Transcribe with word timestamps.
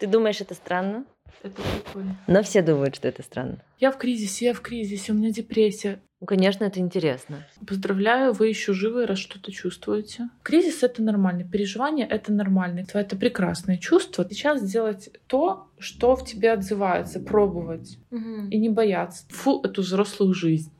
Ты 0.00 0.06
думаешь, 0.06 0.40
это 0.40 0.54
странно? 0.54 1.04
Это 1.42 1.60
прикольно. 1.84 2.16
Но 2.26 2.42
все 2.42 2.62
думают, 2.62 2.96
что 2.96 3.06
это 3.08 3.22
странно. 3.22 3.62
Я 3.78 3.92
в 3.92 3.98
кризисе, 3.98 4.46
я 4.46 4.54
в 4.54 4.60
кризисе, 4.60 5.12
у 5.12 5.14
меня 5.14 5.30
депрессия. 5.30 6.00
Ну, 6.20 6.26
конечно, 6.26 6.64
это 6.64 6.80
интересно. 6.80 7.46
Поздравляю, 7.66 8.32
вы 8.34 8.48
еще 8.48 8.74
живы, 8.74 9.06
раз 9.06 9.18
что-то 9.18 9.50
чувствуете. 9.52 10.28
Кризис— 10.42 10.82
это 10.82 11.02
нормально, 11.02 11.44
переживание— 11.44 12.06
это 12.10 12.30
нормально. 12.30 12.84
Это 12.92 13.16
прекрасное 13.16 13.78
чувство. 13.78 14.26
Сейчас 14.30 14.60
сделать 14.60 15.10
то, 15.28 15.68
что 15.78 16.16
в 16.16 16.26
тебе 16.26 16.52
отзывается, 16.52 17.20
пробовать 17.20 17.98
Угу. 18.10 18.48
и 18.50 18.58
не 18.58 18.68
бояться. 18.68 19.24
Фу, 19.30 19.60
эту 19.62 19.80
взрослую 19.80 20.34
жизнь. 20.34 20.70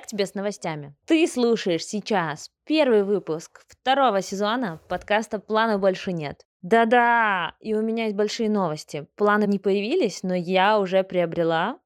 Я 0.00 0.04
к 0.04 0.06
тебе 0.06 0.26
с 0.26 0.34
новостями. 0.34 0.94
Ты 1.04 1.26
слушаешь 1.26 1.84
сейчас 1.84 2.50
первый 2.64 3.04
выпуск 3.04 3.62
второго 3.68 4.22
сезона 4.22 4.80
подкаста 4.88 5.38
«Плана 5.38 5.78
больше 5.78 6.12
нет». 6.12 6.46
Да-да, 6.62 7.54
и 7.60 7.74
у 7.74 7.82
меня 7.82 8.04
есть 8.04 8.16
большие 8.16 8.50
новости. 8.50 9.06
Планы 9.16 9.44
не 9.44 9.58
появились, 9.58 10.22
но 10.22 10.34
я 10.34 10.78
уже 10.78 11.02
приобрела 11.02 11.78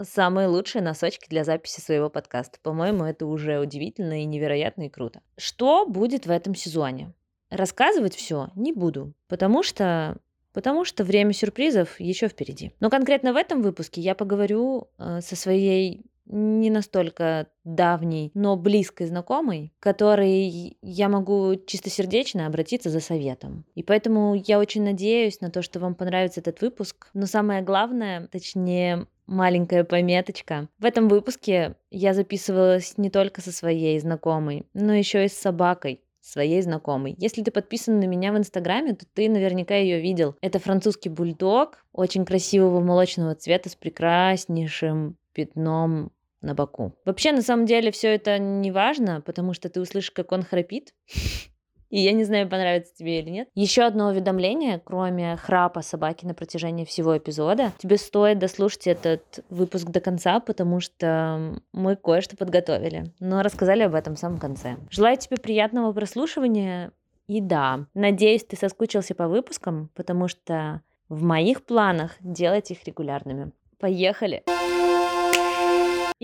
самые 0.00 0.48
лучшие 0.48 0.82
носочки 0.82 1.28
для 1.28 1.44
записи 1.44 1.80
своего 1.80 2.10
подкаста. 2.10 2.58
По-моему, 2.62 3.04
это 3.04 3.26
уже 3.26 3.58
удивительно 3.58 4.22
и 4.22 4.26
невероятно 4.26 4.84
и 4.84 4.90
круто. 4.90 5.20
Что 5.36 5.86
будет 5.86 6.26
в 6.26 6.30
этом 6.30 6.54
сезоне? 6.54 7.12
Рассказывать 7.50 8.14
все 8.14 8.50
не 8.54 8.72
буду, 8.72 9.14
потому 9.28 9.62
что 9.62 10.18
Потому 10.52 10.84
что 10.84 11.02
время 11.02 11.32
сюрпризов 11.32 11.98
еще 11.98 12.28
впереди. 12.28 12.70
Но 12.78 12.88
конкретно 12.88 13.32
в 13.32 13.36
этом 13.36 13.60
выпуске 13.60 14.00
я 14.00 14.14
поговорю 14.14 14.88
э, 14.98 15.20
со 15.20 15.34
своей 15.34 16.04
не 16.26 16.70
настолько 16.70 17.48
давней, 17.64 18.30
но 18.34 18.56
близкой 18.56 19.06
знакомой, 19.06 19.72
которой 19.80 20.76
я 20.80 21.08
могу 21.08 21.54
чистосердечно 21.66 22.46
обратиться 22.46 22.90
за 22.90 23.00
советом. 23.00 23.64
И 23.74 23.82
поэтому 23.82 24.34
я 24.34 24.58
очень 24.58 24.82
надеюсь 24.82 25.40
на 25.40 25.50
то, 25.50 25.62
что 25.62 25.80
вам 25.80 25.94
понравится 25.94 26.40
этот 26.40 26.60
выпуск. 26.60 27.08
Но 27.14 27.26
самое 27.26 27.62
главное, 27.62 28.28
точнее, 28.28 29.06
маленькая 29.26 29.84
пометочка. 29.84 30.68
В 30.78 30.84
этом 30.84 31.08
выпуске 31.08 31.76
я 31.90 32.14
записывалась 32.14 32.98
не 32.98 33.10
только 33.10 33.40
со 33.40 33.52
своей 33.52 33.98
знакомой, 33.98 34.66
но 34.74 34.92
еще 34.94 35.24
и 35.24 35.28
с 35.28 35.34
собакой 35.34 36.00
своей 36.20 36.62
знакомой. 36.62 37.16
Если 37.18 37.42
ты 37.42 37.50
подписан 37.50 38.00
на 38.00 38.04
меня 38.04 38.32
в 38.32 38.38
Инстаграме, 38.38 38.94
то 38.94 39.04
ты 39.12 39.28
наверняка 39.28 39.76
ее 39.76 40.00
видел. 40.00 40.36
Это 40.40 40.58
французский 40.58 41.10
бульдог, 41.10 41.84
очень 41.92 42.24
красивого 42.24 42.80
молочного 42.80 43.34
цвета 43.34 43.68
с 43.68 43.76
прекраснейшим 43.76 45.18
пятном 45.34 46.12
на 46.44 46.54
боку. 46.54 46.92
Вообще, 47.04 47.32
на 47.32 47.42
самом 47.42 47.66
деле, 47.66 47.90
все 47.90 48.14
это 48.14 48.38
не 48.38 48.70
важно, 48.70 49.20
потому 49.20 49.54
что 49.54 49.68
ты 49.68 49.80
услышишь, 49.80 50.10
как 50.10 50.32
он 50.32 50.42
храпит. 50.42 50.94
И 51.94 52.00
я 52.00 52.10
не 52.10 52.24
знаю, 52.24 52.48
понравится 52.48 52.92
тебе 52.96 53.20
или 53.20 53.30
нет. 53.30 53.48
Еще 53.54 53.82
одно 53.82 54.08
уведомление, 54.08 54.80
кроме 54.84 55.36
храпа 55.36 55.80
собаки 55.80 56.26
на 56.26 56.34
протяжении 56.34 56.84
всего 56.84 57.16
эпизода. 57.16 57.70
Тебе 57.78 57.98
стоит 57.98 58.40
дослушать 58.40 58.88
этот 58.88 59.44
выпуск 59.48 59.88
до 59.90 60.00
конца, 60.00 60.40
потому 60.40 60.80
что 60.80 61.60
мы 61.72 61.94
кое-что 61.94 62.36
подготовили. 62.36 63.12
Но 63.20 63.42
рассказали 63.42 63.84
об 63.84 63.94
этом 63.94 64.16
в 64.16 64.18
самом 64.18 64.38
конце. 64.38 64.76
Желаю 64.90 65.16
тебе 65.18 65.36
приятного 65.36 65.92
прослушивания. 65.92 66.90
И 67.28 67.40
да, 67.40 67.86
надеюсь, 67.94 68.44
ты 68.44 68.56
соскучился 68.56 69.14
по 69.14 69.28
выпускам, 69.28 69.88
потому 69.94 70.26
что 70.26 70.82
в 71.08 71.22
моих 71.22 71.64
планах 71.64 72.16
делать 72.18 72.72
их 72.72 72.82
регулярными. 72.84 73.52
Поехали! 73.78 74.42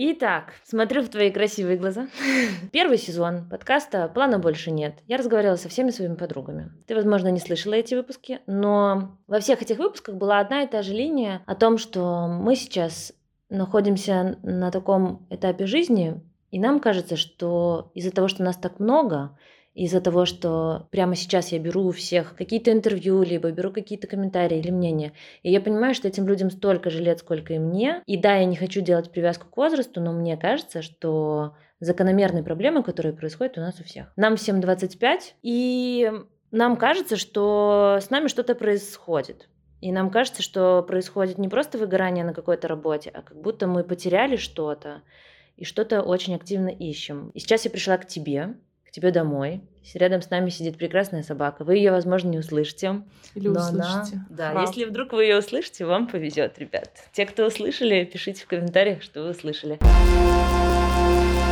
Итак, 0.03 0.53
смотрю 0.63 1.03
в 1.03 1.09
твои 1.09 1.29
красивые 1.29 1.77
глаза. 1.77 2.07
Первый 2.71 2.97
сезон 2.97 3.47
подкаста 3.47 4.07
«Плана 4.07 4.39
больше 4.39 4.71
нет». 4.71 4.95
Я 5.05 5.17
разговаривала 5.17 5.57
со 5.57 5.69
всеми 5.69 5.91
своими 5.91 6.15
подругами. 6.15 6.71
Ты, 6.87 6.95
возможно, 6.95 7.27
не 7.27 7.39
слышала 7.39 7.75
эти 7.75 7.93
выпуски, 7.93 8.39
но 8.47 9.19
во 9.27 9.39
всех 9.39 9.61
этих 9.61 9.77
выпусках 9.77 10.15
была 10.15 10.39
одна 10.39 10.63
и 10.63 10.67
та 10.67 10.81
же 10.81 10.93
линия 10.93 11.43
о 11.45 11.53
том, 11.53 11.77
что 11.77 12.25
мы 12.27 12.55
сейчас 12.55 13.13
находимся 13.49 14.39
на 14.41 14.71
таком 14.71 15.27
этапе 15.29 15.67
жизни, 15.67 16.19
и 16.49 16.59
нам 16.59 16.79
кажется, 16.79 17.15
что 17.15 17.91
из-за 17.93 18.09
того, 18.09 18.27
что 18.27 18.41
нас 18.41 18.57
так 18.57 18.79
много, 18.79 19.37
из-за 19.73 20.01
того, 20.01 20.25
что 20.25 20.87
прямо 20.91 21.15
сейчас 21.15 21.51
я 21.51 21.59
беру 21.59 21.85
у 21.85 21.91
всех 21.91 22.35
какие-то 22.35 22.71
интервью, 22.71 23.23
либо 23.23 23.51
беру 23.51 23.71
какие-то 23.71 24.07
комментарии 24.07 24.59
или 24.59 24.69
мнения, 24.69 25.13
и 25.43 25.51
я 25.51 25.61
понимаю, 25.61 25.95
что 25.95 26.07
этим 26.07 26.27
людям 26.27 26.51
столько 26.51 26.89
же 26.89 27.01
лет, 27.01 27.19
сколько 27.19 27.53
и 27.53 27.59
мне. 27.59 28.03
И 28.05 28.17
да, 28.17 28.35
я 28.35 28.45
не 28.45 28.55
хочу 28.55 28.81
делать 28.81 29.11
привязку 29.11 29.47
к 29.47 29.57
возрасту, 29.57 30.01
но 30.01 30.11
мне 30.11 30.35
кажется, 30.37 30.81
что 30.81 31.55
закономерные 31.79 32.43
проблемы, 32.43 32.83
которые 32.83 33.13
происходят 33.13 33.57
у 33.57 33.61
нас 33.61 33.79
у 33.79 33.83
всех. 33.83 34.11
Нам 34.15 34.35
всем 34.35 34.61
25, 34.61 35.35
и 35.41 36.11
нам 36.51 36.75
кажется, 36.75 37.15
что 37.15 37.97
с 38.01 38.09
нами 38.09 38.27
что-то 38.27 38.55
происходит. 38.55 39.47
И 39.79 39.91
нам 39.91 40.11
кажется, 40.11 40.43
что 40.43 40.83
происходит 40.83 41.39
не 41.39 41.49
просто 41.49 41.77
выгорание 41.77 42.23
на 42.23 42.33
какой-то 42.33 42.67
работе, 42.67 43.09
а 43.09 43.23
как 43.23 43.41
будто 43.41 43.67
мы 43.67 43.83
потеряли 43.83 44.35
что-то 44.35 45.01
и 45.57 45.65
что-то 45.65 46.03
очень 46.03 46.35
активно 46.35 46.69
ищем. 46.69 47.31
И 47.33 47.39
сейчас 47.39 47.65
я 47.65 47.71
пришла 47.71 47.97
к 47.97 48.07
тебе, 48.07 48.55
к 48.91 48.93
тебе 48.93 49.11
домой. 49.11 49.61
Рядом 49.93 50.21
с 50.21 50.29
нами 50.29 50.49
сидит 50.49 50.77
прекрасная 50.77 51.23
собака. 51.23 51.63
Вы 51.63 51.77
ее, 51.77 51.91
возможно, 51.91 52.27
не 52.27 52.39
услышите. 52.39 53.03
Или 53.35 53.47
но 53.47 53.61
услышите. 53.61 54.15
Она... 54.17 54.27
Да, 54.29 54.51
Храп. 54.51 54.67
если 54.67 54.83
вдруг 54.83 55.13
вы 55.13 55.23
ее 55.23 55.37
услышите, 55.37 55.85
вам 55.85 56.07
повезет, 56.07 56.59
ребят. 56.59 56.89
Те, 57.13 57.25
кто 57.25 57.45
услышали, 57.47 58.03
пишите 58.03 58.43
в 58.43 58.47
комментариях, 58.47 59.01
что 59.01 59.23
вы 59.23 59.29
услышали. 59.29 59.79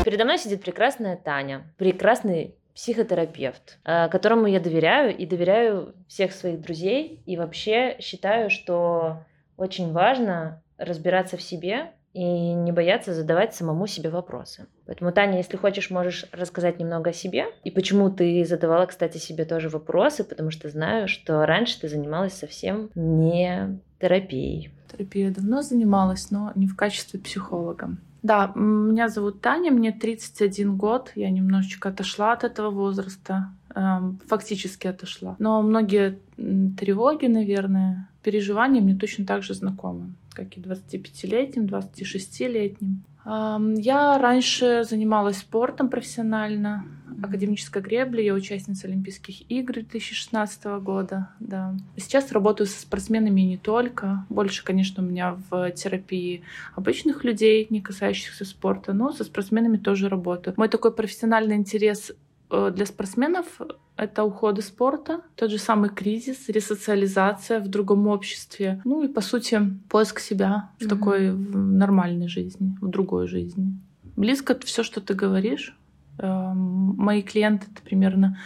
Передо 0.04 0.26
мной 0.26 0.38
сидит 0.38 0.62
прекрасная 0.62 1.16
Таня, 1.16 1.64
прекрасный 1.78 2.56
психотерапевт, 2.76 3.80
э, 3.86 4.10
которому 4.10 4.46
я 4.48 4.60
доверяю 4.60 5.16
и 5.16 5.26
доверяю 5.26 5.96
всех 6.10 6.34
своих 6.34 6.60
друзей. 6.60 7.24
И 7.26 7.38
вообще 7.38 7.96
считаю, 8.02 8.50
что 8.50 9.24
очень 9.56 9.94
важно 9.94 10.62
разбираться 10.78 11.38
в 11.38 11.42
себе 11.42 11.94
и 12.19 12.53
не 12.53 12.74
бояться 12.74 13.13
задавать 13.13 13.56
самому 13.56 13.88
себе 13.88 14.09
вопросы. 14.09 14.66
Поэтому, 14.85 15.13
Таня, 15.13 15.38
если 15.38 15.56
хочешь, 15.56 15.90
можешь 15.90 16.25
рассказать 16.34 16.78
немного 16.78 17.12
о 17.12 17.13
себе 17.13 17.46
и 17.63 17.72
почему 17.72 18.09
ты 18.09 18.44
задавала, 18.44 18.85
кстати, 18.88 19.18
себе 19.18 19.46
тоже 19.46 19.69
вопросы, 19.69 20.25
потому 20.25 20.52
что 20.52 20.69
знаю, 20.69 21.07
что 21.07 21.46
раньше 21.46 21.80
ты 21.80 21.88
занималась 21.88 22.34
совсем 22.34 22.90
не 22.94 23.80
терапией. 24.02 24.74
Терапия 24.91 25.31
давно 25.31 25.62
занималась, 25.62 26.30
но 26.30 26.52
не 26.56 26.68
в 26.68 26.75
качестве 26.75 27.22
психолога. 27.22 27.96
Да, 28.22 28.51
меня 28.53 29.07
зовут 29.07 29.40
Таня, 29.40 29.72
мне 29.72 29.94
31 29.94 30.75
год, 30.75 31.13
я 31.16 31.30
немножечко 31.30 31.88
отошла 31.88 32.34
от 32.34 32.44
этого 32.44 32.69
возраста, 32.69 33.51
эм, 33.74 34.19
фактически 34.28 34.88
отошла. 34.88 35.38
Но 35.40 35.62
многие 35.62 36.19
тревоги, 36.36 37.28
наверное, 37.28 38.09
переживания 38.24 38.81
мне 38.81 38.96
точно 38.96 39.25
так 39.25 39.41
же 39.41 39.53
знакомы, 39.53 40.16
как 40.34 40.58
и 40.58 40.62
25-летним, 40.62 41.66
26-летним. 41.66 43.04
Эм, 43.26 43.76
Я 43.76 44.18
раньше 44.18 44.84
занималась 44.84 45.38
спортом 45.38 45.90
профессионально, 45.90 46.86
академической 47.22 47.82
гребли, 47.82 48.24
я 48.24 48.34
участница 48.34 48.88
Олимпийских 48.88 49.50
игр 49.52 49.74
2016 49.74 50.66
года, 50.82 51.30
да. 51.40 51.76
Сейчас 51.98 52.32
работаю 52.32 52.68
со 52.68 52.80
спортсменами 52.80 53.42
и 53.42 53.46
не 53.46 53.58
только. 53.58 54.26
Больше, 54.30 54.64
конечно, 54.64 55.04
у 55.04 55.06
меня 55.06 55.38
в 55.50 55.72
терапии 55.72 56.44
обычных 56.75 57.24
людей, 57.24 57.68
не 57.70 57.82
касающихся 57.82 58.46
спорта, 58.46 58.94
но 58.94 59.12
со 59.12 59.24
спортсменами 59.24 59.78
тоже 59.78 60.10
работаю. 60.10 60.54
Мой 60.58 60.70
такой 60.70 60.94
профессиональный 60.94 61.56
интерес 61.56 62.14
для 62.50 62.86
спортсменов— 62.86 63.46
это 63.96 64.24
уходы 64.24 64.62
спорта, 64.62 65.22
тот 65.36 65.51
же 65.51 65.57
самый 65.57 65.90
кризис, 65.90 66.50
ресоциализация 66.50 67.60
в 67.60 67.68
другом 67.68 68.07
обществе, 68.07 68.81
ну 68.86 69.04
и, 69.04 69.07
по 69.07 69.22
сути, 69.22 69.62
поиск 69.90 70.19
себя 70.19 70.72
в 70.80 70.86
Мгм. 70.86 70.90
такой 70.90 71.31
в 71.31 71.57
нормальной 71.57 72.28
жизни, 72.28 72.75
в 72.81 72.88
другой 72.88 73.28
жизни. 73.28 73.74
Близко 74.16 74.57
все, 74.63 74.84
что 74.84 75.00
ты 75.01 75.13
говоришь, 75.13 75.78
мои 76.21 77.21
клиенты 77.21 77.68
это 77.71 77.81
примерно 77.81 78.38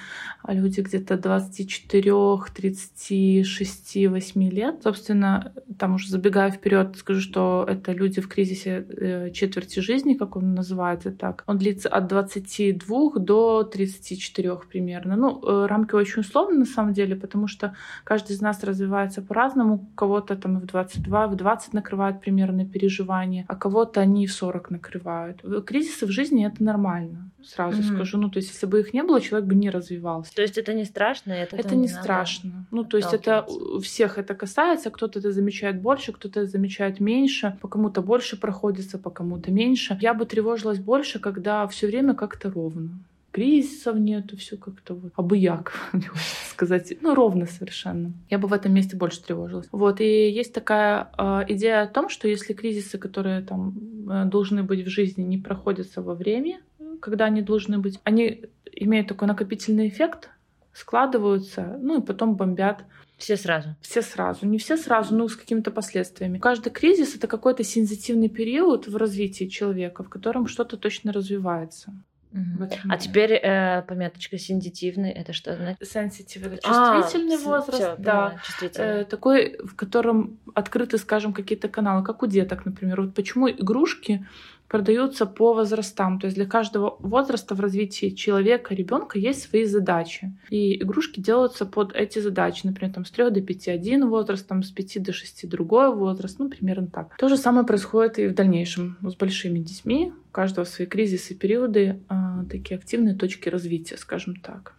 люди 0.48 0.82
где-то 0.82 1.18
24, 1.18 2.12
36, 2.54 4.08
8 4.08 4.50
лет. 4.50 4.84
Собственно, 4.84 5.54
там 5.80 5.96
уже 5.96 6.10
забегая 6.10 6.52
вперед, 6.52 6.98
скажу, 6.98 7.22
что 7.22 7.66
это 7.68 7.94
люди 7.94 8.22
в 8.22 8.28
кризисе 8.28 8.86
э, 8.90 9.32
четверти 9.32 9.80
жизни, 9.80 10.16
как 10.16 10.36
он 10.36 10.54
называется 10.54 11.12
так. 11.12 11.44
Он 11.48 11.58
длится 11.58 11.90
от 11.90 12.08
22 12.08 13.20
до 13.20 13.64
34 13.64 14.56
примерно. 14.70 15.16
Ну, 15.16 15.42
э, 15.42 15.66
рамки 15.68 15.96
очень 15.96 16.22
условны 16.22 16.60
на 16.60 16.66
самом 16.66 16.94
деле, 16.94 17.16
потому 17.16 17.48
что 17.48 17.76
каждый 18.04 18.34
из 18.34 18.42
нас 18.42 18.64
развивается 18.64 19.22
по-разному. 19.22 19.90
Кого-то 19.96 20.36
там 20.36 20.60
в 20.60 20.66
22, 20.66 21.28
в 21.28 21.36
20 21.36 21.74
накрывают 21.74 22.22
примерно 22.22 22.66
переживания, 22.66 23.46
а 23.48 23.56
кого-то 23.56 24.02
они 24.02 24.28
в 24.28 24.34
40 24.34 24.72
накрывают. 24.72 25.42
Кризисы 25.66 26.06
в 26.06 26.12
жизни— 26.12 26.46
это 26.48 26.64
нормально 26.64 27.30
сразу 27.44 27.63
mm-hmm. 27.72 27.96
скажу. 27.96 28.18
Ну, 28.18 28.30
то 28.30 28.38
есть, 28.38 28.50
если 28.50 28.66
бы 28.66 28.80
их 28.80 28.94
не 28.94 29.04
было, 29.04 29.22
человек 29.22 29.48
бы 29.48 29.56
не 29.56 29.70
развивался. 29.70 30.34
То 30.36 30.42
есть 30.42 30.58
это 30.58 30.74
не 30.74 30.86
страшно? 30.86 31.34
Это, 31.34 31.56
это 31.56 31.76
не 31.76 31.88
страшно. 31.88 32.66
Ну, 32.72 32.84
то 32.84 32.98
есть 32.98 33.14
это 33.14 33.46
всех 33.82 34.18
это 34.18 34.36
касается. 34.36 34.90
Кто-то 34.90 35.20
это 35.20 35.32
замечает 35.32 35.82
больше, 35.82 36.12
кто-то 36.12 36.42
это 36.42 36.50
замечает 36.50 37.00
меньше. 37.00 37.58
По 37.62 37.68
кому-то 37.68 38.02
больше 38.02 38.40
проходится, 38.40 38.98
по 38.98 39.10
кому-то 39.10 39.52
меньше. 39.52 39.98
Я 40.02 40.14
бы 40.14 40.26
тревожилась 40.26 40.80
больше, 40.80 41.20
когда 41.20 41.68
все 41.68 41.88
время 41.88 42.14
как-то 42.14 42.52
ровно 42.52 43.00
кризисов 43.34 43.98
нету, 43.98 44.38
все 44.38 44.58
как-то 44.58 44.94
вот 44.94 45.12
обыяк, 45.16 45.74
мне 45.92 46.08
хочется 46.08 46.46
сказать. 46.52 46.94
Ну, 47.02 47.16
ровно 47.16 47.48
совершенно. 47.48 48.14
Я 48.30 48.38
бы 48.38 48.48
в 48.48 48.54
этом 48.54 48.74
месте 48.74 48.96
больше 48.96 49.22
тревожилась. 49.24 49.68
Вот, 49.72 50.00
и 50.02 50.30
есть 50.30 50.54
такая 50.54 51.10
э, 51.18 51.46
идея 51.50 51.82
о 51.82 51.88
том, 51.88 52.10
что 52.10 52.28
если 52.28 52.54
кризисы, 52.54 52.98
которые 53.00 53.42
там 53.42 53.74
э, 54.10 54.26
должны 54.26 54.64
быть 54.64 54.86
в 54.86 54.90
жизни, 54.90 55.24
не 55.24 55.40
проходятся 55.40 56.02
во 56.02 56.14
время, 56.14 56.60
когда 57.00 57.26
они 57.26 57.42
должны 57.42 57.80
быть, 57.80 58.00
они 58.04 58.46
имеют 58.72 59.08
такой 59.08 59.28
накопительный 59.28 59.88
эффект, 59.88 60.30
складываются, 60.74 61.78
ну 61.82 62.02
и 62.02 62.06
потом 62.06 62.36
бомбят. 62.36 62.84
Все 63.18 63.38
сразу? 63.38 63.76
Все 63.82 64.02
сразу. 64.02 64.46
Не 64.46 64.58
все 64.58 64.76
сразу, 64.76 65.16
но 65.16 65.28
с 65.28 65.36
какими-то 65.36 65.72
последствиями. 65.72 66.40
Каждый 66.40 66.72
кризис— 66.72 67.16
это 67.18 67.28
какой-то 67.28 67.64
сензитивный 67.64 68.28
период 68.28 68.88
в 68.88 68.98
развитии 68.98 69.46
человека, 69.46 70.04
в 70.04 70.10
котором 70.10 70.48
что-то 70.48 70.78
точно 70.78 71.14
развивается. 71.14 71.94
Угу. 72.34 72.68
А 72.90 72.98
теперь 72.98 73.34
э, 73.34 73.84
пометочка 73.84 74.40
сензитивный, 74.40 75.12
это 75.12 75.34
что 75.34 75.56
значит? 75.56 75.88
Сенситив 75.88 76.48
это 76.48 76.58
а, 76.64 77.02
чувствительный 77.02 77.36
а, 77.36 77.40
возраст, 77.40 77.78
всё, 77.78 77.96
да, 78.00 78.40
э, 78.60 79.06
такой, 79.06 79.58
в 79.64 79.76
котором 79.76 80.40
открыты, 80.56 80.98
скажем, 80.98 81.34
какие-то 81.34 81.70
каналы, 81.70 82.04
как 82.04 82.24
у 82.24 82.26
деток, 82.26 82.66
например. 82.66 83.02
Вот 83.02 83.14
почему 83.14 83.52
игрушки 83.52 84.26
продаются 84.74 85.28
по 85.28 85.54
возрастам. 85.54 86.20
То 86.20 86.26
есть 86.26 86.36
для 86.36 86.48
каждого 86.48 86.96
возраста 87.00 87.54
в 87.54 87.60
развитии 87.60 88.10
человека, 88.10 88.74
ребенка 88.74 89.20
есть 89.20 89.44
свои 89.44 89.66
задачи. 89.66 90.36
И 90.50 90.82
игрушки 90.82 91.20
делаются 91.20 91.68
под 91.68 91.94
эти 91.94 92.18
задачи. 92.18 92.62
Например, 92.66 92.92
там 92.92 93.06
с 93.06 93.12
3 93.12 93.30
до 93.30 93.42
5 93.42 93.68
один 93.68 94.10
возраст, 94.10 94.48
там 94.48 94.64
с 94.64 94.72
5 94.72 95.04
до 95.04 95.14
6 95.14 95.48
другой 95.48 95.94
возраст. 95.96 96.40
Ну, 96.40 96.50
примерно 96.50 96.88
так. 96.88 97.16
То 97.18 97.30
же 97.30 97.38
самое 97.38 97.68
происходит 97.68 98.18
и 98.18 98.28
в 98.28 98.34
дальнейшем 98.34 98.98
с 99.04 99.14
большими 99.14 99.60
детьми 99.60 100.12
каждого 100.32 100.66
свои 100.66 100.88
кризисы, 100.88 101.36
периоды, 101.36 102.00
а, 102.10 102.23
такие 102.48 102.78
активные 102.78 103.16
точки 103.16 103.50
развития, 103.50 103.98
скажем 103.98 104.36
так. 104.36 104.76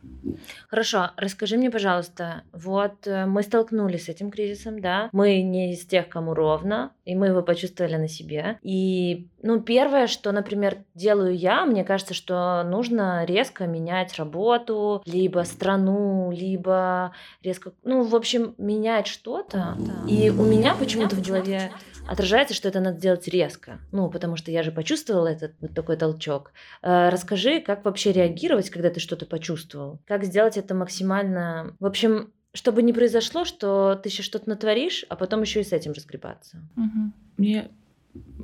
Хорошо, 0.69 1.11
расскажи 1.17 1.57
мне, 1.57 1.71
пожалуйста, 1.71 2.43
вот 2.53 3.07
э, 3.07 3.27
мы 3.27 3.43
столкнулись 3.43 4.05
с 4.05 4.09
этим 4.09 4.31
кризисом, 4.31 4.81
да, 4.81 5.09
мы 5.13 5.43
не 5.43 5.73
из 5.73 5.85
тех, 5.87 6.09
кому 6.09 6.35
ровно, 6.35 6.93
и 7.05 7.15
мы 7.15 7.29
его 7.29 7.43
почувствовали 7.43 7.97
на 7.97 8.09
себе. 8.09 8.59
И, 8.63 9.29
ну, 9.43 9.61
первое, 9.61 10.07
что, 10.07 10.33
например, 10.33 10.79
делаю 10.95 11.37
я, 11.37 11.65
мне 11.65 11.85
кажется, 11.85 12.15
что 12.15 12.63
нужно 12.65 13.25
резко 13.25 13.67
менять 13.67 14.17
работу, 14.19 15.03
либо 15.07 15.41
страну, 15.45 16.31
либо 16.33 17.13
резко, 17.43 17.73
ну, 17.83 18.03
в 18.03 18.15
общем, 18.15 18.55
менять 18.59 19.07
что-то. 19.07 19.77
И 20.09 20.31
у 20.31 20.45
меня 20.45 20.75
почему-то 20.75 21.17
в 21.17 21.27
голове 21.27 21.71
отражается, 22.09 22.55
что 22.55 22.69
это 22.69 22.81
надо 22.81 23.01
делать 23.01 23.29
резко. 23.29 23.79
Ну, 23.93 24.11
потому 24.11 24.37
что 24.37 24.51
я 24.51 24.63
же 24.63 24.73
почувствовала 24.73 25.29
этот 25.29 25.55
вот 25.61 25.75
такой 25.75 25.97
толчок. 25.97 26.53
Э, 26.83 27.09
расскажи, 27.09 27.61
как 27.61 27.85
вообще 27.85 28.13
реагировать, 28.13 28.71
когда 28.71 28.91
ты 28.91 29.01
что-то 29.01 29.27
почувствовал? 29.27 30.01
Как 30.07 30.25
сделать 30.25 30.57
это 30.57 30.75
максимально... 30.75 31.75
В 31.81 31.87
общем, 31.87 32.33
чтобы 32.53 32.83
не 32.83 32.93
произошло, 32.93 33.45
что 33.45 33.99
ты 34.03 34.11
сейчас 34.11 34.27
что-то 34.27 34.49
натворишь, 34.49 35.05
а 35.09 35.17
потом 35.17 35.43
еще 35.43 35.61
и 35.61 35.65
с 35.65 35.73
этим 35.73 35.93
разгребаться. 35.93 36.59
Угу. 36.77 37.13
Мне 37.39 37.71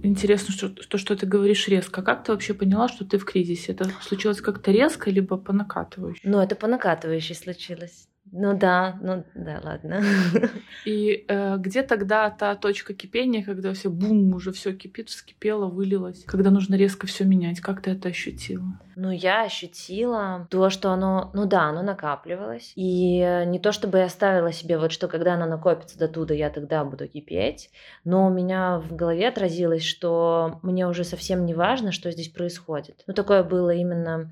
интересно, 0.02 0.52
что, 0.52 0.68
то, 0.68 0.98
что 0.98 1.16
ты 1.16 1.26
говоришь 1.26 1.68
резко. 1.68 2.02
Как 2.02 2.24
ты 2.24 2.32
вообще 2.32 2.54
поняла, 2.54 2.88
что 2.88 3.04
ты 3.04 3.18
в 3.18 3.24
кризисе? 3.24 3.72
Это 3.72 3.88
случилось 4.02 4.40
как-то 4.40 4.72
резко, 4.72 5.10
либо 5.10 5.36
по 5.36 5.52
накатывающей? 5.52 6.28
Ну, 6.28 6.40
это 6.40 6.56
по 6.56 6.66
накатывающей 6.66 7.34
случилось. 7.34 8.08
Ну 8.32 8.56
да, 8.56 8.96
ну 9.02 9.24
да, 9.34 9.60
ладно. 9.62 10.02
И 10.84 11.24
э, 11.26 11.56
где 11.58 11.82
тогда 11.82 12.30
та 12.30 12.54
точка 12.54 12.94
кипения, 12.94 13.44
когда 13.44 13.72
все 13.72 13.90
бум, 13.90 14.34
уже 14.34 14.52
все 14.52 14.72
кипит, 14.72 15.08
вскипело, 15.08 15.66
вылилось, 15.66 16.24
когда 16.24 16.50
нужно 16.50 16.76
резко 16.76 17.06
все 17.08 17.24
менять? 17.24 17.60
Как 17.60 17.82
ты 17.82 17.90
это 17.90 18.08
ощутила? 18.10 18.64
Ну, 18.94 19.10
я 19.10 19.44
ощутила 19.44 20.46
то, 20.50 20.70
что 20.70 20.90
оно, 20.90 21.30
ну 21.34 21.46
да, 21.46 21.62
оно 21.62 21.82
накапливалось. 21.82 22.72
И 22.76 23.18
не 23.46 23.58
то, 23.58 23.72
чтобы 23.72 23.98
я 23.98 24.08
ставила 24.08 24.52
себе 24.52 24.78
вот, 24.78 24.92
что 24.92 25.08
когда 25.08 25.34
оно 25.34 25.46
накопится 25.46 25.98
до 25.98 26.06
туда, 26.06 26.34
я 26.34 26.50
тогда 26.50 26.84
буду 26.84 27.08
кипеть. 27.08 27.70
Но 28.04 28.26
у 28.26 28.30
меня 28.30 28.78
в 28.78 28.94
голове 28.94 29.28
отразилось, 29.28 29.84
что 29.84 30.60
мне 30.62 30.86
уже 30.86 31.02
совсем 31.02 31.46
не 31.46 31.54
важно, 31.54 31.90
что 31.90 32.10
здесь 32.12 32.28
происходит. 32.28 33.02
Ну, 33.06 33.14
такое 33.14 33.42
было 33.42 33.70
именно 33.70 34.30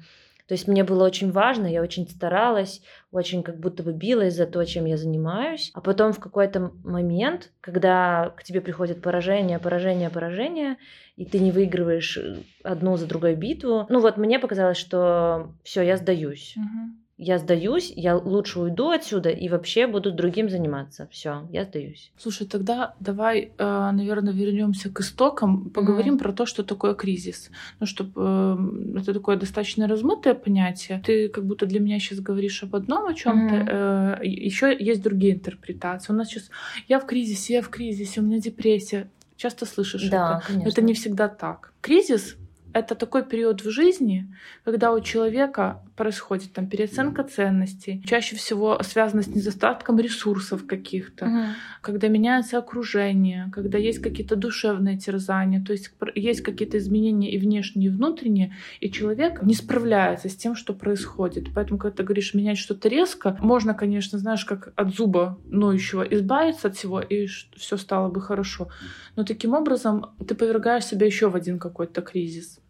то 0.48 0.54
есть 0.54 0.66
мне 0.66 0.82
было 0.82 1.04
очень 1.04 1.30
важно, 1.30 1.66
я 1.66 1.82
очень 1.82 2.08
старалась, 2.08 2.80
очень 3.12 3.42
как 3.42 3.60
будто 3.60 3.82
бы 3.82 3.92
билась 3.92 4.34
за 4.34 4.46
то, 4.46 4.64
чем 4.64 4.86
я 4.86 4.96
занимаюсь. 4.96 5.70
А 5.74 5.82
потом 5.82 6.14
в 6.14 6.20
какой-то 6.20 6.72
момент, 6.84 7.52
когда 7.60 8.30
к 8.34 8.42
тебе 8.42 8.62
приходит 8.62 9.02
поражение, 9.02 9.58
поражение, 9.58 10.08
поражение, 10.08 10.78
и 11.16 11.26
ты 11.26 11.38
не 11.38 11.52
выигрываешь 11.52 12.16
э, 12.16 12.38
одну 12.64 12.96
за 12.96 13.06
другой 13.06 13.34
битву, 13.34 13.84
ну 13.90 14.00
вот 14.00 14.16
мне 14.16 14.38
показалось, 14.38 14.78
что 14.78 15.52
все, 15.64 15.82
я 15.82 15.98
сдаюсь. 15.98 16.54
Угу 16.56 17.07
я 17.18 17.38
сдаюсь, 17.38 17.92
я 17.96 18.16
лучше 18.16 18.60
уйду 18.60 18.90
отсюда 18.90 19.30
и 19.30 19.48
вообще 19.48 19.88
буду 19.88 20.12
другим 20.12 20.48
заниматься. 20.48 21.08
Все, 21.10 21.48
я 21.50 21.64
сдаюсь. 21.64 22.12
Слушай, 22.16 22.46
тогда 22.46 22.94
давай, 23.00 23.52
э, 23.58 23.90
наверное, 23.92 24.32
вернемся 24.32 24.88
к 24.88 25.00
истокам, 25.00 25.70
поговорим 25.70 26.14
mm-hmm. 26.14 26.18
про 26.18 26.32
то, 26.32 26.46
что 26.46 26.62
такое 26.62 26.94
кризис. 26.94 27.50
Ну, 27.80 27.86
чтобы 27.86 28.12
э, 28.14 28.98
это 29.00 29.12
такое 29.12 29.36
достаточно 29.36 29.88
размытое 29.88 30.34
понятие. 30.34 31.02
Ты 31.04 31.28
как 31.28 31.44
будто 31.44 31.66
для 31.66 31.80
меня 31.80 31.98
сейчас 31.98 32.20
говоришь 32.20 32.62
об 32.62 32.76
одном 32.76 33.06
о 33.06 33.14
чем-то. 33.14 33.54
Mm-hmm. 33.54 34.18
Э, 34.22 34.26
Еще 34.26 34.76
есть 34.78 35.02
другие 35.02 35.34
интерпретации. 35.34 36.12
У 36.12 36.16
нас 36.16 36.28
сейчас 36.28 36.50
я 36.86 37.00
в 37.00 37.06
кризисе, 37.06 37.54
я 37.54 37.62
в 37.62 37.68
кризисе, 37.68 38.20
у 38.20 38.22
меня 38.22 38.38
депрессия. 38.38 39.10
Часто 39.36 39.66
слышишь 39.66 40.08
да, 40.08 40.38
это. 40.38 40.46
Конечно. 40.46 40.68
Это 40.68 40.82
не 40.82 40.94
всегда 40.94 41.28
так. 41.28 41.72
Кризис 41.80 42.36
это 42.72 42.94
такой 42.94 43.24
период 43.24 43.62
в 43.62 43.70
жизни, 43.70 44.32
когда 44.64 44.92
у 44.92 45.00
человека 45.00 45.82
происходит 45.98 46.52
там 46.52 46.68
переоценка 46.68 47.24
ценностей, 47.24 48.02
чаще 48.06 48.36
всего 48.36 48.78
связано 48.82 49.22
с 49.22 49.26
недостатком 49.26 49.98
ресурсов 49.98 50.64
каких-то, 50.64 51.26
угу. 51.26 51.40
когда 51.82 52.06
меняется 52.06 52.56
окружение, 52.56 53.50
когда 53.52 53.78
есть 53.78 53.98
какие-то 53.98 54.36
душевные 54.36 54.96
терзания, 54.96 55.62
то 55.62 55.72
есть 55.72 55.90
есть 56.14 56.42
какие-то 56.42 56.78
изменения 56.78 57.32
и 57.32 57.38
внешние, 57.38 57.88
и 57.88 57.92
внутренние, 57.92 58.54
и 58.80 58.90
человек 58.92 59.42
не 59.42 59.54
справляется 59.54 60.28
с 60.28 60.36
тем, 60.36 60.54
что 60.54 60.72
происходит. 60.72 61.48
Поэтому, 61.52 61.78
когда 61.78 61.96
ты 61.96 62.02
говоришь 62.04 62.32
менять 62.32 62.58
что-то 62.58 62.88
резко, 62.88 63.36
можно, 63.40 63.74
конечно, 63.74 64.18
знаешь, 64.18 64.44
как 64.44 64.72
от 64.76 64.94
зуба 64.94 65.36
ноющего 65.46 66.02
избавиться 66.02 66.68
от 66.68 66.76
всего, 66.76 67.00
и 67.00 67.26
все 67.26 67.76
стало 67.76 68.08
бы 68.08 68.20
хорошо. 68.20 68.68
Но 69.16 69.24
таким 69.24 69.54
образом 69.54 70.06
ты 70.28 70.36
повергаешь 70.36 70.84
себя 70.84 71.06
еще 71.06 71.28
в 71.28 71.34
один 71.34 71.58
какой-то 71.58 72.02
кризис 72.02 72.60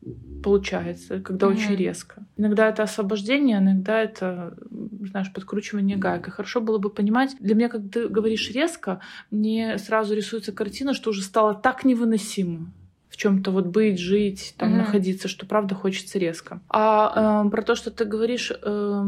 получается, 0.42 1.20
когда 1.20 1.46
mm-hmm. 1.46 1.52
очень 1.52 1.76
резко. 1.76 2.26
Иногда 2.36 2.68
это 2.68 2.82
освобождение, 2.82 3.58
иногда 3.58 4.00
это, 4.02 4.56
знаешь, 5.10 5.32
подкручивание 5.32 5.96
гаек. 5.96 6.28
И 6.28 6.30
хорошо 6.30 6.60
было 6.60 6.78
бы 6.78 6.90
понимать, 6.90 7.36
для 7.40 7.54
меня, 7.54 7.68
когда 7.68 7.88
ты 7.88 8.08
говоришь 8.08 8.50
резко, 8.50 9.00
мне 9.30 9.78
сразу 9.78 10.14
рисуется 10.14 10.52
картина, 10.52 10.94
что 10.94 11.10
уже 11.10 11.22
стало 11.22 11.54
так 11.54 11.84
невыносимо 11.84 12.72
чем-то 13.16 13.50
вот 13.50 13.66
быть, 13.66 13.98
жить, 13.98 14.54
там 14.56 14.72
mm-hmm. 14.72 14.76
находиться, 14.76 15.28
что 15.28 15.46
правда 15.46 15.74
хочется 15.74 16.18
резко. 16.18 16.60
А 16.68 17.44
э, 17.46 17.50
про 17.50 17.62
то, 17.62 17.74
что 17.74 17.90
ты 17.90 18.04
говоришь, 18.04 18.52
э, 18.52 19.02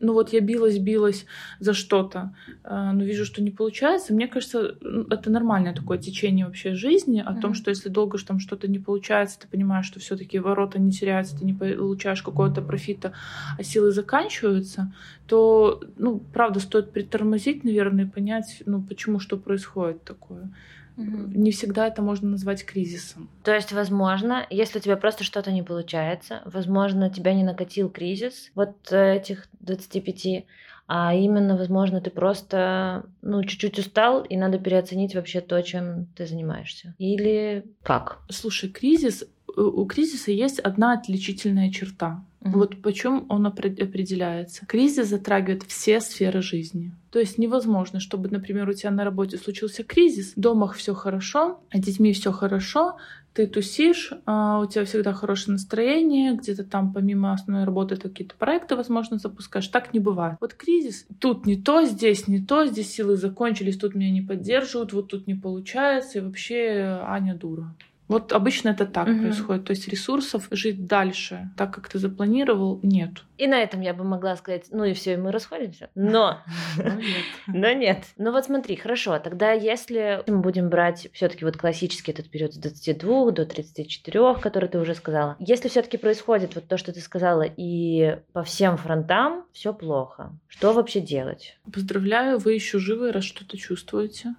ну 0.00 0.12
вот 0.12 0.32
я 0.32 0.40
билась, 0.40 0.78
билась 0.78 1.26
за 1.60 1.72
что-то, 1.74 2.34
э, 2.64 2.90
но 2.92 3.04
вижу, 3.04 3.24
что 3.24 3.42
не 3.42 3.50
получается. 3.50 4.14
Мне 4.14 4.28
кажется, 4.28 4.76
это 5.10 5.30
нормальное 5.30 5.74
такое 5.74 5.98
течение 5.98 6.46
вообще 6.46 6.74
жизни 6.74 7.22
о 7.24 7.32
mm-hmm. 7.32 7.40
том, 7.40 7.54
что 7.54 7.70
если 7.70 7.88
долго 7.88 8.18
там 8.18 8.40
что-то 8.40 8.66
не 8.68 8.78
получается, 8.78 9.40
ты 9.40 9.48
понимаешь, 9.48 9.86
что 9.86 10.00
все-таки 10.00 10.38
ворота 10.38 10.80
не 10.80 10.90
теряются, 10.90 11.38
ты 11.38 11.44
не 11.44 11.54
получаешь 11.54 12.22
какого-то 12.22 12.62
профита, 12.62 13.12
а 13.58 13.62
силы 13.62 13.92
заканчиваются, 13.92 14.92
то, 15.26 15.80
ну, 15.96 16.18
правда, 16.32 16.60
стоит 16.60 16.90
притормозить, 16.90 17.64
наверное, 17.64 18.04
и 18.04 18.08
понять, 18.08 18.62
ну, 18.66 18.82
почему, 18.82 19.20
что 19.20 19.36
происходит 19.36 20.02
такое. 20.04 20.50
Угу. 20.96 21.32
Не 21.34 21.50
всегда 21.50 21.86
это 21.86 22.02
можно 22.02 22.28
назвать 22.28 22.64
кризисом. 22.64 23.28
То 23.42 23.54
есть, 23.54 23.72
возможно, 23.72 24.46
если 24.50 24.78
у 24.78 24.82
тебя 24.82 24.96
просто 24.96 25.24
что-то 25.24 25.50
не 25.52 25.62
получается, 25.62 26.42
возможно, 26.44 27.10
тебя 27.10 27.34
не 27.34 27.44
накатил 27.44 27.90
кризис 27.90 28.50
вот 28.54 28.92
этих 28.92 29.48
25, 29.60 30.44
а 30.86 31.14
именно, 31.14 31.56
возможно, 31.56 32.00
ты 32.00 32.10
просто, 32.10 33.06
ну, 33.22 33.42
чуть-чуть 33.42 33.78
устал, 33.78 34.22
и 34.22 34.36
надо 34.36 34.58
переоценить 34.58 35.14
вообще 35.14 35.40
то, 35.40 35.60
чем 35.62 36.06
ты 36.14 36.26
занимаешься. 36.26 36.94
Или 36.98 37.64
как? 37.82 38.20
Слушай, 38.28 38.68
кризис, 38.68 39.24
у 39.56 39.84
кризиса 39.86 40.30
есть 40.30 40.58
одна 40.58 40.92
отличительная 40.92 41.70
черта. 41.70 42.24
Угу. 42.44 42.58
Вот 42.58 42.82
почему 42.82 43.24
он 43.28 43.46
определяется. 43.46 44.66
Кризис 44.66 45.08
затрагивает 45.08 45.62
все 45.62 46.00
сферы 46.00 46.42
жизни. 46.42 46.92
То 47.10 47.18
есть 47.18 47.38
невозможно, 47.38 48.00
чтобы, 48.00 48.28
например, 48.28 48.68
у 48.68 48.72
тебя 48.74 48.90
на 48.90 49.04
работе 49.04 49.38
случился 49.38 49.82
кризис, 49.82 50.34
дома 50.36 50.70
все 50.72 50.94
хорошо, 50.94 51.60
а 51.70 51.78
детьми 51.78 52.12
все 52.12 52.32
хорошо, 52.32 52.96
ты 53.32 53.46
тусишь, 53.46 54.12
а, 54.26 54.60
у 54.60 54.66
тебя 54.66 54.84
всегда 54.84 55.12
хорошее 55.12 55.54
настроение, 55.54 56.36
где-то 56.36 56.64
там 56.64 56.92
помимо 56.92 57.32
основной 57.32 57.64
работы 57.64 57.96
ты 57.96 58.08
какие-то 58.08 58.36
проекты, 58.36 58.76
возможно, 58.76 59.18
запускаешь. 59.18 59.66
Так 59.68 59.94
не 59.94 60.00
бывает. 60.00 60.36
Вот 60.40 60.54
кризис, 60.54 61.06
тут 61.18 61.46
не 61.46 61.56
то, 61.56 61.84
здесь 61.84 62.28
не 62.28 62.40
то, 62.40 62.66
здесь 62.66 62.92
силы 62.92 63.16
закончились, 63.16 63.78
тут 63.78 63.94
меня 63.94 64.10
не 64.10 64.22
поддерживают, 64.22 64.92
вот 64.92 65.08
тут 65.08 65.26
не 65.26 65.34
получается, 65.34 66.18
и 66.18 66.20
вообще 66.20 67.00
Аня 67.06 67.34
дура. 67.34 67.74
Вот 68.08 68.32
обычно 68.32 68.70
это 68.70 68.86
так 68.86 69.08
угу. 69.08 69.20
происходит. 69.20 69.64
То 69.64 69.70
есть 69.70 69.88
ресурсов 69.88 70.48
жить 70.50 70.86
дальше, 70.86 71.50
так 71.56 71.74
как 71.74 71.88
ты 71.88 71.98
запланировал, 71.98 72.80
нет. 72.82 73.24
И 73.38 73.46
на 73.46 73.60
этом 73.60 73.80
я 73.80 73.94
бы 73.94 74.04
могла 74.04 74.36
сказать, 74.36 74.66
ну 74.70 74.84
и 74.84 74.92
все, 74.92 75.14
и 75.14 75.16
мы 75.16 75.32
расходимся. 75.32 75.90
Но, 75.94 76.40
но 77.46 77.72
нет. 77.72 78.04
Но 78.16 78.30
вот 78.30 78.44
смотри, 78.44 78.76
хорошо, 78.76 79.18
тогда 79.18 79.52
если 79.52 80.22
мы 80.26 80.38
будем 80.40 80.68
брать 80.68 81.08
все-таки 81.12 81.44
вот 81.44 81.56
классический 81.56 82.12
этот 82.12 82.28
период 82.30 82.54
с 82.54 82.56
22 82.56 83.30
до 83.32 83.46
34, 83.46 84.34
который 84.36 84.68
ты 84.68 84.78
уже 84.78 84.94
сказала, 84.94 85.36
если 85.38 85.68
все-таки 85.68 85.96
происходит 85.96 86.54
вот 86.54 86.68
то, 86.68 86.76
что 86.76 86.92
ты 86.92 87.00
сказала, 87.00 87.44
и 87.44 88.18
по 88.32 88.44
всем 88.44 88.76
фронтам 88.76 89.44
все 89.52 89.72
плохо, 89.72 90.32
что 90.46 90.72
вообще 90.72 91.00
делать? 91.00 91.58
Поздравляю, 91.72 92.38
вы 92.38 92.52
еще 92.52 92.78
живы, 92.78 93.12
раз 93.12 93.24
что-то 93.24 93.56
чувствуете. 93.56 94.34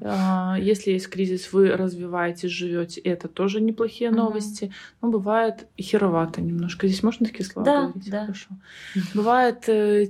Да. 0.00 0.56
Если 0.56 0.92
есть 0.92 1.08
кризис, 1.08 1.52
вы 1.52 1.70
развиваетесь, 1.70 2.50
живете, 2.50 3.00
это 3.00 3.28
тоже 3.28 3.60
неплохие 3.60 4.10
угу. 4.10 4.18
новости. 4.18 4.72
Но 5.00 5.10
бывает 5.10 5.66
херовато 5.80 6.40
немножко. 6.40 6.86
Здесь 6.86 7.02
можно 7.02 7.26
такие 7.26 7.44
слова 7.44 7.64
да, 7.64 7.82
говорить? 7.82 8.10
Да. 8.10 8.20
Хорошо. 8.22 8.48
Бывает 9.14 9.68
э, 9.68 10.08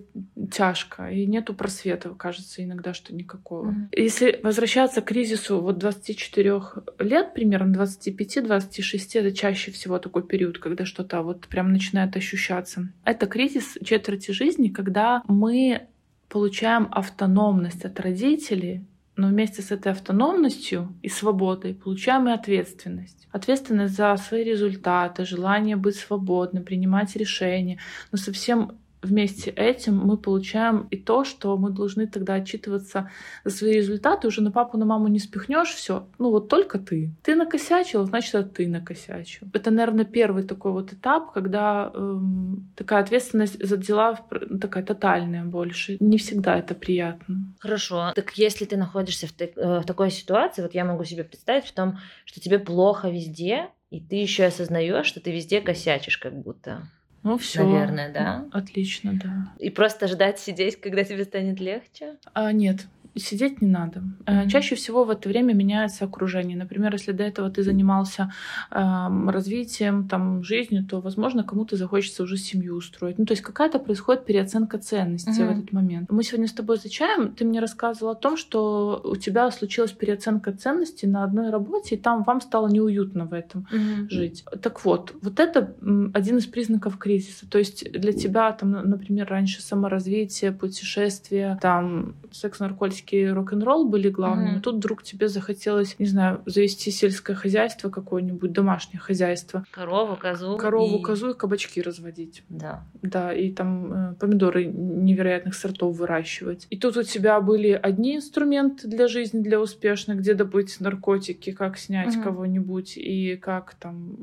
тяжко, 0.53 1.11
и 1.11 1.27
нету 1.27 1.55
просвета, 1.55 2.11
кажется, 2.11 2.63
иногда, 2.63 2.95
что 2.95 3.15
никакого. 3.15 3.69
Угу. 3.69 3.77
Если 3.93 4.41
возвращаться 4.43 5.01
к 5.01 5.07
кризису 5.07 5.61
вот 5.61 5.79
24 5.79 6.61
лет, 7.01 7.35
примерно 7.35 7.75
25-26, 7.75 9.11
это 9.15 9.33
чаще 9.33 9.71
всего 9.71 9.99
такой 9.99 10.23
период, 10.23 10.59
когда 10.59 10.85
что-то 10.85 11.23
вот 11.23 11.47
прям 11.49 11.73
начинает 11.73 12.17
ощущаться. 12.17 12.89
Это 13.05 13.27
кризис 13.27 13.79
четверти 13.85 14.31
жизни, 14.31 14.69
когда 14.69 15.23
мы 15.27 15.89
получаем 16.29 16.89
автономность 16.91 17.85
от 17.85 17.99
родителей 18.01 18.85
но 19.19 19.27
вместе 19.27 19.63
с 19.63 19.73
этой 19.73 19.93
автономностью 19.93 20.95
и 21.03 21.09
свободой 21.09 21.75
получаем 21.75 22.29
и 22.29 22.33
ответственность. 22.33 23.27
Ответственность 23.33 23.97
за 23.97 24.17
свои 24.17 24.45
результаты, 24.45 25.25
желание 25.25 25.75
быть 25.77 25.97
свободным, 25.97 26.65
принимать 26.65 27.17
решения, 27.17 27.79
но 28.13 28.19
совсем 28.19 28.79
вместе 29.03 29.51
этим 29.51 29.97
мы 29.97 30.17
получаем 30.17 30.87
и 30.91 30.97
то, 30.97 31.25
что 31.25 31.57
мы 31.57 31.71
должны 31.71 32.07
тогда 32.07 32.35
отчитываться 32.35 33.11
за 33.45 33.57
свои 33.57 33.75
результаты. 33.75 34.29
Уже 34.29 34.43
на 34.43 34.51
папу, 34.51 34.77
на 34.77 34.85
маму 34.85 35.09
не 35.09 35.19
спихнешь 35.19 35.71
все. 35.71 36.09
Ну 36.19 36.31
вот 36.31 36.49
только 36.49 36.79
ты. 36.79 37.13
Ты 37.23 37.35
накосячил, 37.35 38.05
значит, 38.05 38.35
это 38.35 38.49
ты 38.49 38.67
накосячил. 38.67 39.49
Это, 39.53 39.71
наверное, 39.71 40.05
первый 40.05 40.45
такой 40.45 40.73
вот 40.73 40.93
этап, 40.93 41.33
когда 41.33 41.91
эм, 41.95 42.71
такая 42.77 43.03
ответственность 43.03 43.63
за 43.65 43.77
дела 43.77 44.19
такая 44.61 44.85
тотальная 44.85 45.45
больше. 45.45 45.97
Не 46.01 46.19
всегда 46.19 46.59
это 46.59 46.75
приятно. 46.75 47.55
Хорошо. 47.61 48.13
Так 48.15 48.33
если 48.33 48.65
ты 48.65 48.77
находишься 48.77 49.27
в, 49.27 49.33
э, 49.41 49.81
в 49.81 49.85
такой 49.85 50.11
ситуации, 50.11 50.63
вот 50.63 50.75
я 50.75 50.85
могу 50.85 51.05
себе 51.05 51.25
представить 51.25 51.65
в 51.65 51.73
том, 51.73 51.99
что 52.25 52.41
тебе 52.41 52.59
плохо 52.59 53.09
везде, 53.09 53.69
и 53.91 54.01
ты 54.01 54.17
еще 54.17 54.45
осознаешь, 54.45 55.07
что 55.07 55.21
ты 55.21 55.33
везде 55.33 55.61
косячишь 55.61 56.19
как 56.19 56.35
будто. 56.35 56.89
Ну 57.23 57.37
все. 57.39 57.63
Наверное, 57.63 58.13
да. 58.13 58.47
Отлично, 58.53 59.13
да. 59.15 59.53
И 59.59 59.71
просто 59.71 60.07
ждать 60.09 60.39
сидеть, 60.39 60.81
когда 60.81 61.05
тебе 61.05 61.25
станет 61.25 61.61
легче? 61.61 62.17
А, 62.33 62.53
нет, 62.53 62.87
сидеть 63.19 63.61
не 63.63 63.69
надо. 63.69 64.03
Mm-hmm. 64.25 64.49
Чаще 64.49 64.75
всего 64.75 65.05
в 65.05 65.11
это 65.11 65.29
время 65.29 65.55
меняется 65.55 66.05
окружение. 66.05 66.57
Например, 66.57 66.93
если 66.93 67.13
до 67.13 67.25
этого 67.25 67.51
ты 67.51 67.63
занимался 67.63 68.33
э, 68.71 69.09
развитием, 69.29 70.09
там, 70.09 70.43
жизнью, 70.43 70.85
то, 70.85 71.01
возможно, 71.01 71.45
кому-то 71.45 71.77
захочется 71.77 72.23
уже 72.23 72.37
семью 72.37 72.77
устроить. 72.77 73.19
Ну, 73.19 73.25
то 73.25 73.33
есть 73.33 73.43
какая-то 73.43 73.79
происходит 73.79 74.25
переоценка 74.25 74.79
ценностей 74.79 75.43
mm-hmm. 75.43 75.55
в 75.55 75.59
этот 75.59 75.73
момент. 75.73 76.11
Мы 76.11 76.23
сегодня 76.23 76.49
с 76.49 76.53
тобой 76.53 76.79
за 76.79 76.89
чаем, 76.89 77.33
ты 77.33 77.45
мне 77.45 77.61
рассказывала 77.61 78.13
о 78.13 78.17
том, 78.17 78.37
что 78.37 79.01
у 79.05 79.17
тебя 79.17 79.51
случилась 79.51 79.93
переоценка 79.93 80.53
ценностей 80.53 81.07
на 81.07 81.25
одной 81.25 81.51
работе, 81.51 81.95
и 81.95 81.99
там 81.99 82.23
вам 82.23 82.41
стало 82.41 82.69
неуютно 82.69 83.25
в 83.25 83.33
этом 83.33 83.67
mm-hmm. 83.71 84.09
жить. 84.11 84.45
Так 84.63 84.85
вот, 84.85 85.15
вот 85.23 85.41
это 85.41 85.75
один 86.15 86.39
из 86.39 86.47
признаков 86.47 86.99
кризиса. 86.99 87.49
То 87.49 87.59
есть 87.59 87.91
для 87.91 88.13
тебя, 88.13 88.53
там, 88.53 88.71
например, 88.71 89.29
раньше 89.29 89.63
саморазвитие, 89.63 90.53
путешествие, 90.53 91.59
там, 91.61 92.15
секс, 92.31 92.61
наркотики, 92.61 93.08
классический 93.09 93.31
рок-н-ролл 93.31 93.89
были 93.89 94.09
главными, 94.09 94.57
mm-hmm. 94.57 94.61
тут 94.61 94.77
вдруг 94.77 95.03
тебе 95.03 95.29
захотелось, 95.29 95.97
не 95.99 96.07
знаю, 96.07 96.43
завести 96.47 96.91
сельское 96.91 97.35
хозяйство 97.35 97.91
какое-нибудь, 97.91 98.53
домашнее 98.53 99.01
хозяйство. 99.01 99.65
Корову, 99.71 100.17
козу. 100.17 100.57
Корову, 100.57 100.99
и... 100.99 101.03
козу 101.03 101.31
и 101.31 101.35
кабачки 101.35 101.83
разводить. 101.83 102.43
Да. 102.49 102.85
Да, 103.03 103.33
и 103.33 103.51
там 103.51 103.93
э, 103.93 104.15
помидоры 104.15 104.67
невероятных 104.67 105.55
сортов 105.55 105.97
выращивать. 105.97 106.67
И 106.71 106.77
тут 106.77 106.97
у 106.97 107.03
тебя 107.03 107.41
были 107.41 107.71
одни 107.71 108.17
инструменты 108.17 108.89
для 108.89 109.09
жизни, 109.09 109.43
для 109.43 109.61
успешных, 109.61 110.19
где 110.19 110.35
добыть 110.35 110.81
наркотики, 110.81 111.53
как 111.53 111.79
снять 111.79 112.15
mm-hmm. 112.15 112.23
кого-нибудь 112.23 112.97
и 112.97 113.37
как 113.37 113.75
там 113.75 114.17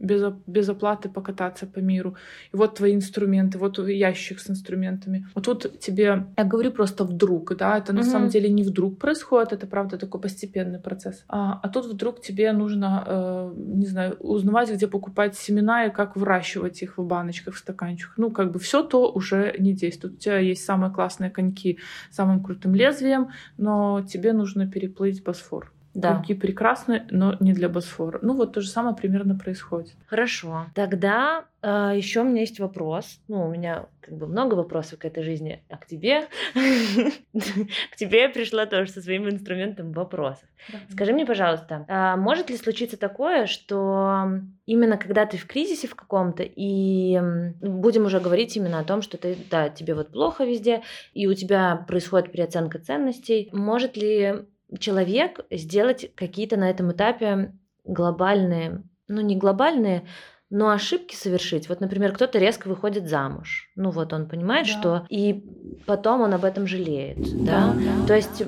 без, 0.00 0.32
без 0.46 0.68
оплаты 0.68 1.08
покататься 1.08 1.66
по 1.66 1.78
миру. 1.78 2.16
И 2.52 2.56
вот 2.56 2.74
твои 2.74 2.94
инструменты, 2.94 3.58
вот 3.58 3.78
ящик 3.78 4.40
с 4.40 4.50
инструментами. 4.50 5.26
Вот 5.34 5.44
тут 5.44 5.78
тебе, 5.78 6.26
я 6.36 6.44
говорю 6.44 6.72
просто 6.72 7.04
вдруг, 7.04 7.56
да, 7.56 7.78
это 7.78 7.92
на 7.92 8.00
угу. 8.00 8.10
самом 8.10 8.28
деле 8.28 8.48
не 8.50 8.64
вдруг 8.64 8.98
происходит, 8.98 9.52
это 9.52 9.66
правда 9.66 9.98
такой 9.98 10.20
постепенный 10.20 10.78
процесс. 10.78 11.24
А, 11.28 11.60
а 11.62 11.68
тут 11.68 11.86
вдруг 11.86 12.20
тебе 12.20 12.52
нужно, 12.52 13.04
э, 13.06 13.52
не 13.56 13.86
знаю, 13.86 14.16
узнавать, 14.18 14.72
где 14.72 14.86
покупать 14.86 15.36
семена 15.36 15.86
и 15.86 15.90
как 15.90 16.16
выращивать 16.16 16.82
их 16.82 16.98
в 16.98 17.04
баночках, 17.04 17.54
в 17.54 17.58
стаканчиках. 17.58 18.14
Ну, 18.16 18.30
как 18.30 18.52
бы 18.52 18.58
все 18.58 18.82
то 18.82 19.12
уже 19.12 19.54
не 19.58 19.74
действует. 19.74 20.14
У 20.14 20.16
тебя 20.16 20.38
есть 20.38 20.64
самые 20.64 20.92
классные 20.92 21.30
коньки 21.30 21.78
с 22.10 22.16
самым 22.16 22.42
крутым 22.42 22.74
лезвием, 22.74 23.28
но 23.58 24.02
тебе 24.02 24.32
нужно 24.32 24.66
переплыть 24.66 25.22
Босфор. 25.22 25.72
Да. 25.94 26.14
Коньки 26.14 26.34
прекрасны, 26.34 27.06
но 27.10 27.36
не 27.40 27.52
для 27.52 27.68
Босфора. 27.68 28.20
Ну 28.22 28.34
вот 28.34 28.52
то 28.52 28.60
же 28.60 28.68
самое 28.68 28.94
примерно 28.94 29.36
происходит. 29.36 29.96
Хорошо. 30.06 30.66
Тогда 30.74 31.46
э, 31.62 31.92
еще 31.96 32.20
у 32.20 32.24
меня 32.24 32.42
есть 32.42 32.60
вопрос. 32.60 33.20
Ну, 33.26 33.46
у 33.46 33.50
меня 33.50 33.86
как 34.00 34.16
бы 34.16 34.26
много 34.26 34.54
вопросов 34.54 35.00
к 35.00 35.04
этой 35.04 35.24
жизни, 35.24 35.64
а 35.68 35.76
к 35.76 35.86
тебе? 35.86 36.28
К 36.54 37.96
тебе 37.96 38.22
я 38.22 38.28
пришла 38.28 38.66
тоже 38.66 38.90
со 38.90 39.02
своим 39.02 39.28
инструментом 39.28 39.92
вопросов. 39.92 40.48
Скажи 40.90 41.12
мне, 41.12 41.26
пожалуйста, 41.26 41.84
а 41.88 42.16
может 42.16 42.50
ли 42.50 42.56
случиться 42.56 42.96
такое, 42.96 43.46
что 43.46 44.26
именно 44.66 44.96
когда 44.96 45.26
ты 45.26 45.36
в 45.36 45.46
кризисе 45.46 45.88
в 45.88 45.94
каком-то, 45.94 46.44
и 46.44 47.20
будем 47.60 48.06
уже 48.06 48.20
говорить 48.20 48.56
именно 48.56 48.78
о 48.78 48.84
том, 48.84 49.02
что 49.02 49.16
ты, 49.16 49.36
да, 49.50 49.68
тебе 49.68 49.94
вот 49.94 50.12
плохо 50.12 50.44
везде, 50.44 50.82
и 51.14 51.26
у 51.26 51.34
тебя 51.34 51.84
происходит 51.88 52.32
переоценка 52.32 52.78
ценностей, 52.78 53.48
может 53.52 53.96
ли 53.96 54.46
человек 54.78 55.40
сделать 55.50 56.10
какие-то 56.14 56.56
на 56.56 56.70
этом 56.70 56.92
этапе 56.92 57.52
глобальные, 57.84 58.82
ну 59.08 59.20
не 59.20 59.36
глобальные, 59.36 60.06
но 60.50 60.70
ошибки 60.70 61.14
совершить. 61.14 61.68
Вот, 61.68 61.80
например, 61.80 62.12
кто-то 62.12 62.38
резко 62.38 62.68
выходит 62.68 63.08
замуж. 63.08 63.70
Ну 63.76 63.90
вот 63.90 64.12
он 64.12 64.28
понимает, 64.28 64.66
да. 64.66 64.72
что... 64.72 65.06
И 65.08 65.44
потом 65.86 66.22
он 66.22 66.34
об 66.34 66.44
этом 66.44 66.66
жалеет. 66.66 67.18
Да? 67.44 67.72
Да, 67.72 67.74
да? 67.74 68.06
То 68.06 68.14
есть 68.14 68.42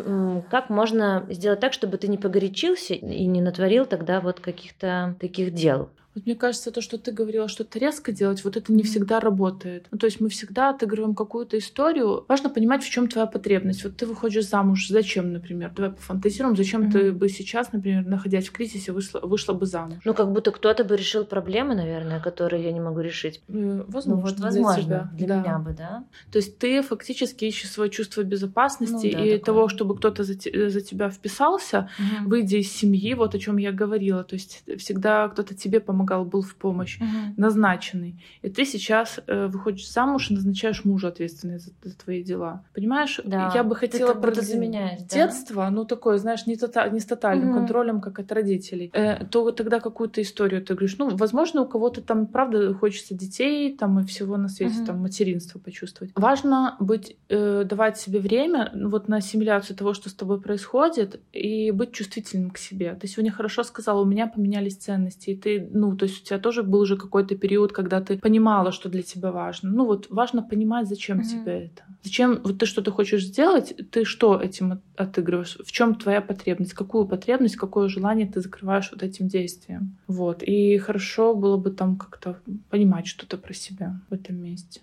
как 0.50 0.68
можно 0.68 1.24
сделать 1.30 1.60
так, 1.60 1.72
чтобы 1.72 1.98
ты 1.98 2.08
не 2.08 2.18
погорячился 2.18 2.94
и 2.94 3.26
не 3.26 3.40
натворил 3.40 3.86
тогда 3.86 4.20
вот 4.20 4.40
каких-то 4.40 5.16
таких 5.20 5.54
дел? 5.54 5.90
Вот 6.14 6.26
мне 6.26 6.34
кажется, 6.34 6.70
то, 6.70 6.80
что 6.80 6.98
ты 6.98 7.10
говорила, 7.10 7.48
что-то 7.48 7.78
резко 7.78 8.12
делать, 8.12 8.44
вот 8.44 8.56
это 8.56 8.72
не 8.72 8.82
всегда 8.82 9.20
работает. 9.20 9.86
Ну, 9.90 9.98
то 9.98 10.06
есть 10.06 10.20
мы 10.20 10.28
всегда 10.28 10.70
отыгрываем 10.70 11.14
какую-то 11.14 11.58
историю. 11.58 12.24
Важно 12.28 12.50
понимать, 12.50 12.84
в 12.84 12.90
чем 12.90 13.08
твоя 13.08 13.26
потребность. 13.26 13.84
Вот 13.84 13.96
ты 13.96 14.06
выходишь 14.06 14.48
замуж, 14.48 14.88
зачем, 14.88 15.32
например? 15.32 15.72
Давай 15.74 15.92
пофантазируем, 15.92 16.56
зачем 16.56 16.82
mm-hmm. 16.82 16.92
ты 16.92 17.12
бы 17.12 17.28
сейчас, 17.28 17.72
например, 17.72 18.04
находясь 18.04 18.48
в 18.48 18.52
кризисе, 18.52 18.92
вышла, 18.92 19.20
вышла 19.20 19.54
бы 19.54 19.66
замуж? 19.66 19.98
Ну, 20.04 20.14
как 20.14 20.32
будто 20.32 20.50
кто-то 20.50 20.84
бы 20.84 20.96
решил 20.96 21.24
проблемы, 21.24 21.74
наверное, 21.74 22.20
которые 22.20 22.64
я 22.64 22.72
не 22.72 22.80
могу 22.80 23.00
решить. 23.00 23.40
Э, 23.48 23.84
возможно, 23.88 24.14
ну, 24.14 24.20
вот, 24.20 24.40
возможно 24.40 24.74
для, 24.74 24.84
тебя. 24.84 25.10
для 25.12 25.26
да. 25.26 25.40
меня 25.40 25.58
бы, 25.58 25.72
да. 25.72 26.04
То 26.30 26.36
есть 26.36 26.58
ты 26.58 26.82
фактически 26.82 27.46
ищешь 27.46 27.70
свое 27.70 27.90
чувство 27.90 28.22
безопасности 28.22 29.10
ну, 29.12 29.18
да, 29.18 29.24
и 29.24 29.38
такое. 29.38 29.38
того, 29.38 29.68
чтобы 29.68 29.96
кто-то 29.96 30.24
за, 30.24 30.34
за 30.34 30.80
тебя 30.80 31.10
вписался, 31.10 31.88
mm-hmm. 31.98 32.26
выйдя 32.26 32.58
из 32.58 32.70
семьи, 32.70 33.14
вот 33.14 33.34
о 33.34 33.38
чем 33.38 33.56
я 33.56 33.72
говорила. 33.72 34.24
То 34.24 34.34
есть 34.34 34.62
всегда 34.78 35.28
кто-то 35.28 35.54
тебе 35.54 35.80
помогал, 36.02 36.24
был 36.24 36.42
в 36.42 36.54
помощь, 36.54 36.98
угу. 37.00 37.34
назначенный. 37.36 38.16
И 38.42 38.48
ты 38.48 38.64
сейчас 38.64 39.20
э, 39.26 39.46
выходишь 39.46 39.90
замуж 39.90 40.30
и 40.30 40.34
назначаешь 40.34 40.84
мужа 40.84 41.08
ответственный 41.08 41.58
за, 41.58 41.70
за 41.82 41.96
твои 41.96 42.22
дела. 42.22 42.64
Понимаешь? 42.74 43.20
Да. 43.24 43.52
Я 43.54 43.62
бы 43.62 43.76
хотела 43.76 44.14
про 44.14 44.32
детство, 44.32 45.64
да? 45.64 45.70
ну 45.70 45.84
такое, 45.84 46.18
знаешь, 46.18 46.46
не, 46.46 46.56
тота, 46.56 46.88
не 46.88 47.00
с 47.00 47.06
тотальным 47.06 47.50
угу. 47.50 47.58
контролем, 47.58 48.00
как 48.00 48.18
от 48.18 48.32
родителей. 48.32 48.90
Э, 48.92 49.24
то 49.24 49.50
тогда 49.52 49.80
какую-то 49.80 50.20
историю 50.20 50.62
ты 50.62 50.74
говоришь, 50.74 50.98
ну, 50.98 51.16
возможно, 51.16 51.62
у 51.62 51.66
кого-то 51.66 52.00
там, 52.00 52.26
правда, 52.26 52.74
хочется 52.74 53.14
детей, 53.14 53.76
там 53.76 54.00
и 54.00 54.04
всего 54.04 54.36
на 54.36 54.48
свете, 54.48 54.78
угу. 54.78 54.86
там 54.86 54.98
материнство 54.98 55.58
почувствовать. 55.58 56.12
Важно 56.16 56.76
быть, 56.80 57.16
э, 57.28 57.64
давать 57.64 57.98
себе 57.98 58.18
время 58.18 58.70
ну, 58.74 58.88
вот 58.88 59.08
на 59.08 59.16
ассимиляцию 59.16 59.76
того, 59.76 59.94
что 59.94 60.08
с 60.08 60.14
тобой 60.14 60.40
происходит, 60.40 61.20
и 61.32 61.70
быть 61.70 61.92
чувствительным 61.92 62.50
к 62.50 62.58
себе. 62.58 62.96
Ты 63.00 63.06
сегодня 63.06 63.32
хорошо 63.32 63.62
сказала, 63.62 64.02
у 64.02 64.04
меня 64.04 64.26
поменялись 64.26 64.76
ценности, 64.76 65.30
и 65.30 65.36
ты, 65.36 65.68
ну, 65.72 65.91
то 65.96 66.04
есть 66.04 66.22
у 66.22 66.24
тебя 66.24 66.38
тоже 66.38 66.62
был 66.62 66.84
же 66.84 66.96
какой-то 66.96 67.36
период, 67.36 67.72
когда 67.72 68.00
ты 68.00 68.18
понимала, 68.18 68.72
что 68.72 68.88
для 68.88 69.02
тебя 69.02 69.32
важно. 69.32 69.70
Ну 69.70 69.86
вот 69.86 70.06
важно 70.10 70.42
понимать, 70.42 70.88
зачем 70.88 71.20
mm-hmm. 71.20 71.24
тебе 71.24 71.52
это. 71.66 71.82
Зачем 72.02 72.40
вот 72.42 72.58
ты 72.58 72.66
что-то 72.66 72.90
хочешь 72.90 73.24
сделать, 73.24 73.74
ты 73.90 74.04
что 74.04 74.40
этим 74.40 74.80
отыгрываешь? 74.96 75.58
В 75.64 75.72
чем 75.72 75.94
твоя 75.94 76.20
потребность? 76.20 76.74
Какую 76.74 77.06
потребность, 77.06 77.56
какое 77.56 77.88
желание 77.88 78.26
ты 78.26 78.40
закрываешь 78.40 78.90
вот 78.92 79.02
этим 79.02 79.28
действием? 79.28 79.96
Вот. 80.06 80.42
И 80.42 80.78
хорошо 80.78 81.34
было 81.34 81.56
бы 81.56 81.70
там 81.70 81.96
как-то 81.96 82.38
понимать 82.70 83.06
что-то 83.06 83.36
про 83.38 83.54
себя 83.54 84.00
в 84.10 84.14
этом 84.14 84.36
месте. 84.36 84.80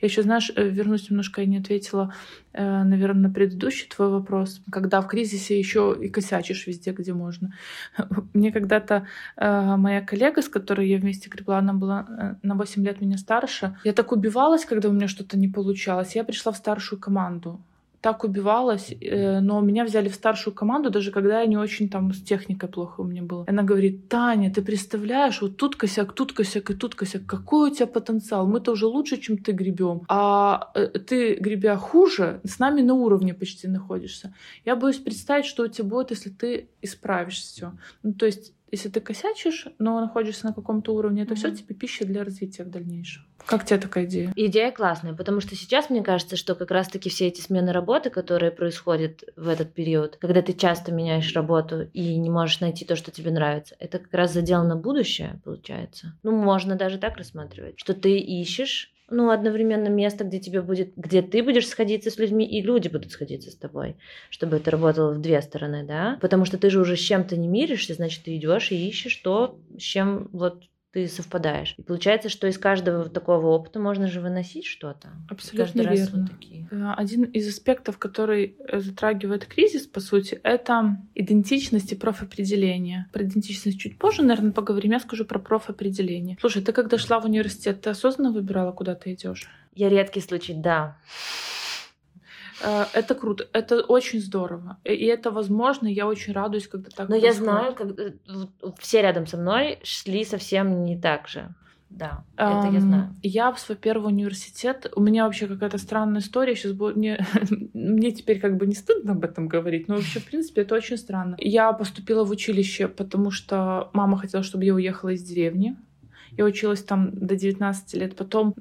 Я 0.00 0.08
еще, 0.08 0.22
знаешь, 0.22 0.50
э, 0.54 0.68
вернусь 0.68 1.10
немножко, 1.10 1.40
я 1.40 1.46
не 1.46 1.58
ответила, 1.58 2.12
э, 2.52 2.82
наверное, 2.84 3.28
на 3.28 3.30
предыдущий 3.30 3.88
твой 3.88 4.08
вопрос. 4.08 4.60
Когда 4.70 5.00
в 5.00 5.06
кризисе 5.06 5.58
еще 5.58 5.96
и 6.00 6.08
косячишь 6.08 6.66
везде, 6.66 6.92
где 6.92 7.12
можно. 7.12 7.52
Мне 8.34 8.52
когда-то 8.52 9.06
э, 9.36 9.76
моя 9.76 10.00
коллега, 10.00 10.42
с 10.42 10.48
которой 10.48 10.88
я 10.88 10.98
вместе 10.98 11.28
гребла, 11.28 11.58
она 11.58 11.72
была 11.72 12.36
на 12.42 12.54
8 12.54 12.84
лет 12.84 13.00
меня 13.00 13.18
старше. 13.18 13.76
Я 13.84 13.92
так 13.92 14.12
убивалась, 14.12 14.64
когда 14.64 14.88
у 14.88 14.92
меня 14.92 15.08
что-то 15.08 15.38
не 15.38 15.48
получалось. 15.48 16.16
Я 16.16 16.24
пришла 16.24 16.52
в 16.52 16.56
старшую 16.56 17.00
команду 17.00 17.60
так 18.00 18.24
убивалась, 18.24 18.92
э, 19.00 19.40
но 19.40 19.60
меня 19.60 19.84
взяли 19.84 20.08
в 20.08 20.14
старшую 20.14 20.54
команду, 20.54 20.90
даже 20.90 21.10
когда 21.10 21.40
я 21.40 21.46
не 21.46 21.56
очень 21.56 21.88
там 21.88 22.12
с 22.12 22.22
техникой 22.22 22.68
плохо 22.68 23.00
у 23.00 23.04
меня 23.04 23.22
было. 23.22 23.44
Она 23.48 23.62
говорит, 23.62 24.08
Таня, 24.08 24.52
ты 24.52 24.62
представляешь, 24.62 25.42
вот 25.42 25.56
тут 25.56 25.76
косяк, 25.76 26.12
тут 26.12 26.32
косяк 26.32 26.70
и 26.70 26.74
тут 26.74 26.94
косяк. 26.94 27.26
Какой 27.26 27.70
у 27.70 27.74
тебя 27.74 27.86
потенциал? 27.86 28.46
Мы-то 28.46 28.72
уже 28.72 28.86
лучше, 28.86 29.16
чем 29.16 29.38
ты 29.38 29.52
гребем. 29.52 30.02
А 30.08 30.70
э, 30.74 30.86
ты, 30.86 31.34
гребя 31.34 31.76
хуже, 31.76 32.40
с 32.44 32.58
нами 32.58 32.82
на 32.82 32.94
уровне 32.94 33.34
почти 33.34 33.68
находишься. 33.68 34.34
Я 34.64 34.76
боюсь 34.76 34.98
представить, 34.98 35.46
что 35.46 35.64
у 35.64 35.68
тебя 35.68 35.88
будет, 35.88 36.10
если 36.10 36.30
ты 36.30 36.68
исправишь 36.82 37.40
все. 37.40 37.72
Ну, 38.02 38.12
то 38.12 38.26
есть 38.26 38.52
если 38.70 38.88
ты 38.88 39.00
косячишь, 39.00 39.66
но 39.78 40.00
находишься 40.00 40.46
на 40.46 40.52
каком-то 40.52 40.94
уровне, 40.94 41.22
это 41.22 41.34
mm-hmm. 41.34 41.36
все 41.36 41.50
тебе 41.54 41.74
пища 41.74 42.04
для 42.04 42.24
развития 42.24 42.64
в 42.64 42.70
дальнейшем. 42.70 43.24
Как 43.46 43.64
тебе 43.64 43.78
такая 43.78 44.06
идея? 44.06 44.32
Идея 44.34 44.72
классная, 44.72 45.14
потому 45.14 45.40
что 45.40 45.54
сейчас 45.54 45.88
мне 45.88 46.02
кажется, 46.02 46.36
что 46.36 46.54
как 46.54 46.70
раз-таки 46.70 47.08
все 47.08 47.28
эти 47.28 47.40
смены 47.40 47.72
работы, 47.72 48.10
которые 48.10 48.50
происходят 48.50 49.22
в 49.36 49.48
этот 49.48 49.72
период, 49.72 50.16
когда 50.16 50.42
ты 50.42 50.52
часто 50.52 50.92
меняешь 50.92 51.32
работу 51.34 51.88
и 51.92 52.16
не 52.16 52.30
можешь 52.30 52.60
найти 52.60 52.84
то, 52.84 52.96
что 52.96 53.10
тебе 53.10 53.30
нравится, 53.30 53.76
это 53.78 53.98
как 53.98 54.12
раз 54.12 54.32
задел 54.32 54.64
на 54.64 54.76
будущее, 54.76 55.40
получается. 55.44 56.14
Ну, 56.22 56.32
можно 56.32 56.74
даже 56.74 56.98
так 56.98 57.16
рассматривать, 57.16 57.78
что 57.78 57.94
ты 57.94 58.18
ищешь 58.18 58.92
ну, 59.08 59.30
одновременно 59.30 59.88
место, 59.88 60.24
где 60.24 60.40
тебе 60.40 60.62
будет, 60.62 60.92
где 60.96 61.22
ты 61.22 61.42
будешь 61.42 61.68
сходиться 61.68 62.10
с 62.10 62.18
людьми, 62.18 62.44
и 62.46 62.62
люди 62.62 62.88
будут 62.88 63.12
сходиться 63.12 63.50
с 63.50 63.56
тобой, 63.56 63.96
чтобы 64.30 64.56
это 64.56 64.70
работало 64.70 65.12
в 65.12 65.20
две 65.20 65.40
стороны, 65.42 65.84
да? 65.84 66.18
Потому 66.20 66.44
что 66.44 66.58
ты 66.58 66.70
же 66.70 66.80
уже 66.80 66.96
с 66.96 67.00
чем-то 67.00 67.36
не 67.36 67.48
миришься, 67.48 67.94
значит, 67.94 68.24
ты 68.24 68.36
идешь 68.36 68.72
и 68.72 68.88
ищешь 68.88 69.16
то, 69.16 69.58
с 69.78 69.82
чем 69.82 70.28
вот 70.32 70.64
ты 70.96 71.08
совпадаешь. 71.08 71.74
И 71.76 71.82
получается, 71.82 72.30
что 72.30 72.46
из 72.46 72.56
каждого 72.56 73.10
такого 73.10 73.48
опыта 73.48 73.78
можно 73.78 74.08
же 74.08 74.22
выносить 74.22 74.64
что-то. 74.64 75.08
Абсолютно 75.28 75.82
Каждый 75.84 75.98
верно. 75.98 76.00
Раз 76.00 76.10
вот 76.10 76.30
такие. 76.30 76.68
Э, 76.70 76.94
один 76.96 77.24
из 77.24 77.46
аспектов, 77.46 77.98
который 77.98 78.56
э, 78.66 78.80
затрагивает 78.80 79.44
кризис, 79.44 79.86
по 79.86 80.00
сути, 80.00 80.40
это 80.42 80.96
идентичность 81.14 81.92
и 81.92 81.96
профопределение. 81.96 83.10
Про 83.12 83.24
идентичность 83.24 83.78
чуть 83.78 83.98
позже, 83.98 84.22
наверное, 84.22 84.52
поговорим. 84.52 84.92
Я 84.92 85.00
скажу 85.00 85.26
про 85.26 85.38
профопределение. 85.38 86.38
Слушай, 86.40 86.62
ты 86.62 86.72
когда 86.72 86.96
шла 86.96 87.20
в 87.20 87.26
университет, 87.26 87.82
ты 87.82 87.90
осознанно 87.90 88.32
выбирала, 88.32 88.72
куда 88.72 88.94
ты 88.94 89.12
идешь? 89.12 89.50
Я 89.74 89.90
редкий 89.90 90.22
случай, 90.22 90.54
да. 90.54 90.96
Э, 92.62 92.84
это 92.92 93.14
круто, 93.14 93.46
это 93.52 93.80
очень 93.80 94.20
здорово. 94.20 94.78
И 94.84 95.04
это 95.06 95.30
возможно, 95.30 95.86
я 95.86 96.06
очень 96.06 96.32
радуюсь, 96.32 96.68
когда 96.68 96.90
так 96.90 97.08
Но 97.08 97.18
происходит. 97.18 97.36
я 97.36 97.42
знаю, 97.42 97.74
как 97.74 98.78
все 98.78 99.02
рядом 99.02 99.26
со 99.26 99.36
мной 99.36 99.78
шли 99.82 100.24
совсем 100.24 100.84
не 100.84 100.98
так 100.98 101.28
же. 101.28 101.54
Да, 101.88 102.24
это 102.36 102.68
я 102.72 102.80
знаю. 102.80 103.14
Я 103.22 103.52
в 103.52 103.60
свой 103.60 103.76
первый 103.76 104.08
университет, 104.08 104.90
у 104.96 105.00
меня 105.00 105.24
вообще 105.24 105.46
какая-то 105.46 105.78
странная 105.78 106.20
история, 106.20 106.56
сейчас 106.56 106.72
будет 106.72 106.96
мне, 106.96 107.24
мне 107.74 108.10
теперь 108.10 108.40
как 108.40 108.56
бы 108.56 108.66
не 108.66 108.74
стыдно 108.74 109.12
об 109.12 109.24
этом 109.24 109.46
говорить, 109.46 109.86
но 109.86 109.94
вообще, 109.94 110.18
в 110.18 110.24
принципе, 110.24 110.62
это 110.62 110.74
очень 110.74 110.96
странно. 110.96 111.36
Я 111.38 111.72
поступила 111.72 112.24
в 112.24 112.30
училище, 112.30 112.88
потому 112.88 113.30
что 113.30 113.90
мама 113.92 114.18
хотела, 114.18 114.42
чтобы 114.42 114.64
я 114.64 114.74
уехала 114.74 115.10
из 115.10 115.22
деревни. 115.22 115.76
Я 116.32 116.44
училась 116.44 116.82
там 116.82 117.12
до 117.12 117.36
19 117.36 117.94
лет. 117.94 118.16
Потом 118.16 118.52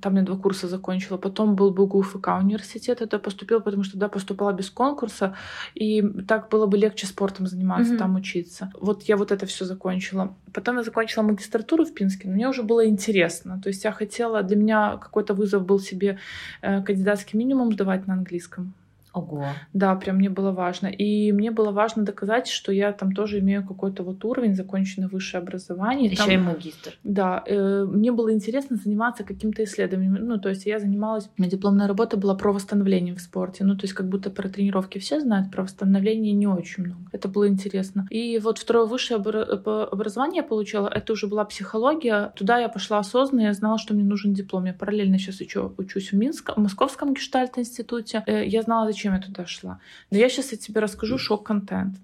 там 0.00 0.16
я 0.16 0.22
два 0.22 0.36
курса 0.36 0.68
закончила. 0.68 1.16
Потом 1.16 1.54
был 1.54 1.70
БГУФК 1.70 2.28
университет, 2.40 3.00
это 3.00 3.18
поступила, 3.18 3.60
потому 3.60 3.84
что 3.84 3.92
туда 3.92 4.08
поступала 4.08 4.52
без 4.52 4.70
конкурса, 4.70 5.34
и 5.74 6.02
так 6.28 6.48
было 6.48 6.66
бы 6.66 6.78
легче 6.78 7.06
спортом 7.06 7.46
заниматься, 7.46 7.94
mm-hmm. 7.94 7.98
там 7.98 8.16
учиться. 8.16 8.70
Вот 8.80 9.02
я 9.04 9.16
вот 9.16 9.32
это 9.32 9.46
все 9.46 9.64
закончила. 9.64 10.34
Потом 10.52 10.76
я 10.76 10.82
закончила 10.82 11.22
магистратуру 11.22 11.84
в 11.84 11.94
Пинске, 11.94 12.28
но 12.28 12.34
мне 12.34 12.48
уже 12.48 12.62
было 12.62 12.86
интересно. 12.86 13.60
То 13.62 13.68
есть 13.68 13.84
я 13.84 13.92
хотела, 13.92 14.42
для 14.42 14.56
меня 14.56 14.96
какой-то 14.96 15.34
вызов 15.34 15.64
был 15.64 15.78
себе 15.78 16.18
э, 16.62 16.82
кандидатский 16.82 17.38
минимум 17.38 17.72
сдавать 17.72 18.06
на 18.06 18.14
английском. 18.14 18.74
Ого. 19.14 19.46
Да, 19.72 19.94
прям 19.94 20.16
мне 20.16 20.28
было 20.28 20.50
важно. 20.50 20.88
И 20.88 21.30
мне 21.32 21.52
было 21.52 21.70
важно 21.70 22.02
доказать, 22.02 22.48
что 22.48 22.72
я 22.72 22.92
там 22.92 23.12
тоже 23.12 23.38
имею 23.38 23.66
какой-то 23.66 24.02
вот 24.02 24.24
уровень, 24.24 24.54
законченное 24.54 25.08
высшее 25.08 25.40
образование. 25.40 26.10
Еще 26.10 26.24
там, 26.24 26.30
и 26.32 26.36
магистр. 26.36 26.98
Да. 27.04 27.42
Э, 27.46 27.84
мне 27.84 28.10
было 28.10 28.32
интересно 28.32 28.76
заниматься 28.76 29.22
каким-то 29.22 29.62
исследованием. 29.62 30.14
Ну, 30.14 30.38
то 30.38 30.48
есть 30.48 30.66
я 30.66 30.80
занималась... 30.80 31.30
У 31.38 31.42
меня 31.42 31.50
дипломная 31.50 31.86
работа 31.86 32.16
была 32.16 32.34
про 32.34 32.52
восстановление 32.52 33.14
в 33.14 33.20
спорте. 33.20 33.64
Ну, 33.64 33.76
то 33.76 33.84
есть 33.84 33.94
как 33.94 34.08
будто 34.08 34.30
про 34.30 34.48
тренировки 34.48 34.98
все 34.98 35.20
знают, 35.20 35.52
про 35.52 35.62
восстановление 35.62 36.32
не 36.32 36.48
очень 36.48 36.84
много. 36.84 37.02
Это 37.12 37.28
было 37.28 37.46
интересно. 37.48 38.08
И 38.10 38.38
вот 38.38 38.58
второе 38.58 38.86
высшее 38.86 39.20
образование 39.20 40.38
я 40.38 40.42
получила, 40.42 40.88
это 40.88 41.12
уже 41.12 41.28
была 41.28 41.44
психология. 41.44 42.32
Туда 42.34 42.58
я 42.58 42.68
пошла 42.68 42.98
осознанно, 42.98 43.42
я 43.42 43.52
знала, 43.52 43.78
что 43.78 43.94
мне 43.94 44.02
нужен 44.02 44.34
диплом. 44.34 44.64
Я 44.64 44.74
параллельно 44.74 45.18
сейчас 45.18 45.40
учу, 45.40 45.72
учусь 45.78 46.10
в 46.10 46.16
Минском, 46.16 46.56
в 46.56 46.58
Московском 46.58 47.14
гештальт-институте. 47.14 48.24
Э, 48.26 48.44
я 48.44 48.62
знала, 48.62 48.86
зачем 48.86 49.03
зачем 49.04 49.14
я 49.14 49.20
туда 49.20 49.46
шла. 49.46 49.78
Но 50.10 50.18
я 50.18 50.28
сейчас 50.28 50.46
тебе 50.46 50.80
расскажу 50.80 51.18
шок-контент. 51.18 51.96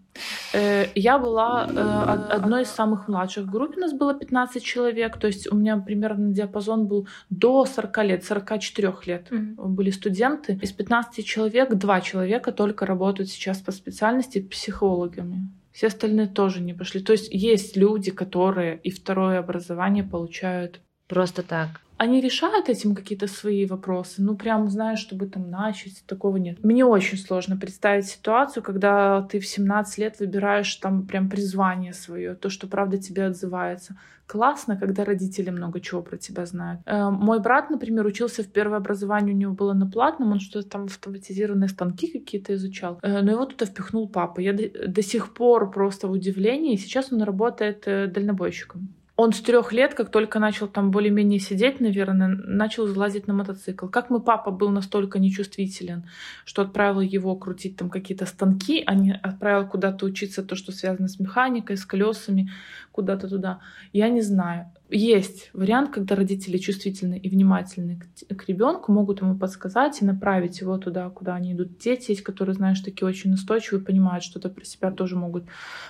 Э, 0.53 0.87
я 0.95 1.19
была 1.19 1.67
э, 1.67 2.35
одной 2.37 2.63
из 2.63 2.69
самых 2.69 3.09
младших 3.09 3.47
в 3.47 3.51
группе, 3.51 3.77
у 3.77 3.81
нас 3.81 3.93
было 3.93 4.15
15 4.15 4.63
человек, 4.63 5.19
то 5.19 5.27
есть 5.27 5.53
у 5.53 5.57
меня 5.57 5.77
примерно 5.79 6.33
диапазон 6.33 6.87
был 6.87 7.07
до 7.31 7.65
40 7.65 8.05
лет, 8.05 8.25
44 8.25 8.93
лет 9.07 9.31
mm-hmm. 9.31 9.69
были 9.69 9.91
студенты. 9.91 10.59
Из 10.63 10.73
15 10.73 11.25
человек 11.25 11.75
два 11.75 12.01
человека 12.01 12.53
только 12.53 12.87
работают 12.87 13.31
сейчас 13.31 13.59
по 13.59 13.73
специальности 13.73 14.41
психологами. 14.41 15.49
Все 15.73 15.87
остальные 15.87 16.27
тоже 16.27 16.61
не 16.61 16.75
пошли. 16.75 17.01
То 17.01 17.13
есть 17.13 17.33
есть 17.33 17.77
люди, 17.77 18.11
которые 18.11 18.79
и 18.85 18.91
второе 18.91 19.39
образование 19.39 20.05
получают 20.05 20.81
просто 21.07 21.43
так. 21.43 21.81
Они 22.01 22.23
решают 22.23 22.71
этим 22.71 22.95
какие-то 22.95 23.27
свои 23.27 23.67
вопросы. 23.67 24.23
Ну, 24.23 24.35
прям, 24.35 24.71
знаешь, 24.71 25.01
чтобы 25.01 25.27
там 25.27 25.51
начать, 25.51 26.03
такого 26.07 26.39
нет. 26.39 26.65
Мне 26.65 26.87
очень 26.87 27.19
сложно 27.19 27.59
представить 27.59 28.07
ситуацию, 28.07 28.63
когда 28.63 29.21
ты 29.31 29.39
в 29.39 29.47
17 29.47 29.99
лет 29.99 30.19
выбираешь 30.19 30.75
там 30.77 31.07
прям 31.07 31.29
призвание 31.29 31.93
свое, 31.93 32.35
то, 32.35 32.49
что 32.49 32.67
правда 32.69 32.97
тебе 32.97 33.27
отзывается. 33.27 33.99
Классно, 34.27 34.79
когда 34.79 35.05
родители 35.05 35.51
много 35.51 35.79
чего 35.81 36.01
про 36.01 36.17
тебя 36.17 36.47
знают. 36.47 36.81
Э, 36.87 37.11
мой 37.11 37.39
брат, 37.39 37.69
например, 37.69 38.07
учился 38.07 38.43
в 38.43 38.47
первое 38.47 38.79
образование, 38.79 39.35
у 39.35 39.39
него 39.39 39.53
было 39.53 39.75
на 39.75 39.87
платном, 39.87 40.33
он 40.33 40.41
что-то 40.41 40.71
там 40.71 40.85
автоматизированные 40.85 41.69
станки 41.69 42.07
какие-то 42.07 42.55
изучал, 42.55 42.99
э, 43.03 43.21
но 43.21 43.33
его 43.33 43.45
туда 43.45 43.67
впихнул 43.67 44.09
папа. 44.09 44.41
Я 44.41 44.55
до, 44.55 44.89
до 44.89 45.03
сих 45.03 45.35
пор 45.35 45.71
просто 45.71 46.09
в 46.09 46.13
удивлении. 46.13 46.77
Сейчас 46.77 47.13
он 47.13 47.23
работает 47.23 47.83
э, 47.87 48.07
дальнобойщиком. 48.07 48.89
Он 49.23 49.35
с 49.35 49.43
трех 49.43 49.75
лет, 49.75 49.93
как 49.93 50.11
только 50.11 50.39
начал 50.39 50.67
там 50.67 50.91
более-менее 50.91 51.41
сидеть, 51.41 51.79
наверное, 51.79 52.29
начал 52.29 52.87
залазить 52.87 53.27
на 53.27 53.35
мотоцикл. 53.35 53.87
Как 53.87 54.09
мой 54.09 54.23
папа 54.23 54.51
был 54.51 54.71
настолько 54.71 55.19
нечувствителен, 55.19 56.05
что 56.47 56.63
отправил 56.63 57.03
его 57.03 57.37
крутить 57.37 57.77
там 57.77 57.91
какие-то 57.91 58.25
станки, 58.25 58.83
а 58.87 58.95
не 58.95 59.13
отправил 59.13 59.69
куда-то 59.69 60.07
учиться 60.07 60.43
то, 60.43 60.57
что 60.57 60.73
связано 60.73 61.07
с 61.07 61.21
механикой, 61.21 61.77
с 61.77 61.85
колесами, 61.85 62.51
куда-то 62.93 63.29
туда. 63.29 63.61
Я 63.93 64.09
не 64.09 64.23
знаю 64.23 64.73
есть 64.91 65.51
вариант, 65.53 65.91
когда 65.91 66.15
родители 66.17 66.57
чувствительны 66.57 67.19
и 67.19 67.29
внимательны 67.29 68.01
к, 68.01 68.37
к 68.37 68.49
ребенку, 68.49 68.93
могут 68.93 69.21
ему 69.21 69.39
подсказать 69.39 70.03
и 70.03 70.05
направить 70.05 70.61
его 70.61 70.79
туда, 70.79 71.09
куда 71.11 71.35
они 71.35 71.53
идут. 71.53 71.79
Дети 71.79 72.11
есть, 72.11 72.23
которые, 72.23 72.55
знаешь, 72.55 72.81
такие 72.81 73.07
очень 73.07 73.31
настойчивые, 73.31 73.85
понимают, 73.85 74.25
что-то 74.25 74.49
про 74.49 74.65
себя 74.65 74.91
тоже 74.91 75.17
могут 75.17 75.45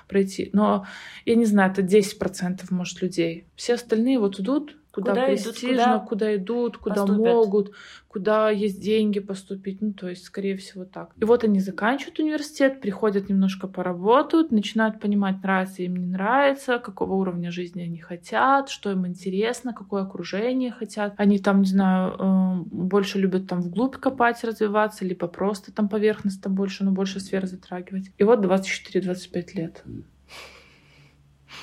пройти. 0.09 0.51
Но 0.53 0.87
я 1.25 1.35
не 1.35 1.45
знаю, 1.45 1.73
это 1.73 1.83
10% 1.83 2.63
может 2.71 3.03
людей. 3.03 3.47
Все 3.57 3.75
остальные 3.75 4.19
вот 4.19 4.39
идут, 4.41 4.77
куда, 4.93 5.13
куда 5.13 5.27
престижно, 5.27 5.51
идут, 5.55 5.77
куда, 5.77 5.99
куда 6.01 6.37
идут, 6.37 6.77
куда 6.79 6.95
поступят. 6.95 7.19
могут, 7.19 7.73
куда 8.09 8.51
есть 8.51 8.81
деньги 8.81 9.21
поступить. 9.21 9.81
Ну, 9.81 9.93
то 9.93 10.09
есть, 10.09 10.25
скорее 10.25 10.57
всего, 10.57 10.85
так. 10.85 11.13
И 11.17 11.25
вот 11.25 11.45
они 11.45 11.61
заканчивают 11.61 12.19
университет, 12.19 12.81
приходят 12.81 13.29
немножко 13.29 13.69
поработают, 13.69 14.51
начинают 14.51 15.01
понимать, 15.01 15.43
нравится 15.43 15.83
им, 15.83 15.97
не 15.97 16.07
нравится, 16.07 16.79
какого 16.79 17.15
уровня 17.15 17.51
жизни 17.51 17.83
они 17.83 17.99
хотят, 17.99 18.69
что 18.69 18.91
им 18.91 19.07
интересно, 19.07 19.73
какое 19.73 20.03
окружение 20.03 20.73
хотят. 20.73 21.15
Они 21.17 21.39
там, 21.39 21.61
не 21.61 21.69
знаю, 21.69 22.17
э, 22.19 22.55
больше 22.71 23.19
любят 23.19 23.47
там 23.47 23.61
вглубь 23.61 23.97
копать, 23.97 24.43
развиваться, 24.43 25.05
либо 25.05 25.29
просто 25.29 25.73
там 25.73 25.89
поверхностно 25.89 26.51
больше, 26.51 26.85
но 26.85 26.91
больше 26.91 27.21
сфер 27.21 27.47
затрагивать. 27.47 28.11
И 28.19 28.25
вот 28.25 28.45
24-25 28.45 29.55
лет. 29.55 29.85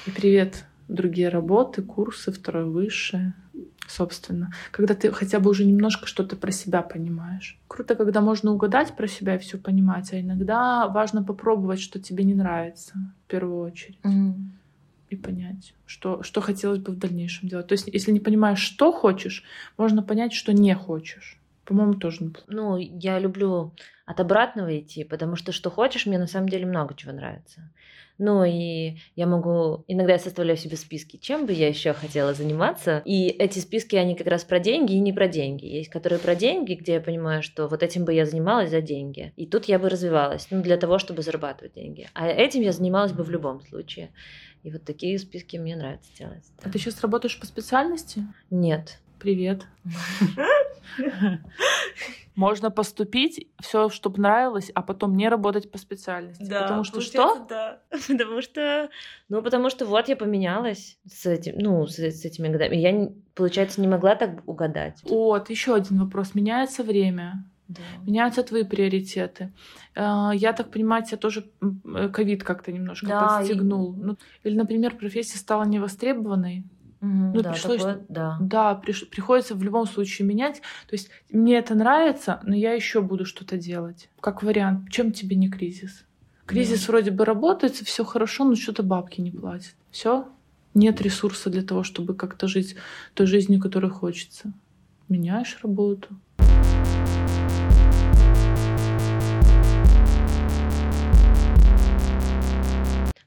И 0.05 0.11
привет 0.11 0.65
другие 0.87 1.29
работы, 1.29 1.81
курсы, 1.81 2.31
второе 2.31 2.65
высшее, 2.65 3.33
собственно. 3.87 4.51
Когда 4.71 4.93
ты 4.93 5.11
хотя 5.11 5.39
бы 5.39 5.49
уже 5.49 5.65
немножко 5.65 6.07
что-то 6.07 6.35
про 6.35 6.51
себя 6.51 6.81
понимаешь. 6.81 7.59
Круто, 7.67 7.95
когда 7.95 8.21
можно 8.21 8.51
угадать 8.51 8.95
про 8.95 9.07
себя 9.07 9.35
и 9.35 9.39
все 9.39 9.57
понимать, 9.57 10.13
а 10.13 10.19
иногда 10.19 10.87
важно 10.87 11.23
попробовать, 11.23 11.79
что 11.79 11.99
тебе 11.99 12.23
не 12.23 12.33
нравится 12.33 12.93
в 13.25 13.29
первую 13.29 13.61
очередь. 13.61 13.99
Mm. 14.03 14.33
И 15.09 15.15
понять, 15.15 15.73
что, 15.85 16.21
что 16.21 16.41
хотелось 16.41 16.79
бы 16.79 16.91
в 16.91 16.97
дальнейшем 16.97 17.47
делать. 17.47 17.67
То 17.67 17.73
есть, 17.73 17.87
если 17.87 18.11
не 18.11 18.19
понимаешь, 18.19 18.59
что 18.59 18.91
хочешь, 18.91 19.43
можно 19.77 20.03
понять, 20.03 20.33
что 20.33 20.51
не 20.51 20.75
хочешь. 20.75 21.39
По-моему, 21.67 21.95
тоже 21.95 22.23
неплохо. 22.23 22.47
Ну, 22.47 22.77
я 22.77 23.19
люблю 23.19 23.73
от 24.05 24.19
обратного 24.21 24.79
идти, 24.79 25.03
потому 25.03 25.35
что 25.35 25.51
что 25.51 25.69
хочешь, 25.69 26.05
мне 26.05 26.17
на 26.17 26.27
самом 26.27 26.47
деле 26.47 26.65
много 26.65 26.95
чего 26.95 27.11
нравится. 27.11 27.69
Ну 28.17 28.43
и 28.45 28.97
я 29.15 29.27
могу, 29.27 29.83
иногда 29.87 30.13
я 30.13 30.19
составляю 30.19 30.57
себе 30.57 30.77
списки, 30.77 31.17
чем 31.17 31.45
бы 31.45 31.51
я 31.51 31.67
еще 31.67 31.91
хотела 31.93 32.33
заниматься. 32.33 33.03
И 33.05 33.27
эти 33.27 33.59
списки, 33.59 33.97
они 33.97 34.15
как 34.15 34.27
раз 34.27 34.45
про 34.45 34.59
деньги 34.59 34.93
и 34.93 34.99
не 34.99 35.11
про 35.11 35.27
деньги. 35.27 35.65
Есть 35.65 35.89
которые 35.89 36.19
про 36.19 36.35
деньги, 36.35 36.73
где 36.73 36.93
я 36.93 37.01
понимаю, 37.01 37.43
что 37.43 37.67
вот 37.67 37.83
этим 37.83 38.05
бы 38.05 38.13
я 38.13 38.25
занималась 38.25 38.71
за 38.71 38.81
деньги. 38.81 39.33
И 39.35 39.45
тут 39.45 39.65
я 39.65 39.77
бы 39.77 39.89
развивалась, 39.89 40.47
ну, 40.49 40.63
для 40.63 40.77
того, 40.77 40.99
чтобы 40.99 41.21
зарабатывать 41.21 41.73
деньги. 41.73 42.09
А 42.13 42.27
этим 42.27 42.61
я 42.61 42.71
занималась 42.71 43.11
бы 43.11 43.23
в 43.23 43.29
любом 43.29 43.61
случае. 43.61 44.09
И 44.63 44.71
вот 44.71 44.85
такие 44.85 45.19
списки 45.19 45.57
мне 45.57 45.75
нравится 45.75 46.09
делать. 46.17 46.45
А 46.63 46.69
ты 46.69 46.79
сейчас 46.79 47.01
работаешь 47.01 47.37
по 47.39 47.45
специальности? 47.45 48.23
Нет. 48.49 48.99
Привет. 49.19 49.65
Можно 52.35 52.69
поступить, 52.69 53.47
все, 53.59 53.89
чтобы 53.89 54.21
нравилось, 54.21 54.71
а 54.75 54.83
потом 54.83 55.17
не 55.17 55.27
работать 55.27 55.71
по 55.71 55.79
специальности. 55.79 56.43
Да, 56.43 56.61
потому 56.63 56.83
что 56.83 57.01
что? 57.01 57.45
Да. 57.49 57.81
Потому 58.07 58.41
что, 58.41 58.89
ну, 59.27 59.41
потому 59.41 59.71
что 59.71 59.85
вот 59.85 60.07
я 60.07 60.15
поменялась 60.15 60.99
с 61.11 61.25
этим, 61.25 61.55
ну, 61.57 61.87
с, 61.87 61.97
с 61.97 62.25
этими 62.25 62.49
годами. 62.49 62.75
Я, 62.75 63.09
получается, 63.33 63.81
не 63.81 63.87
могла 63.87 64.15
так 64.15 64.47
угадать. 64.47 64.99
Вот, 65.03 65.49
еще 65.49 65.73
один 65.73 65.99
вопрос. 65.99 66.35
Меняется 66.35 66.83
время. 66.83 67.43
Да. 67.67 67.81
Меняются 68.05 68.43
твои 68.43 68.63
приоритеты. 68.63 69.51
А, 69.95 70.31
я 70.33 70.53
так 70.53 70.71
понимаю, 70.71 71.03
тебя 71.03 71.17
тоже 71.17 71.49
э, 71.61 72.09
ковид 72.09 72.43
как-то 72.43 72.71
немножко 72.71 73.07
да, 73.07 73.39
подстегнул. 73.39 73.93
И... 73.93 73.97
Ну, 73.97 74.17
или, 74.43 74.55
например, 74.55 74.95
профессия 74.95 75.37
стала 75.37 75.65
невостребованной. 75.65 76.63
Угу, 77.01 77.09
ну, 77.09 77.41
да, 77.41 77.51
пришлось, 77.51 77.81
такое, 77.81 78.05
да. 78.09 78.37
Да, 78.41 78.75
приш, 78.75 79.07
приходится 79.09 79.55
в 79.55 79.63
любом 79.63 79.85
случае 79.85 80.27
менять. 80.27 80.61
То 80.87 80.93
есть 80.93 81.09
мне 81.31 81.57
это 81.57 81.75
нравится, 81.75 82.39
но 82.43 82.55
я 82.55 82.73
еще 82.73 83.01
буду 83.01 83.25
что-то 83.25 83.57
делать. 83.57 84.09
Как 84.19 84.41
вариант, 84.43 84.89
чем 84.89 85.11
тебе 85.11 85.35
не 85.35 85.49
кризис? 85.49 86.05
Кризис 86.45 86.85
да. 86.85 86.91
вроде 86.91 87.11
бы 87.11 87.25
работает, 87.25 87.75
все 87.75 88.03
хорошо, 88.03 88.45
но 88.45 88.55
что-то 88.55 88.81
бабки 88.81 89.21
не 89.21 89.31
платят. 89.31 89.75
Все, 89.91 90.27
нет 90.73 91.01
ресурса 91.01 91.49
для 91.49 91.61
того, 91.61 91.83
чтобы 91.83 92.15
как-то 92.15 92.47
жить 92.47 92.75
той 93.13 93.27
жизнью, 93.27 93.61
которой 93.61 93.91
хочется. 93.91 94.53
Меняешь 95.09 95.59
работу. 95.61 96.09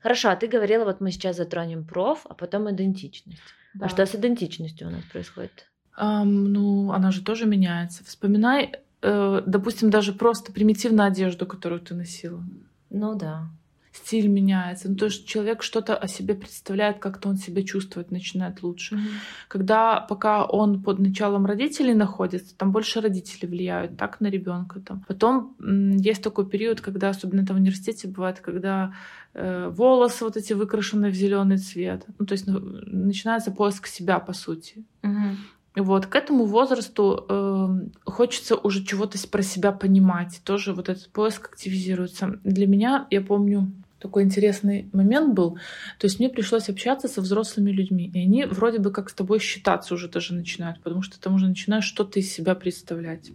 Хорошо, 0.02 0.30
а 0.30 0.36
ты 0.36 0.46
говорила, 0.46 0.84
вот 0.84 1.00
мы 1.00 1.12
сейчас 1.12 1.36
затронем 1.36 1.84
проф, 1.84 2.24
а 2.24 2.34
потом 2.34 2.70
идентичность. 2.70 3.38
А 3.74 3.78
да. 3.78 3.86
А 3.86 3.88
что 3.88 4.06
с 4.06 4.14
идентичностью 4.14 4.88
у 4.88 4.90
нас 4.90 5.02
происходит? 5.04 5.70
Um, 6.00 6.24
ну, 6.24 6.92
она 6.92 7.10
же 7.10 7.22
тоже 7.22 7.46
меняется. 7.46 8.04
Вспоминай, 8.04 8.72
э, 9.02 9.42
допустим, 9.46 9.90
даже 9.90 10.12
просто 10.12 10.52
примитивную 10.52 11.06
одежду, 11.06 11.46
которую 11.46 11.80
ты 11.80 11.94
носила. 11.94 12.42
Ну 12.90 13.14
да. 13.14 13.50
Стиль 13.92 14.28
меняется. 14.28 14.88
Ну, 14.88 14.94
то 14.94 15.06
есть 15.06 15.26
человек 15.26 15.62
что-то 15.62 15.96
о 15.96 16.06
себе 16.06 16.34
представляет, 16.34 17.00
как-то 17.00 17.28
он 17.28 17.36
себя 17.36 17.62
чувствует, 17.64 18.12
начинает 18.12 18.62
лучше. 18.62 18.94
Mm-hmm. 18.94 19.14
Когда 19.48 20.00
пока 20.00 20.44
он 20.44 20.80
под 20.82 21.00
началом 21.00 21.44
родителей 21.44 21.94
находится, 21.94 22.56
там 22.56 22.70
больше 22.70 23.00
родители 23.00 23.46
влияют 23.46 23.96
так 23.96 24.20
на 24.20 24.28
ребенка. 24.28 24.80
Там. 24.80 25.04
Потом 25.08 25.56
есть 25.98 26.22
такой 26.22 26.48
период, 26.48 26.80
когда, 26.80 27.08
особенно 27.08 27.40
это 27.40 27.52
в 27.52 27.56
университете 27.56 28.06
бывает, 28.06 28.38
когда 28.40 28.94
э, 29.34 29.68
волосы 29.68 30.24
вот 30.24 30.36
эти 30.36 30.52
выкрашены 30.52 31.10
в 31.10 31.14
зеленый 31.14 31.58
цвет. 31.58 32.04
Ну, 32.18 32.26
то 32.26 32.32
есть 32.32 32.46
ну, 32.46 32.60
начинается 32.60 33.50
поиск 33.50 33.88
себя, 33.88 34.20
по 34.20 34.32
сути. 34.32 34.84
Угу. 35.02 35.36
Вот, 35.76 36.06
к 36.06 36.16
этому 36.16 36.46
возрасту 36.46 37.26
э, 37.28 38.10
хочется 38.10 38.56
уже 38.56 38.84
чего-то 38.84 39.18
про 39.28 39.42
себя 39.42 39.70
понимать. 39.70 40.40
Тоже 40.44 40.72
вот 40.72 40.88
этот 40.88 41.08
поиск 41.10 41.50
активизируется. 41.52 42.40
Для 42.42 42.66
меня, 42.66 43.06
я 43.10 43.20
помню, 43.20 43.70
такой 44.00 44.24
интересный 44.24 44.88
момент 44.92 45.34
был. 45.34 45.58
То 45.98 46.06
есть 46.06 46.18
мне 46.18 46.28
пришлось 46.28 46.68
общаться 46.68 47.06
со 47.06 47.20
взрослыми 47.20 47.70
людьми. 47.70 48.10
И 48.12 48.20
они 48.20 48.46
вроде 48.46 48.80
бы 48.80 48.90
как 48.90 49.10
с 49.10 49.14
тобой 49.14 49.38
считаться 49.38 49.94
уже 49.94 50.08
даже 50.08 50.34
начинают, 50.34 50.82
потому 50.82 51.02
что 51.02 51.20
ты 51.20 51.30
уже 51.30 51.46
начинаешь 51.46 51.84
что-то 51.84 52.18
из 52.18 52.32
себя 52.32 52.56
представлять. 52.56 53.30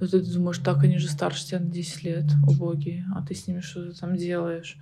И 0.00 0.06
ты 0.06 0.20
думаешь, 0.20 0.58
так, 0.58 0.84
они 0.84 0.98
же 0.98 1.08
старше 1.08 1.44
тебя 1.44 1.60
на 1.60 1.70
10 1.70 2.04
лет, 2.04 2.24
убогие, 2.46 3.04
а 3.14 3.26
ты 3.26 3.34
с 3.34 3.46
ними 3.46 3.60
что-то 3.60 3.98
там 3.98 4.16
делаешь 4.16 4.78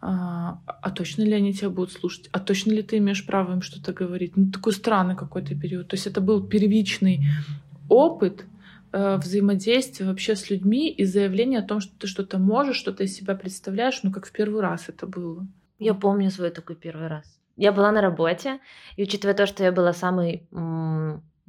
а, 0.00 0.60
а 0.66 0.90
точно 0.90 1.22
ли 1.22 1.32
они 1.32 1.52
тебя 1.52 1.70
будут 1.70 1.92
слушать? 1.92 2.28
А 2.32 2.38
точно 2.38 2.72
ли 2.72 2.82
ты 2.82 2.98
имеешь 2.98 3.26
право 3.26 3.52
им 3.52 3.62
что-то 3.62 3.92
говорить? 3.92 4.36
Ну, 4.36 4.50
такой 4.50 4.72
странный 4.72 5.16
какой-то 5.16 5.54
период. 5.54 5.88
То 5.88 5.94
есть 5.96 6.06
это 6.06 6.20
был 6.20 6.46
первичный 6.46 7.24
опыт 7.88 8.44
э, 8.92 9.16
взаимодействия 9.16 10.06
вообще 10.06 10.36
с 10.36 10.50
людьми 10.50 10.88
и 10.90 11.04
заявление 11.04 11.60
о 11.60 11.66
том, 11.66 11.80
что 11.80 11.92
ты 11.98 12.06
что-то 12.06 12.38
можешь, 12.38 12.76
что 12.76 12.92
ты 12.92 13.04
из 13.04 13.14
себя 13.14 13.34
представляешь, 13.34 14.00
ну, 14.02 14.12
как 14.12 14.26
в 14.26 14.32
первый 14.32 14.60
раз 14.60 14.88
это 14.88 15.06
было. 15.06 15.46
Я 15.78 15.94
помню 15.94 16.30
свой 16.30 16.50
такой 16.50 16.76
первый 16.76 17.08
раз. 17.08 17.24
Я 17.56 17.72
была 17.72 17.90
на 17.90 18.00
работе, 18.00 18.60
и 18.96 19.02
учитывая 19.02 19.34
то, 19.34 19.46
что 19.46 19.64
я 19.64 19.72
была 19.72 19.92
самой 19.92 20.46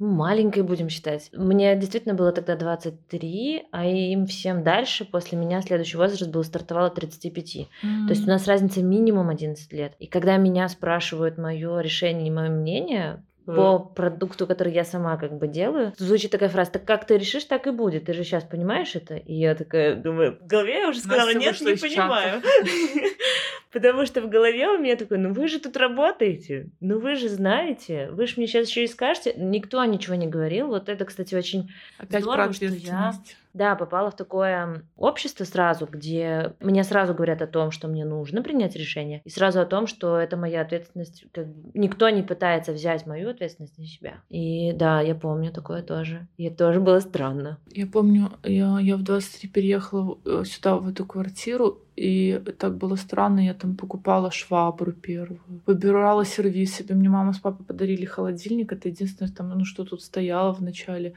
маленькой 0.00 0.62
будем 0.62 0.88
считать. 0.88 1.30
Мне 1.32 1.76
действительно 1.76 2.14
было 2.14 2.32
тогда 2.32 2.56
23, 2.56 3.68
а 3.70 3.86
им 3.86 4.26
всем 4.26 4.62
дальше, 4.62 5.04
после 5.04 5.38
меня, 5.38 5.60
следующий 5.62 5.96
возраст 5.96 6.30
был 6.30 6.42
стартовал 6.42 6.86
от 6.86 6.94
35. 6.94 7.56
Mm-hmm. 7.56 7.66
То 8.06 8.10
есть 8.10 8.24
у 8.24 8.28
нас 8.28 8.46
разница 8.46 8.82
минимум 8.82 9.28
11 9.28 9.72
лет. 9.72 9.92
И 9.98 10.06
когда 10.06 10.36
меня 10.36 10.68
спрашивают 10.68 11.38
мое 11.38 11.80
решение 11.80 12.28
и 12.28 12.30
мое 12.30 12.48
мнение, 12.48 13.22
по 13.46 13.78
продукту, 13.78 14.46
который 14.46 14.72
я 14.72 14.84
сама 14.84 15.16
как 15.16 15.36
бы 15.36 15.48
делаю, 15.48 15.92
звучит 15.98 16.30
такая 16.30 16.48
фраза, 16.48 16.72
так 16.72 16.84
как 16.84 17.06
ты 17.06 17.18
решишь, 17.18 17.44
так 17.44 17.66
и 17.66 17.70
будет. 17.70 18.04
Ты 18.04 18.12
же 18.12 18.24
сейчас 18.24 18.44
понимаешь 18.44 18.94
это? 18.94 19.16
И 19.16 19.34
я 19.34 19.54
такая 19.54 19.96
думаю, 19.96 20.38
в 20.40 20.46
голове 20.46 20.80
я 20.80 20.88
уже 20.88 21.00
сказала, 21.00 21.34
нет, 21.34 21.60
не 21.60 21.74
понимаю. 21.74 22.42
Потому 23.72 24.06
что 24.06 24.20
в 24.20 24.28
голове 24.28 24.68
у 24.68 24.78
меня 24.78 24.96
такой, 24.96 25.18
ну 25.18 25.32
вы 25.32 25.48
же 25.48 25.60
тут 25.60 25.76
работаете, 25.76 26.70
ну 26.80 26.98
вы 26.98 27.14
же 27.16 27.28
знаете, 27.28 28.10
вы 28.10 28.26
же 28.26 28.34
мне 28.36 28.46
сейчас 28.46 28.68
еще 28.68 28.84
и 28.84 28.88
скажете. 28.88 29.34
Никто 29.36 29.84
ничего 29.84 30.16
не 30.16 30.26
говорил. 30.26 30.68
Вот 30.68 30.88
это, 30.88 31.04
кстати, 31.04 31.34
очень 31.34 31.70
Опять 31.98 32.22
здорово, 32.22 32.52
что 32.52 32.66
я 32.66 33.12
да, 33.52 33.74
попала 33.74 34.10
в 34.10 34.16
такое 34.16 34.84
общество 34.96 35.44
сразу, 35.44 35.86
где 35.90 36.54
мне 36.60 36.84
сразу 36.84 37.14
говорят 37.14 37.42
о 37.42 37.46
том, 37.46 37.70
что 37.70 37.88
мне 37.88 38.04
нужно 38.04 38.42
принять 38.42 38.76
решение, 38.76 39.22
и 39.24 39.30
сразу 39.30 39.60
о 39.60 39.66
том, 39.66 39.86
что 39.86 40.16
это 40.16 40.36
моя 40.36 40.60
ответственность. 40.60 41.24
Как 41.32 41.46
никто 41.74 42.08
не 42.10 42.22
пытается 42.22 42.72
взять 42.72 43.06
мою 43.06 43.30
ответственность 43.30 43.78
на 43.78 43.86
себя. 43.86 44.22
И 44.28 44.72
да, 44.72 45.00
я 45.00 45.14
помню 45.14 45.52
такое 45.52 45.82
тоже. 45.82 46.28
И 46.36 46.44
это 46.44 46.56
тоже 46.56 46.80
было 46.80 47.00
странно. 47.00 47.58
Я 47.72 47.86
помню, 47.86 48.32
я, 48.44 48.78
я 48.80 48.96
в 48.96 49.02
23 49.02 49.48
переехала 49.48 50.18
э, 50.24 50.44
сюда, 50.44 50.76
в 50.76 50.88
эту 50.88 51.04
квартиру, 51.04 51.82
и 51.96 52.40
так 52.58 52.76
было 52.76 52.96
странно, 52.96 53.40
я 53.40 53.54
там 53.54 53.76
покупала 53.76 54.30
швабру 54.30 54.92
первую, 54.92 55.40
выбирала 55.66 56.24
сервис 56.24 56.74
себе. 56.74 56.94
Мне 56.94 57.08
мама 57.08 57.32
с 57.32 57.38
папой 57.38 57.64
подарили 57.64 58.04
холодильник, 58.04 58.72
это 58.72 58.88
единственное, 58.88 59.32
там, 59.32 59.48
ну, 59.50 59.64
что 59.64 59.84
тут 59.84 60.02
стояло 60.02 60.52
в 60.52 60.62
начале. 60.62 61.14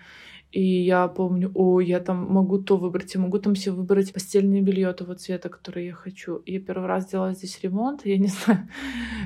И 0.54 0.84
я 0.84 1.08
помню, 1.08 1.52
о, 1.56 1.80
я 1.80 2.00
там 2.00 2.32
могу 2.32 2.60
то 2.60 2.78
выбрать, 2.78 3.16
я 3.16 3.22
могу 3.22 3.40
там 3.40 3.56
себе 3.56 3.72
выбрать 3.72 4.14
постельное 4.14 4.62
белье 4.62 4.94
того 4.94 5.16
цвета, 5.16 5.50
который 5.50 5.88
я 5.88 5.94
хочу. 5.94 6.44
Я 6.46 6.60
первый 6.60 6.88
раз 6.88 7.08
делала 7.08 7.34
здесь 7.34 7.60
ремонт, 7.64 8.06
я 8.06 8.20
не 8.20 8.28
знаю, 8.46 8.70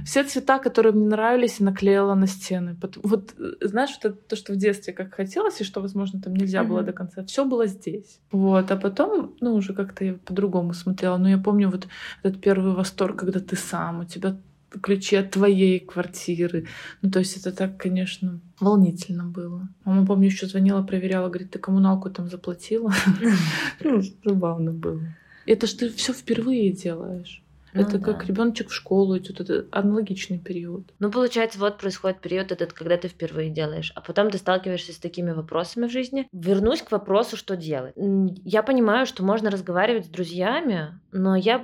все 0.05 0.23
цвета, 0.23 0.57
которые 0.57 0.93
мне 0.93 1.05
нравились, 1.05 1.59
наклеила 1.59 2.15
на 2.15 2.27
стены. 2.27 2.77
Вот 3.03 3.35
э, 3.37 3.67
знаешь, 3.67 3.89
вот 4.01 4.11
это 4.11 4.21
то, 4.29 4.35
что 4.37 4.53
в 4.53 4.55
детстве 4.55 4.93
как 4.93 5.15
хотелось, 5.15 5.59
и 5.59 5.65
что, 5.65 5.81
возможно, 5.81 6.21
там 6.21 6.33
нельзя 6.33 6.63
было 6.63 6.81
до 6.81 6.93
конца, 6.93 7.25
все 7.25 7.43
было 7.43 7.67
здесь. 7.67 8.21
Вот, 8.31 8.71
а 8.71 8.77
потом, 8.77 9.35
ну, 9.41 9.53
уже 9.53 9.73
как-то 9.73 10.05
я 10.05 10.13
по-другому 10.13 10.73
смотрела. 10.73 11.17
Но 11.17 11.27
я 11.27 11.37
помню 11.37 11.69
вот 11.69 11.89
этот 12.23 12.39
первый 12.39 12.73
восторг, 12.73 13.19
когда 13.19 13.41
ты 13.41 13.57
сам, 13.57 13.99
у 13.99 14.05
тебя 14.05 14.37
ключи 14.82 15.15
от 15.15 15.32
твоей 15.32 15.80
квартиры. 15.80 16.67
Ну, 17.01 17.10
то 17.10 17.19
есть 17.19 17.38
это 17.38 17.51
так, 17.51 17.77
конечно, 17.77 18.39
волнительно 18.60 19.25
было. 19.25 19.67
Мама, 19.86 20.06
помню, 20.06 20.25
еще 20.25 20.47
звонила, 20.47 20.84
проверяла, 20.84 21.30
говорит, 21.30 21.51
ты 21.51 21.60
коммуналку 21.60 22.10
там 22.10 22.30
заплатила? 22.30 22.93
Ну, 23.84 24.01
Забавно 24.25 24.71
было. 24.71 25.01
Это 25.45 25.67
ж 25.67 25.73
ты 25.73 25.89
все 25.89 26.13
впервые 26.13 26.71
делаешь. 26.71 27.41
Ну 27.73 27.82
Это 27.82 27.99
да. 27.99 28.06
как 28.06 28.25
ребеночек 28.25 28.69
в 28.69 28.73
школу 28.73 29.17
идет, 29.17 29.39
это 29.39 29.65
аналогичный 29.71 30.39
период. 30.39 30.91
Ну, 30.99 31.12
получается, 31.12 31.60
вот 31.60 31.77
происходит 31.77 32.19
период 32.21 32.51
этот, 32.51 32.73
когда 32.73 32.97
ты 32.97 33.08
впервые 33.08 33.49
делаешь, 33.49 33.91
а 33.95 34.01
потом 34.01 34.32
ты 34.32 34.38
сталкиваешься 34.38 34.93
с 34.93 34.97
такими 34.97 35.32
вопросами 35.32 35.88
в 35.88 35.91
жизни. 35.91 36.27
Вернусь 36.32 36.82
к 36.82 36.91
вопросу, 36.91 37.38
что 37.38 37.56
делать. 37.56 37.93
Я 37.95 38.63
понимаю, 38.63 39.06
что 39.06 39.23
можно 39.23 39.49
разговаривать 39.51 40.06
с 40.06 40.10
друзьями, 40.10 40.99
но 41.12 41.36
я 41.36 41.63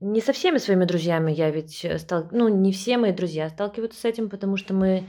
не 0.00 0.20
со 0.20 0.32
всеми 0.32 0.58
своими 0.58 0.84
друзьями, 0.84 1.32
я 1.32 1.50
ведь 1.50 1.84
э, 1.84 1.98
стал, 1.98 2.28
ну, 2.30 2.48
не 2.48 2.72
все 2.72 2.98
мои 2.98 3.12
друзья 3.12 3.48
сталкиваются 3.48 4.00
с 4.00 4.04
этим, 4.04 4.28
потому 4.28 4.56
что 4.56 4.74
мы 4.74 5.04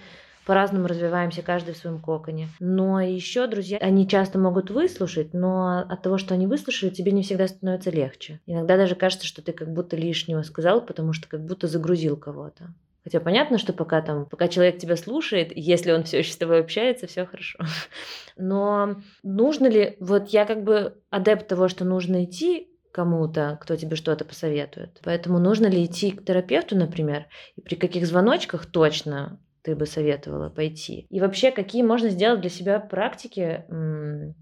по-разному 0.46 0.88
развиваемся, 0.88 1.42
каждый 1.42 1.74
в 1.74 1.78
своем 1.78 2.00
коконе. 2.00 2.50
Но 2.60 3.02
еще 3.02 3.48
друзья, 3.48 3.78
они 3.80 4.08
часто 4.08 4.38
могут 4.38 4.70
выслушать, 4.70 5.34
но 5.34 5.80
от 5.80 6.02
того, 6.04 6.18
что 6.18 6.34
они 6.36 6.46
выслушали, 6.48 6.92
тебе 6.92 7.12
не 7.12 7.24
всегда 7.24 7.48
становится 7.48 7.90
легче. 7.90 8.40
Иногда 8.46 8.78
даже 8.78 8.96
кажется, 8.96 9.26
что 9.26 9.42
ты 9.42 9.54
как 9.54 9.74
будто 9.74 9.96
лишнего 9.96 10.44
сказал, 10.44 10.82
потому 10.82 11.14
что 11.14 11.28
как 11.28 11.44
будто 11.44 11.68
загрузил 11.68 12.16
кого-то. 12.16 12.74
Хотя 13.04 13.20
понятно, 13.20 13.60
что 13.60 13.72
пока 13.72 14.02
там, 14.02 14.26
пока 14.26 14.48
человек 14.48 14.80
тебя 14.80 14.96
слушает, 14.96 15.52
если 15.56 15.92
он 15.92 16.04
все 16.04 16.20
еще 16.20 16.32
с 16.32 16.38
тобой 16.38 16.60
общается, 16.60 17.06
все 17.06 17.26
хорошо. 17.26 17.60
Но 18.38 18.96
нужно 19.22 19.68
ли, 19.68 19.96
вот 20.00 20.30
я 20.30 20.46
как 20.46 20.64
бы 20.64 21.00
адепт 21.12 21.48
того, 21.48 21.68
что 21.68 21.86
нужно 21.86 22.24
идти 22.24 22.68
кому-то, 22.96 23.60
кто 23.62 23.76
тебе 23.76 23.98
что-то 23.98 24.24
посоветует. 24.24 25.02
Поэтому 25.04 25.38
нужно 25.38 25.68
ли 25.68 25.84
идти 25.84 26.12
к 26.12 26.24
терапевту, 26.24 26.78
например, 26.78 27.26
и 27.58 27.62
при 27.62 27.76
каких 27.76 28.08
звоночках 28.08 28.66
точно 28.66 29.38
ты 29.64 29.76
бы 29.76 29.86
советовала 29.86 30.50
пойти? 30.50 31.06
И 31.10 31.20
вообще, 31.20 31.52
какие 31.52 31.84
можно 31.84 32.08
сделать 32.08 32.40
для 32.40 32.50
себя 32.50 32.80
практики 32.80 33.66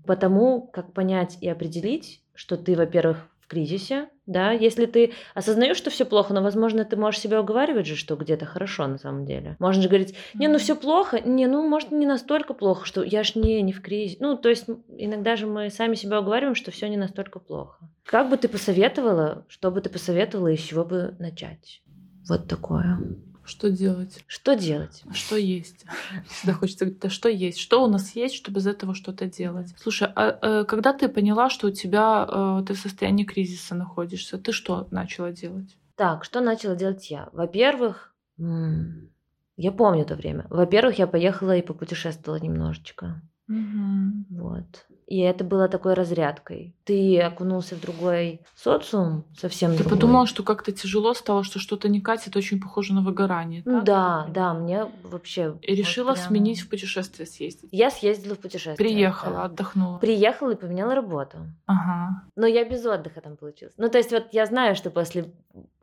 по 0.05 0.15
тому, 0.15 0.67
как 0.67 0.93
понять 0.93 1.39
и 1.41 1.49
определить, 1.49 2.21
что 2.35 2.55
ты, 2.55 2.75
во-первых, 2.75 3.27
кризисе, 3.53 4.09
да, 4.25 4.51
если 4.51 4.85
ты 4.85 5.13
осознаешь, 5.35 5.77
что 5.77 5.89
все 5.89 6.05
плохо, 6.05 6.33
но, 6.33 6.41
возможно, 6.41 6.85
ты 6.85 6.95
можешь 6.95 7.19
себя 7.19 7.39
уговаривать 7.39 7.85
же, 7.85 7.95
что 7.95 8.15
где-то 8.15 8.45
хорошо 8.45 8.87
на 8.87 8.97
самом 8.97 9.25
деле. 9.25 9.55
Можно 9.59 9.83
же 9.83 9.89
говорить, 9.89 10.15
не, 10.33 10.47
ну 10.47 10.57
все 10.57 10.75
плохо, 10.75 11.19
не, 11.19 11.45
ну, 11.47 11.67
может, 11.67 11.91
не 11.91 12.05
настолько 12.05 12.53
плохо, 12.53 12.85
что 12.85 13.03
я 13.03 13.23
ж 13.23 13.35
не, 13.35 13.61
не 13.61 13.73
в 13.73 13.81
кризисе. 13.81 14.17
Ну, 14.19 14.37
то 14.37 14.49
есть 14.49 14.65
иногда 14.97 15.35
же 15.35 15.45
мы 15.45 15.69
сами 15.69 15.95
себя 15.95 16.19
уговариваем, 16.19 16.55
что 16.55 16.71
все 16.71 16.87
не 16.87 16.97
настолько 16.97 17.39
плохо. 17.39 17.77
Как 18.05 18.29
бы 18.29 18.37
ты 18.37 18.47
посоветовала, 18.47 19.45
что 19.47 19.71
бы 19.71 19.81
ты 19.81 19.89
посоветовала, 19.89 20.47
и 20.47 20.57
с 20.57 20.61
чего 20.61 20.83
бы 20.83 21.15
начать? 21.19 21.81
Вот 22.27 22.47
такое. 22.47 22.97
Что 23.45 23.69
делать? 23.69 24.23
Что 24.27 24.55
делать? 24.55 25.03
Что 25.13 25.35
есть? 25.35 25.85
Всегда 26.29 26.53
хочется 26.53 26.85
говорить, 26.85 27.01
да 27.01 27.09
что 27.09 27.29
есть? 27.29 27.59
Что 27.59 27.83
у 27.83 27.87
нас 27.87 28.15
есть, 28.15 28.35
чтобы 28.35 28.59
из 28.59 28.67
этого 28.67 28.95
что-то 28.95 29.25
делать? 29.25 29.73
Слушай, 29.77 30.09
а 30.15 30.37
э, 30.41 30.65
когда 30.65 30.93
ты 30.93 31.09
поняла, 31.09 31.49
что 31.49 31.67
у 31.67 31.71
тебя 31.71 32.25
э, 32.27 32.63
ты 32.65 32.73
в 32.73 32.79
состоянии 32.79 33.25
кризиса 33.25 33.75
находишься, 33.75 34.37
ты 34.37 34.53
что 34.53 34.87
начала 34.91 35.31
делать? 35.31 35.77
Так, 35.95 36.23
что 36.23 36.41
начала 36.41 36.75
делать 36.75 37.09
я? 37.11 37.29
Во-первых, 37.33 38.15
я 38.37 39.71
помню 39.71 40.05
то 40.05 40.15
время. 40.15 40.47
Во-первых, 40.49 40.97
я 40.97 41.07
поехала 41.07 41.55
и 41.55 41.61
попутешествовала 41.61 42.39
немножечко. 42.39 43.21
Вот. 43.47 44.87
И 45.13 45.19
это 45.19 45.43
было 45.43 45.67
такой 45.67 45.93
разрядкой. 45.93 46.73
Ты 46.85 47.21
окунулся 47.21 47.75
в 47.75 47.81
другой 47.81 48.41
социум, 48.55 49.25
совсем 49.37 49.73
Ты 49.73 49.77
другой. 49.77 49.91
подумала, 49.95 50.25
что 50.25 50.41
как-то 50.41 50.71
тяжело 50.71 51.13
стало, 51.13 51.43
что 51.43 51.59
что-то 51.59 51.87
не 51.87 52.01
катит, 52.01 52.35
очень 52.35 52.59
похоже 52.59 52.95
на 52.95 53.01
выгорание. 53.01 53.61
Ну 53.63 53.75
так? 53.75 53.83
да, 53.85 54.25
да, 54.29 54.53
мне 54.55 54.87
вообще... 55.03 55.55
И 55.61 55.69
вот 55.69 55.77
решила 55.77 56.13
прям- 56.13 56.25
сменить 56.25 56.61
в 56.61 56.67
путешествие 56.67 57.27
съездить. 57.27 57.69
Я 57.71 57.91
съездила 57.91 58.33
в 58.33 58.39
путешествие. 58.39 58.75
Приехала, 58.75 59.35
да. 59.35 59.43
отдохнула. 59.43 59.99
Приехала 59.99 60.53
и 60.53 60.55
поменяла 60.55 60.95
работу. 60.95 61.37
Ага. 61.67 62.23
Но 62.35 62.47
я 62.47 62.67
без 62.67 62.83
отдыха 62.83 63.21
там 63.21 63.37
получилось. 63.37 63.75
Ну, 63.77 63.89
то 63.89 63.99
есть 63.99 64.11
вот 64.11 64.29
я 64.31 64.47
знаю, 64.47 64.75
что 64.75 64.89
после 64.89 65.31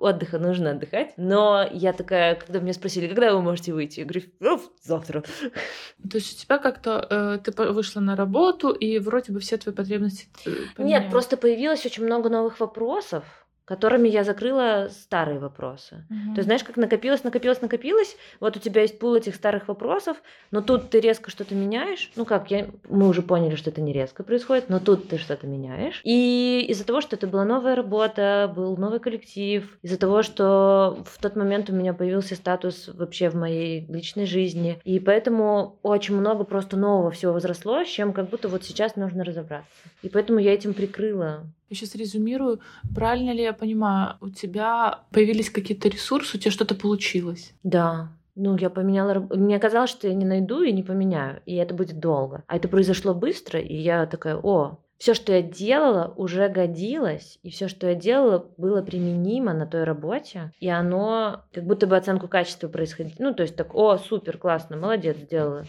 отдыха 0.01 0.39
нужно 0.39 0.71
отдыхать, 0.71 1.13
но 1.17 1.69
я 1.71 1.93
такая, 1.93 2.35
когда 2.35 2.59
меня 2.59 2.73
спросили, 2.73 3.07
когда 3.07 3.35
вы 3.35 3.43
можете 3.43 3.73
выйти, 3.73 4.01
я 4.01 4.07
говорю, 4.07 4.23
«Ну, 4.41 4.61
завтра. 4.83 5.21
То 5.21 6.17
есть 6.17 6.37
у 6.37 6.45
тебя 6.45 6.59
как-то 6.59 7.07
э, 7.09 7.39
ты 7.45 7.53
вышла 7.73 8.01
на 8.01 8.17
работу, 8.17 8.71
и 8.71 8.99
вроде 8.99 9.33
бы 9.33 9.41
все 9.41 9.59
твои 9.59 9.75
потребности 9.75 10.29
э, 10.47 10.51
Нет, 10.51 10.75
поменялись. 10.77 11.11
просто 11.11 11.37
появилось 11.37 11.85
очень 11.87 12.05
много 12.05 12.31
новых 12.31 12.59
вопросов, 12.61 13.25
которыми 13.71 14.09
я 14.09 14.25
закрыла 14.25 14.89
старые 14.91 15.39
вопросы. 15.39 16.05
Мгм. 16.09 16.35
То 16.35 16.41
есть, 16.41 16.47
знаешь, 16.47 16.65
как 16.65 16.77
накопилось, 16.77 17.23
накопилось, 17.23 17.63
накопилось. 17.63 18.17
Вот 18.41 18.57
у 18.57 18.59
тебя 18.59 18.83
есть 18.83 18.99
пул 18.99 19.15
этих 19.15 19.37
старых 19.37 19.69
вопросов, 19.69 20.17
но 20.51 20.61
тут 20.61 20.91
ты 20.91 20.99
резко 20.99 21.31
что-то 21.31 21.55
меняешь. 21.55 22.11
Ну 22.17 22.25
как, 22.25 22.51
я, 22.51 22.67
мы 22.89 23.07
уже 23.07 23.23
поняли, 23.23 23.55
что 23.55 23.71
это 23.71 23.81
не 23.81 23.93
резко 23.93 24.25
происходит, 24.25 24.71
но 24.71 24.81
тут 24.81 25.09
ты 25.09 25.19
что-то 25.19 25.47
меняешь. 25.47 26.01
И 26.03 26.67
из-за 26.69 26.85
того, 26.85 27.01
что 27.01 27.15
это 27.15 27.29
была 27.29 27.45
новая 27.45 27.77
работа, 27.77 28.53
был 28.53 28.77
новый 28.77 28.99
коллектив, 28.99 29.79
из-за 29.83 29.99
того, 29.99 30.25
что 30.25 31.05
в 31.07 31.23
тот 31.23 31.37
момент 31.37 31.71
у 31.71 31.73
меня 31.73 31.95
появился 31.95 32.35
статус 32.35 32.91
вообще 32.93 33.31
в 33.31 33.37
моей 33.37 33.87
личной 33.87 34.27
жизни, 34.27 34.81
и 34.83 34.99
поэтому 34.99 35.79
очень 35.85 36.17
много 36.17 36.43
просто 36.43 36.77
нового 36.77 37.13
всего 37.13 37.35
возросло, 37.35 37.85
с 37.85 37.89
чем 37.89 38.15
как 38.15 38.31
будто 38.31 38.49
вот 38.49 38.65
сейчас 38.65 38.97
нужно 38.97 39.23
разобраться. 39.23 39.71
И 40.03 40.09
поэтому 40.09 40.41
я 40.41 40.53
этим 40.53 40.75
прикрыла 40.75 41.47
Я 41.71 41.77
сейчас 41.77 41.95
резюмирую. 41.95 42.61
Правильно 42.95 43.31
ли 43.31 43.43
я 43.43 43.53
понимаю, 43.53 44.17
у 44.21 44.29
тебя 44.29 45.05
появились 45.13 45.51
какие-то 45.51 45.89
ресурсы, 45.89 46.37
у 46.37 46.41
тебя 46.41 46.51
что-то 46.51 46.75
получилось? 46.75 47.55
Да. 47.63 48.09
Ну, 48.35 48.57
я 48.57 48.71
поменяла... 48.71 49.21
Мне 49.31 49.59
казалось, 49.61 49.91
что 49.91 50.09
я 50.09 50.15
не 50.15 50.25
найду 50.25 50.63
и 50.63 50.73
не 50.73 50.83
поменяю, 50.83 51.41
и 51.47 51.55
это 51.55 51.73
будет 51.73 52.01
долго. 52.01 52.43
А 52.49 52.57
это 52.57 52.67
произошло 52.67 53.15
быстро, 53.15 53.61
и 53.61 53.77
я 53.77 54.07
такая, 54.07 54.37
о, 54.37 54.81
все, 54.99 55.15
что 55.15 55.33
я 55.33 55.43
делала, 55.43 56.13
уже 56.17 56.49
годилось, 56.49 57.39
и 57.45 57.51
все, 57.51 57.69
что 57.69 57.87
я 57.87 57.95
делала, 57.95 58.51
было 58.57 58.83
применимо 58.83 59.55
на 59.55 59.67
той 59.67 59.85
работе, 59.85 60.53
и 60.59 60.69
оно 60.69 61.45
как 61.53 61.65
будто 61.65 61.87
бы 61.87 61.97
оценку 61.97 62.27
качества 62.27 62.67
происходило. 62.67 63.15
Ну, 63.19 63.33
то 63.33 63.45
есть 63.45 63.55
так, 63.55 63.77
о, 63.77 63.97
супер, 63.97 64.39
классно, 64.39 64.77
молодец, 64.77 65.17
сделала. 65.19 65.65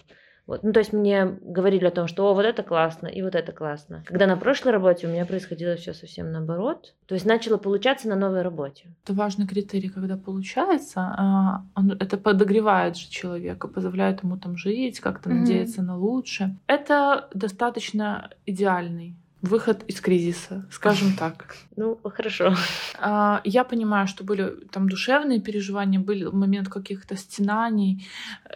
Вот. 0.52 0.64
Ну, 0.64 0.74
то 0.74 0.80
есть 0.80 0.92
мне 0.92 1.26
говорили 1.42 1.86
о 1.86 1.92
том, 1.92 2.08
что 2.08 2.28
о, 2.30 2.34
вот 2.34 2.44
это 2.46 2.62
классно 2.62 3.08
и 3.08 3.22
вот 3.22 3.36
это 3.36 3.54
классно. 3.54 4.04
Когда 4.06 4.28
на 4.28 4.36
прошлой 4.36 4.74
работе 4.74 5.08
у 5.08 5.10
меня 5.10 5.26
происходило 5.26 5.78
все 5.78 5.94
совсем 5.94 6.30
наоборот. 6.34 6.94
То 7.06 7.16
есть 7.16 7.26
начало 7.26 7.56
получаться 7.58 8.10
на 8.10 8.16
новой 8.18 8.42
работе. 8.42 8.90
Это 9.06 9.14
важный 9.14 9.48
критерий, 9.48 9.88
когда 9.88 10.18
получается. 10.18 11.00
а, 11.18 11.64
это 12.00 12.18
подогревает 12.18 12.98
же 12.98 13.10
человека, 13.10 13.70
позволяет 13.70 14.24
ему 14.24 14.36
там 14.38 14.58
жить, 14.58 15.00
как-то 15.00 15.30
Мгм. 15.30 15.40
надеяться 15.40 15.82
на 15.84 15.98
лучшее. 15.98 16.58
Это 16.68 17.30
достаточно 17.34 18.30
идеальный 18.46 19.16
выход 19.42 19.84
из 19.88 20.02
кризиса, 20.02 20.66
скажем 20.72 21.14
так. 21.18 21.56
Ну, 21.78 21.98
хорошо. 22.04 22.54
А, 23.00 23.42
Я 23.44 23.64
понимаю, 23.64 24.06
что 24.08 24.24
были 24.24 24.50
там 24.72 24.88
душевные 24.90 25.40
переживания, 25.40 26.00
были 26.00 26.26
момент 26.26 26.68
каких-то 26.68 27.16
стенаний. 27.16 28.06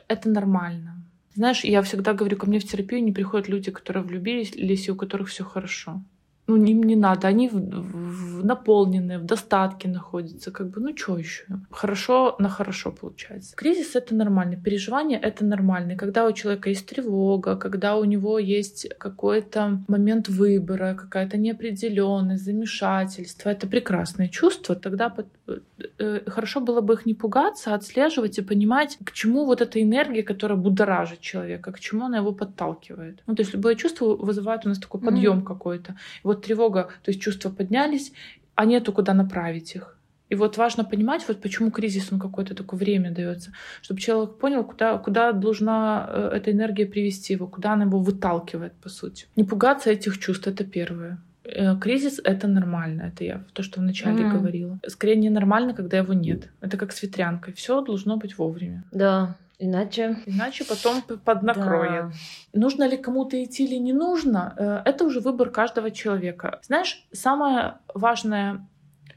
Это 0.07 0.29
нормально. 0.29 0.94
Знаешь, 1.35 1.65
я 1.65 1.81
всегда 1.81 2.13
говорю, 2.13 2.37
ко 2.37 2.47
мне 2.47 2.59
в 2.59 2.63
терапию 2.63 3.03
не 3.03 3.11
приходят 3.11 3.49
люди, 3.49 3.69
которые 3.69 4.03
влюбились 4.03 4.53
и 4.55 4.61
у 4.91 4.95
которых 4.95 5.27
все 5.27 5.43
хорошо. 5.43 6.01
Ну, 6.47 6.63
им 6.63 6.83
не 6.83 6.95
надо, 6.95 7.27
они 7.27 7.49
в, 7.49 7.55
в, 7.55 8.45
наполненные, 8.45 9.17
в 9.17 9.25
достатке 9.25 9.87
находятся, 9.87 10.51
как 10.51 10.69
бы, 10.69 10.79
ну, 10.79 10.95
что 10.95 11.17
еще? 11.17 11.45
Хорошо 11.71 12.35
на 12.39 12.49
хорошо 12.49 12.91
получается. 12.91 13.55
Кризис— 13.55 13.95
это 13.95 14.13
нормально, 14.13 14.55
переживание— 14.55 15.19
это 15.21 15.43
нормально. 15.43 15.95
Когда 15.95 16.27
у 16.27 16.31
человека 16.31 16.69
есть 16.69 16.85
тревога, 16.85 17.55
когда 17.55 17.95
у 17.97 18.03
него 18.03 18.37
есть 18.37 18.87
какой-то 18.99 19.83
момент 19.87 20.29
выбора, 20.29 20.93
какая-то 20.93 21.37
неопределенность, 21.37 22.45
замешательство, 22.45 23.49
это 23.49 23.67
прекрасное 23.67 24.27
чувство, 24.27 24.75
тогда 24.75 25.15
э, 25.47 25.59
э, 25.97 26.29
хорошо 26.29 26.59
было 26.61 26.81
бы 26.81 26.93
их 26.93 27.07
не 27.07 27.15
пугаться, 27.15 27.71
а 27.71 27.75
отслеживать 27.75 28.37
и 28.37 28.43
понимать, 28.43 28.97
к 29.03 29.11
чему 29.13 29.45
вот 29.45 29.61
эта 29.61 29.81
энергия, 29.81 30.21
которая 30.21 30.57
будоражит 30.57 31.21
человека, 31.21 31.71
к 31.71 31.79
чему 31.79 32.05
она 32.05 32.17
его 32.17 32.33
подталкивает. 32.33 33.23
Ну, 33.25 33.35
то 33.35 33.41
есть 33.41 33.53
любое 33.53 33.75
чувство 33.75 34.15
вызывает 34.15 34.65
у 34.65 34.69
нас 34.69 34.77
такой 34.77 35.01
подъем 35.01 35.39
mm-hmm. 35.39 35.43
какой-то. 35.43 35.95
И 36.23 36.27
вот 36.35 36.45
тревога, 36.45 36.89
то 37.03 37.11
есть 37.11 37.21
чувства 37.21 37.49
поднялись, 37.49 38.11
а 38.55 38.65
нету 38.65 38.93
куда 38.93 39.13
направить 39.13 39.75
их. 39.75 39.95
И 40.29 40.35
вот 40.35 40.57
важно 40.57 40.83
понимать, 40.83 41.23
вот 41.27 41.41
почему 41.41 41.71
кризис, 41.71 42.11
он 42.11 42.19
какое-то 42.19 42.55
такое 42.55 42.79
время 42.79 43.11
дается, 43.11 43.51
чтобы 43.81 43.99
человек 43.99 44.37
понял, 44.37 44.63
куда, 44.63 44.97
куда 44.97 45.31
должна 45.31 46.09
э, 46.09 46.31
эта 46.33 46.51
энергия 46.51 46.85
привести 46.87 47.33
его, 47.33 47.47
куда 47.47 47.73
она 47.73 47.85
его 47.85 47.99
выталкивает, 47.99 48.73
по 48.73 48.89
сути. 48.89 49.27
Не 49.35 49.43
пугаться 49.43 49.91
этих 49.91 50.17
чувств, 50.17 50.47
это 50.47 50.63
первое. 50.63 51.19
Э, 51.43 51.77
кризис— 51.77 52.19
это 52.23 52.47
нормально, 52.47 53.03
это 53.03 53.23
я 53.23 53.43
то, 53.53 53.61
что 53.61 53.81
вначале 53.81 54.23
mm. 54.23 54.31
говорила. 54.31 54.79
Скорее 54.87 55.15
ненормально, 55.17 55.73
когда 55.75 55.97
его 55.97 56.13
нет. 56.13 56.49
Это 56.59 56.77
как 56.77 56.91
с 56.91 57.03
ветрянкой. 57.03 57.53
Все 57.53 57.81
должно 57.81 58.17
быть 58.17 58.37
вовремя. 58.37 58.83
Да, 58.91 59.37
Иначе... 59.59 60.17
Иначе 60.25 60.65
потом 60.65 61.01
поднакроет. 61.01 62.07
Да. 62.09 62.11
Нужно 62.53 62.87
ли 62.87 62.97
кому-то 62.97 63.41
идти 63.43 63.65
или 63.65 63.75
не 63.75 63.93
нужно, 63.93 64.53
э, 64.57 64.81
это 64.85 65.05
уже 65.05 65.19
выбор 65.19 65.49
каждого 65.49 65.91
человека. 65.91 66.59
Знаешь, 66.63 67.07
самое 67.11 67.75
важное 67.93 68.67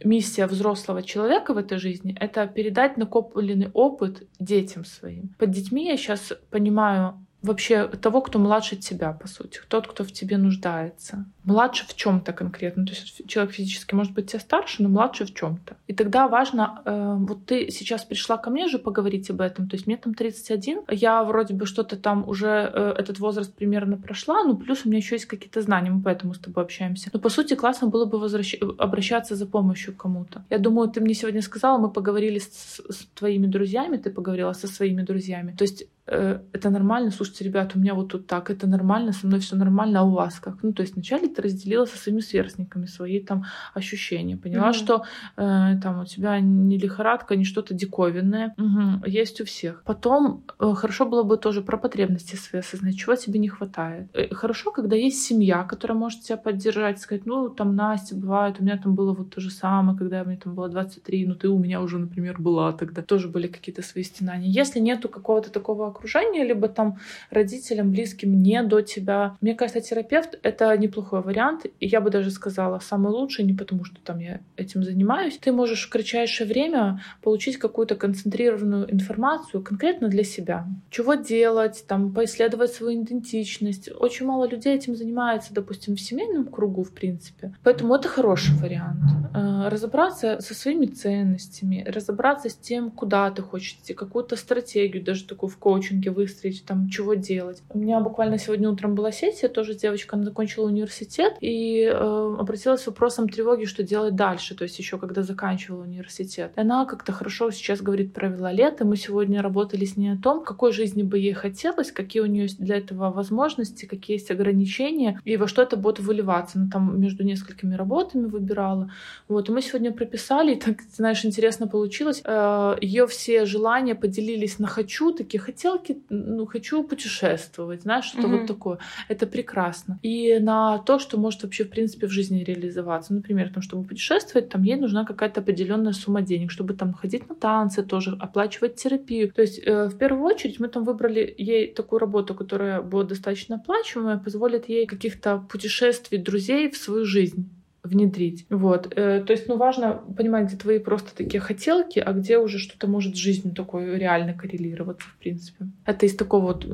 миссия 0.05 0.47
взрослого 0.47 1.03
человека 1.03 1.55
в 1.55 1.59
этой 1.59 1.79
жизни— 1.79 2.17
это 2.21 2.47
передать 2.47 2.97
накопленный 2.97 3.71
опыт 3.75 4.29
детям 4.39 4.85
своим. 4.85 5.35
Под 5.39 5.51
детьми 5.51 5.87
я 5.87 5.97
сейчас 5.97 6.33
понимаю 6.51 7.27
вообще 7.43 7.89
того, 7.89 8.21
кто 8.21 8.39
младше 8.39 8.77
тебя, 8.77 9.13
по 9.13 9.29
сути, 9.29 9.61
тот, 9.69 9.87
кто 9.87 10.05
в 10.05 10.13
тебе 10.13 10.39
нуждается. 10.39 11.25
Младше 11.49 11.87
в 11.89 11.95
чем-то 11.95 12.35
конкретно. 12.35 12.85
То 12.85 12.93
есть 12.93 13.27
человек 13.27 13.55
физически 13.55 13.95
может 13.95 14.13
быть 14.13 14.31
тебя 14.31 14.39
старше, 14.39 14.83
но 14.83 14.91
младше 14.91 15.25
в 15.25 15.33
чем-то. 15.33 15.77
И 15.87 15.95
тогда 15.95 16.29
важно, 16.29 16.83
э, 16.85 17.15
вот 17.21 17.47
ты 17.47 17.71
сейчас 17.71 18.05
пришла 18.05 18.37
ко 18.37 18.51
мне 18.51 18.69
же 18.69 18.79
поговорить 18.79 19.31
об 19.31 19.41
этом, 19.41 19.67
то 19.67 19.77
есть 19.77 19.87
мне 19.87 19.97
там 19.97 20.13
31, 20.13 20.83
я 20.91 21.25
вроде 21.25 21.55
бы 21.55 21.65
что-то 21.65 21.97
там 21.97 22.29
уже 22.29 22.71
э, 22.75 22.95
этот 22.99 23.19
возраст 23.19 23.55
примерно 23.55 23.97
прошла, 23.97 24.45
ну 24.45 24.59
плюс 24.59 24.85
у 24.85 24.89
меня 24.91 24.99
еще 24.99 25.15
есть 25.15 25.25
какие-то 25.25 25.63
знания, 25.63 25.91
мы 25.91 26.03
поэтому 26.03 26.35
с 26.35 26.39
тобой 26.39 26.65
общаемся. 26.65 27.09
Но 27.15 27.19
по 27.19 27.31
сути 27.31 27.55
классно 27.55 27.89
было 27.89 28.05
бы 28.05 28.19
возвращ... 28.19 28.55
обращаться 28.79 29.35
за 29.35 29.47
помощью 29.47 29.95
к 29.95 30.03
кому-то. 30.03 30.45
Я 30.51 30.59
думаю, 30.59 30.91
ты 30.91 31.01
мне 31.01 31.15
сегодня 31.15 31.41
сказала, 31.41 31.79
мы 31.79 31.91
поговорили 31.91 32.41
с, 32.41 32.83
с 32.91 33.07
твоими 33.15 33.47
друзьями, 33.47 33.97
ты 33.97 34.11
поговорила 34.11 34.53
со 34.53 34.67
своими 34.67 35.01
друзьями. 35.01 35.55
То 35.57 35.65
есть 35.65 35.87
Э, 36.11 36.41
это 36.53 36.71
нормально, 36.71 37.11
слушайте, 37.11 37.45
ребята, 37.45 37.77
у 37.77 37.81
меня 37.81 37.95
вот 37.95 38.09
тут 38.09 38.27
так, 38.27 38.51
это 38.51 38.67
нормально, 38.67 39.13
со 39.13 39.27
мной 39.27 39.41
все 39.41 39.57
нормально, 39.57 40.01
а 40.01 40.05
у 40.05 40.13
вас 40.13 40.41
как? 40.41 40.63
Ну, 40.63 40.73
то 40.73 40.83
есть 40.83 40.95
вначале 40.95 41.29
ты 41.39 41.43
разделила 41.43 41.87
со 41.87 41.97
своими 41.97 42.21
сверстниками 42.21 42.87
свои 42.87 43.21
там 43.21 43.45
ощущения, 43.75 44.37
поняла, 44.37 44.71
mm-hmm. 44.71 44.73
что 44.73 45.05
э, 45.37 45.81
там 45.81 46.01
у 46.01 46.05
тебя 46.05 46.41
не 46.41 46.79
лихорадка, 46.79 47.37
не 47.37 47.45
что-то 47.45 47.75
диковинное, 47.75 48.55
угу, 48.59 49.07
есть 49.07 49.41
у 49.41 49.45
всех. 49.45 49.83
Потом 49.85 50.43
э, 50.59 50.73
хорошо 50.75 51.07
было 51.07 51.23
бы 51.23 51.37
тоже 51.37 51.63
про 51.63 51.79
потребности 51.79 52.35
свои 52.37 52.61
осознать, 52.61 52.99
чего 52.99 53.15
тебе 53.15 53.39
не 53.39 53.49
хватает. 53.49 54.09
Э, 54.15 54.35
хорошо, 54.35 54.73
когда 54.73 54.97
есть 54.97 55.23
семья, 55.23 55.63
которая 55.63 55.97
может 55.97 56.23
тебя 56.23 56.37
поддержать, 56.37 56.99
сказать, 57.01 57.27
ну, 57.27 57.49
там, 57.49 57.77
Настя, 57.77 58.17
бывает, 58.17 58.57
у 58.59 58.65
меня 58.65 58.77
там 58.77 58.95
было 58.95 59.15
вот 59.15 59.35
то 59.35 59.41
же 59.41 59.51
самое, 59.51 59.97
когда 59.97 60.25
мне 60.25 60.37
там 60.37 60.55
было 60.55 60.69
23, 60.69 61.27
ну, 61.27 61.35
ты 61.35 61.49
у 61.49 61.59
меня 61.59 61.81
уже, 61.81 61.99
например, 61.99 62.41
была 62.41 62.73
тогда. 62.73 63.03
Тоже 63.03 63.29
были 63.29 63.47
какие-то 63.47 63.83
свои 63.83 64.03
стенания. 64.03 64.49
Если 64.49 64.81
нету 64.81 65.09
какого-то 65.09 65.51
такого 65.53 65.87
окружения, 65.87 66.45
либо 66.45 66.69
там 66.69 66.99
родителям, 67.31 67.93
близким 67.93 68.43
не 68.43 68.63
до 68.63 68.81
тебя. 68.81 69.37
Мне 69.41 69.55
кажется, 69.55 69.81
терапевт— 69.81 70.39
это 70.43 70.77
неплохой 70.77 71.21
вариант. 71.29 71.67
И 71.81 71.87
я 71.87 72.01
бы 72.01 72.11
даже 72.11 72.31
сказала, 72.31 72.79
самый 72.79 73.13
лучший, 73.13 73.45
не 73.45 73.53
потому 73.53 73.85
что 73.85 74.01
там 74.03 74.19
я 74.19 74.41
этим 74.57 74.83
занимаюсь. 74.83 75.39
Ты 75.39 75.53
можешь 75.53 75.87
в 75.87 75.91
кратчайшее 75.91 76.49
время 76.49 77.01
получить 77.23 77.59
какую-то 77.59 77.95
концентрированную 77.97 78.93
информацию 78.93 79.63
конкретно 79.63 80.09
для 80.09 80.25
себя. 80.25 80.67
Чего 80.91 81.15
делать, 81.15 81.85
там, 81.87 82.13
поисследовать 82.13 82.73
свою 82.73 83.03
идентичность. 83.03 83.91
Очень 84.01 84.27
мало 84.27 84.49
людей 84.49 84.75
этим 84.75 84.97
занимается, 84.97 85.53
допустим, 85.53 85.97
в 85.97 86.01
семейном 86.01 86.47
кругу, 86.47 86.83
в 86.83 86.93
принципе. 86.93 87.55
Поэтому 87.63 87.95
это 87.95 88.09
хороший 88.09 88.55
вариант. 88.57 89.03
Э, 89.35 89.69
разобраться 89.69 90.41
со 90.41 90.55
своими 90.55 90.87
ценностями, 90.87 91.85
разобраться 91.87 92.49
с 92.49 92.57
тем, 92.57 92.91
куда 92.91 93.31
ты 93.31 93.43
хочешь 93.43 93.79
идти, 93.83 93.93
какую-то 93.95 94.37
стратегию, 94.37 95.05
даже 95.05 95.27
такую 95.27 95.51
в 95.51 95.59
коучинге 95.59 96.11
выстроить, 96.11 96.65
там, 96.65 96.89
чего 96.89 97.15
делать. 97.15 97.63
У 97.69 97.79
меня 97.79 98.01
буквально 98.01 98.39
сегодня 98.39 98.71
утром 98.71 98.95
была 98.95 99.13
сессия, 99.13 99.49
тоже 99.49 99.75
девочка, 99.75 100.17
она 100.17 100.25
закончила 100.25 100.67
университет 100.67 101.08
и 101.41 101.83
э, 101.83 102.37
обратилась 102.39 102.83
с 102.83 102.87
вопросом 102.87 103.29
тревоги, 103.29 103.65
что 103.65 103.83
делать 103.83 104.17
дальше, 104.17 104.55
то 104.55 104.65
есть 104.65 104.79
еще 104.79 104.99
когда 104.99 105.23
заканчивала 105.23 105.83
университет. 105.83 106.53
И 106.57 106.61
она 106.61 106.85
как-то 106.85 107.13
хорошо 107.13 107.51
сейчас 107.51 107.81
говорит, 107.81 108.13
провела 108.13 108.53
лето, 108.53 108.85
мы 108.85 108.97
сегодня 108.97 109.43
работали 109.43 109.85
с 109.85 109.97
ней 109.97 110.15
о 110.15 110.17
том, 110.17 110.45
какой 110.45 110.73
жизни 110.73 111.03
бы 111.03 111.19
ей 111.19 111.33
хотелось, 111.33 111.93
какие 111.93 112.23
у 112.23 112.27
нее 112.27 112.43
есть 112.43 112.61
для 112.61 112.79
этого 112.79 113.11
возможности, 113.11 113.87
какие 113.87 114.17
есть 114.17 114.31
ограничения 114.31 115.21
и 115.25 115.37
во 115.37 115.47
что 115.47 115.63
это 115.63 115.77
будет 115.77 116.01
выливаться. 116.01 116.59
Она 116.59 116.71
там 116.71 117.01
между 117.01 117.25
несколькими 117.25 117.75
работами 117.75 118.27
выбирала. 118.27 118.91
Вот, 119.29 119.49
и 119.49 119.53
мы 119.53 119.63
сегодня 119.63 119.93
прописали, 119.93 120.55
и 120.55 120.61
так, 120.61 120.81
знаешь, 120.95 121.25
интересно 121.25 121.69
получилось. 121.69 122.23
Э, 122.25 122.77
ее 122.81 123.07
все 123.07 123.45
желания 123.45 123.95
поделились 123.95 124.59
на 124.59 124.67
хочу, 124.67 125.13
такие 125.13 125.39
хотел 125.39 125.69
хотелки, 125.69 126.03
ну, 126.09 126.47
хочу 126.47 126.85
путешествовать, 126.85 127.83
знаешь, 127.83 128.05
что-то 128.07 128.29
mm-hmm. 128.29 128.39
вот 128.39 128.47
такое. 128.47 128.79
Это 129.09 129.27
прекрасно. 129.27 129.99
И 130.03 130.39
на 130.41 130.79
то, 130.79 130.98
что 130.99 131.19
может 131.19 131.43
вообще, 131.43 131.65
в 131.65 131.71
принципе, 131.71 132.07
в 132.07 132.11
жизни 132.11 132.45
реализоваться. 132.45 133.15
Например, 133.15 133.53
там, 133.53 133.63
чтобы 133.63 133.85
путешествовать, 133.85 134.49
там 134.49 134.63
ей 134.63 134.77
нужна 134.77 135.05
какая-то 135.05 135.41
определенная 135.41 135.93
сумма 135.93 136.23
денег, 136.23 136.51
чтобы 136.51 136.75
там 136.75 136.93
ходить 136.93 137.29
на 137.29 137.35
танцы 137.35 137.83
тоже, 137.83 138.17
оплачивать 138.19 138.77
терапию. 138.77 139.33
То 139.33 139.43
есть, 139.43 139.61
э, 139.65 139.89
в 139.89 139.99
первую 139.99 140.25
очередь, 140.25 140.61
мы 140.61 140.69
там 140.69 140.85
выбрали 140.85 141.35
ей 141.39 141.73
такую 141.73 142.01
работу, 142.01 142.35
которая 142.35 142.83
будет 142.83 143.09
достаточно 143.09 143.57
оплачиваемая, 143.57 144.19
позволит 144.19 144.69
ей 144.69 144.87
каких-то 144.87 145.47
путешествий 145.51 146.19
друзей 146.19 146.71
в 146.71 146.77
свою 146.77 147.05
жизнь 147.05 147.58
внедрить. 147.89 148.47
Вот. 148.51 148.93
Э, 148.97 149.23
то 149.25 149.33
есть, 149.33 149.49
ну, 149.49 149.57
важно 149.57 149.95
понимать, 150.17 150.49
где 150.49 150.57
твои 150.57 150.79
просто 150.79 151.15
такие 151.15 151.41
хотелки, 151.41 151.99
а 151.99 152.13
где 152.13 152.39
уже 152.39 152.59
что-то 152.59 152.87
может 152.87 153.17
с 153.17 153.19
жизнью 153.19 153.55
такой 153.55 153.99
реально 153.99 154.35
коррелироваться, 154.35 155.07
в 155.09 155.17
принципе. 155.19 155.67
Это 155.85 156.07
из 156.07 156.17
такого 156.17 156.47
вот 156.53 156.67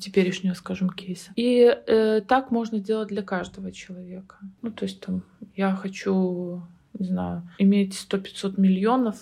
теперешнего, 0.00 0.54
скажем, 0.54 0.90
кейса. 0.90 1.30
И 1.36 1.62
э, 1.86 2.20
так 2.26 2.50
можно 2.50 2.78
сделать 2.78 3.08
для 3.08 3.22
каждого 3.22 3.72
человека. 3.72 4.36
Ну, 4.62 4.70
то 4.70 4.84
есть, 4.84 5.00
там, 5.00 5.22
я 5.56 5.74
хочу, 5.74 6.62
не 6.98 7.06
знаю, 7.06 7.48
иметь 7.58 7.94
100-500 7.94 8.60
миллионов, 8.60 9.16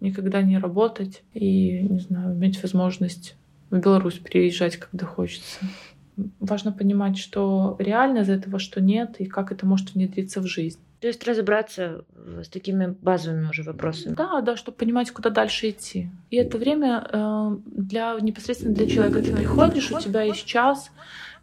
никогда 0.00 0.42
не 0.42 0.58
работать 0.58 1.22
и, 1.34 1.80
не 1.80 1.98
знаю, 1.98 2.34
иметь 2.34 2.62
возможность 2.62 3.36
в 3.70 3.78
Беларусь 3.78 4.18
переезжать, 4.18 4.76
когда 4.76 5.06
хочется 5.06 5.58
важно 6.38 6.72
понимать, 6.72 7.18
что 7.18 7.76
реально 7.78 8.20
из 8.20 8.28
этого, 8.28 8.58
что 8.58 8.80
нет, 8.80 9.16
и 9.18 9.26
как 9.26 9.52
это 9.52 9.66
может 9.66 9.94
внедриться 9.94 10.40
в 10.40 10.46
жизнь. 10.46 10.78
То 11.00 11.06
есть 11.06 11.26
разобраться 11.26 12.04
с 12.14 12.48
такими 12.48 12.86
базовыми 12.86 13.48
уже 13.48 13.62
вопросами. 13.62 14.14
Да, 14.14 14.42
да, 14.42 14.56
чтобы 14.56 14.76
понимать, 14.76 15.10
куда 15.10 15.30
дальше 15.30 15.70
идти. 15.70 16.10
И 16.30 16.36
это 16.36 16.58
время 16.58 17.06
э, 17.10 17.56
для 17.64 18.18
непосредственно 18.20 18.74
для 18.74 18.86
человека. 18.86 19.22
Ты 19.22 19.34
приходишь, 19.34 19.90
у 19.90 19.98
тебя 19.98 20.22
есть 20.22 20.44
час, 20.44 20.90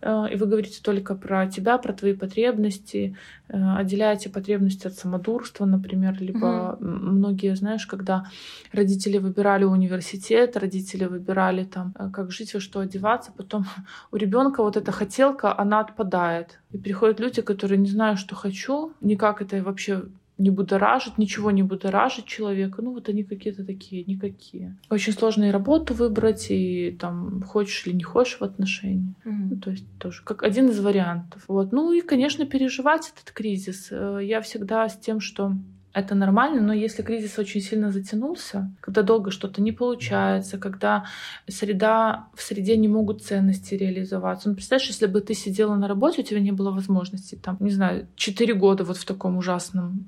и 0.02 0.36
вы 0.36 0.46
говорите 0.46 0.80
только 0.82 1.16
про 1.16 1.48
тебя, 1.48 1.78
про 1.78 1.94
твои 1.94 2.14
потребности, 2.14 3.16
э, 3.50 3.58
отделяете 3.78 4.30
потребности 4.30 4.88
от 4.88 4.94
самодурства, 4.94 5.66
например, 5.66 6.18
либо 6.22 6.78
угу. 6.80 6.86
многие, 6.86 7.56
знаешь, 7.56 7.88
когда 7.88 8.26
родители 8.72 9.18
выбирали 9.18 9.64
университет, 9.64 10.58
родители 10.58 11.06
выбирали 11.06 11.64
там, 11.64 11.94
э, 11.98 12.10
как 12.12 12.32
жить, 12.32 12.54
во 12.54 12.60
что 12.60 12.80
одеваться, 12.80 13.32
потом 13.36 13.66
у 14.12 14.18
ребенка 14.18 14.64
вот 14.64 14.78
эта 14.78 14.92
хотелка, 14.92 15.58
она 15.58 15.80
отпадает. 15.80 16.60
И 16.72 16.78
приходят 16.78 17.20
люди, 17.20 17.42
которые 17.42 17.80
не 17.80 17.90
знают, 17.90 18.20
что 18.20 18.36
хочу, 18.36 18.92
никак 19.02 19.42
это 19.42 19.64
вообще 19.64 20.04
не 20.38 20.50
будоражит, 20.50 21.18
ничего 21.18 21.52
не 21.52 21.64
будоражит 21.64 22.26
человека. 22.26 22.82
Ну, 22.82 22.94
вот 22.94 23.10
они 23.10 23.24
какие-то 23.24 23.66
такие, 23.66 24.04
никакие. 24.04 24.78
Очень 24.90 25.14
сложно 25.14 25.46
и 25.46 25.52
работу 25.52 25.94
выбрать, 25.94 26.48
и 26.50 26.96
там 27.00 27.42
хочешь 27.44 27.88
или 27.88 27.96
не 27.96 28.04
хочешь 28.04 28.40
в 28.40 28.44
отношении. 28.44 29.16
Mm-hmm. 29.26 29.48
Ну, 29.50 29.58
то 29.58 29.72
есть 29.72 29.86
тоже 29.98 30.24
как 30.24 30.44
один 30.44 30.70
из 30.70 30.80
вариантов. 30.80 31.44
Вот. 31.48 31.72
Ну 31.72 31.92
и, 31.92 32.02
конечно, 32.02 32.46
переживать 32.46 33.12
этот 33.16 33.34
кризис. 33.34 33.88
Э, 33.92 34.20
я 34.22 34.42
всегда 34.42 34.88
с 34.88 34.98
тем, 34.98 35.20
что 35.20 35.54
Это 35.98 36.14
нормально, 36.14 36.62
но 36.62 36.74
если 36.74 37.02
кризис 37.02 37.40
очень 37.40 37.60
сильно 37.60 37.92
затянулся, 37.92 38.72
когда 38.82 39.02
долго 39.02 39.32
что-то 39.32 39.64
не 39.64 39.72
получается, 39.72 40.60
когда 40.60 41.06
среда, 41.48 42.28
в 42.36 42.42
среде 42.44 42.78
не 42.78 42.88
могут 42.88 43.24
ценности 43.24 43.74
реализоваться. 43.74 44.50
Ну, 44.50 44.54
представляешь, 44.54 44.90
если 44.90 45.08
бы 45.08 45.22
ты 45.22 45.34
сидела 45.34 45.76
на 45.76 45.88
работе, 45.88 46.22
у 46.22 46.24
тебя 46.24 46.40
не 46.40 46.52
было 46.52 46.70
возможности, 46.70 47.34
там, 47.34 47.58
не 47.60 47.72
знаю, 47.72 48.08
4 48.16 48.54
года 48.54 48.84
вот 48.84 48.98
в 48.98 49.06
таком 49.06 49.38
ужасном 49.38 50.06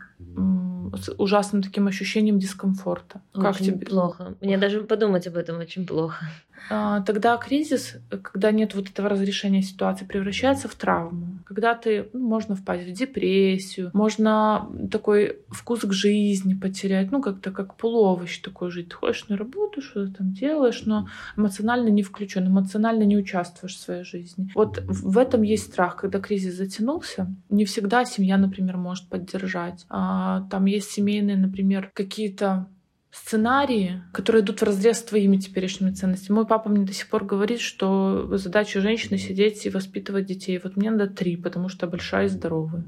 с 0.96 1.10
ужасным 1.18 1.62
таким 1.62 1.88
ощущением 1.88 2.40
дискомфорта. 2.40 3.22
Очень 3.34 3.44
как 3.44 3.58
тебе? 3.58 3.86
Плохо. 3.86 4.36
Мне 4.42 4.58
даже 4.58 4.82
подумать 4.82 5.28
об 5.28 5.38
этом 5.38 5.60
очень 5.60 5.86
плохо. 5.86 6.26
А, 6.70 7.02
тогда 7.02 7.38
кризис, 7.38 7.98
когда 8.22 8.52
нет 8.52 8.76
вот 8.76 8.90
этого 8.90 9.10
разрешения 9.10 9.62
ситуации, 9.62 10.06
превращается 10.06 10.68
в 10.68 10.76
травму. 10.76 11.40
Когда 11.46 11.76
ты, 11.76 12.10
ну, 12.14 12.28
можно 12.28 12.56
впасть 12.56 12.88
в 12.88 12.92
депрессию, 12.92 13.92
можно 13.94 14.70
такой 14.92 15.40
вкус 15.50 15.82
к 15.82 15.92
жизни 15.92 16.54
потерять, 16.54 17.12
ну, 17.12 17.22
как-то 17.22 17.52
как 17.52 17.76
полуовощ 17.76 18.40
такой 18.40 18.72
жить. 18.72 18.90
Ты 18.90 18.96
ходишь 18.96 19.28
на 19.30 19.38
работу, 19.38 19.82
что-то 19.82 20.18
там 20.18 20.34
делаешь, 20.34 20.84
но 20.86 21.08
эмоционально 21.38 21.90
не 21.90 22.04
включен, 22.04 22.48
эмоционально 22.48 23.04
не 23.04 23.18
участвуешь 23.18 23.76
в 23.76 23.80
своей 23.80 24.04
жизни. 24.04 24.52
Вот 24.56 24.82
в 24.86 25.18
этом 25.18 25.42
есть 25.42 25.68
страх, 25.68 25.96
когда 25.96 26.20
кризис 26.20 26.56
затянулся. 26.56 27.34
Не 27.50 27.66
всегда 27.66 28.06
семья, 28.06 28.38
например, 28.38 28.78
может 28.78 29.08
поддержать. 29.08 29.86
А, 29.90 30.48
там 30.50 30.66
есть 30.66 30.92
семейные, 30.92 31.38
например, 31.38 31.92
какие-то 31.94 32.68
сценарии, 33.12 34.04
которые 34.14 34.44
идут 34.44 34.62
в 34.62 34.64
разрез 34.64 35.00
с 35.00 35.04
твоими 35.04 35.38
теперешними 35.38 35.92
ценностями. 35.92 36.36
Мой 36.36 36.46
папа 36.46 36.70
мне 36.70 36.86
до 36.86 36.94
сих 36.94 37.08
пор 37.10 37.26
говорит, 37.26 37.60
что 37.60 38.30
задача 38.38 38.82
женщины 38.82 39.18
сидеть 39.18 39.66
и 39.66 39.70
воспитывать 39.70 40.26
детей. 40.26 40.60
Вот 40.64 40.78
мне 40.78 40.92
надо 40.92 41.08
три, 41.08 41.36
потому 41.36 41.70
что 41.70 41.88
большая 41.88 42.26
и 42.26 42.30
здоровая. 42.30 42.84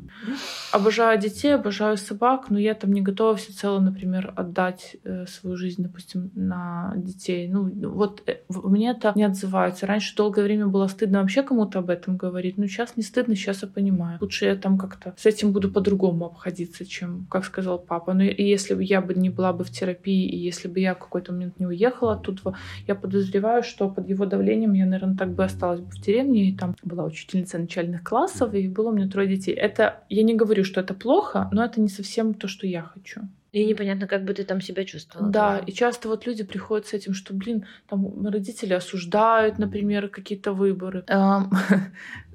Обожаю 0.72 1.20
детей, 1.20 1.56
обожаю 1.56 1.98
собак, 1.98 2.50
но 2.50 2.60
я 2.60 2.76
там 2.76 2.94
не 2.94 3.02
готова 3.02 3.36
всецело, 3.36 3.80
например, 3.80 4.34
отдать 4.36 4.96
э, 5.04 5.26
свою 5.26 5.56
жизнь, 5.58 5.82
допустим, 5.82 6.32
на 6.36 6.94
детей. 6.98 7.48
Ну, 7.48 7.70
вот 7.90 8.22
э, 8.28 8.42
мне 8.50 8.92
это 8.92 9.14
не 9.16 9.24
отзывается. 9.24 9.88
Раньше 9.88 10.16
долгое 10.16 10.44
время 10.44 10.68
было 10.68 10.88
стыдно 10.88 11.22
вообще 11.22 11.42
кому-то 11.42 11.80
об 11.80 11.90
этом 11.90 12.18
говорить, 12.18 12.58
но 12.58 12.68
сейчас 12.68 12.96
не 12.96 13.04
стыдно, 13.04 13.36
сейчас 13.36 13.64
я 13.64 13.68
понимаю. 13.68 14.20
Лучше 14.22 14.46
я 14.46 14.56
там 14.56 14.78
как-то 14.78 15.16
с 15.18 15.26
этим 15.26 15.52
буду 15.52 15.72
по-другому 15.72 16.26
обходиться, 16.26 16.86
чем, 16.86 17.26
как 17.30 17.44
сказал 17.46 17.80
папа. 17.80 18.14
Но 18.14 18.24
и 18.24 18.44
если 18.44 18.76
бы 18.76 18.84
я 18.84 19.02
бы 19.02 19.16
не 19.16 19.32
была 19.32 19.52
бы 19.52 19.64
в 19.64 19.72
терапии, 19.72 20.11
терапии, 20.12 20.26
и 20.26 20.38
если 20.38 20.68
бы 20.68 20.80
я 20.80 20.94
в 20.94 21.00
какой-то 21.00 21.32
момент 21.32 21.60
не 21.60 21.66
уехала 21.66 22.14
оттуда, 22.14 22.56
я 22.88 22.96
подозреваю, 22.96 23.64
что 23.64 23.90
под 23.90 24.10
его 24.10 24.26
давлением 24.26 24.74
я, 24.74 24.86
наверное, 24.86 25.18
так 25.18 25.30
бы 25.30 25.44
осталась 25.44 25.80
бы 25.80 25.92
в 25.92 26.02
деревне, 26.02 26.50
и 26.50 26.58
там 26.58 26.76
была 26.84 27.04
учительница 27.04 27.58
начальных 27.58 28.04
классов, 28.04 28.54
и 28.54 28.68
было 28.68 28.90
у 28.90 28.94
меня 28.94 29.08
трое 29.08 29.28
детей. 29.28 29.54
Это, 29.54 30.04
я 30.10 30.24
не 30.24 30.36
говорю, 30.36 30.64
что 30.64 30.82
это 30.82 30.94
плохо, 30.94 31.50
но 31.52 31.64
это 31.64 31.82
не 31.82 31.90
совсем 31.90 32.34
то, 32.34 32.48
что 32.48 32.68
я 32.68 32.82
хочу. 32.82 33.22
И 33.54 33.66
непонятно, 33.66 34.08
как 34.08 34.24
бы 34.24 34.34
ты 34.34 34.46
там 34.46 34.62
себя 34.62 34.86
чувствовала. 34.86 35.30
Да, 35.30 35.62
и 35.68 35.74
часто 35.74 36.08
вот 36.08 36.26
люди 36.28 36.44
приходят 36.44 36.88
с 36.88 36.94
этим, 36.94 37.14
что, 37.14 37.34
блин, 37.34 37.66
там 37.90 38.26
родители 38.26 38.74
осуждают, 38.74 39.60
например, 39.60 40.08
какие-то 40.08 40.54
выборы. 40.54 41.04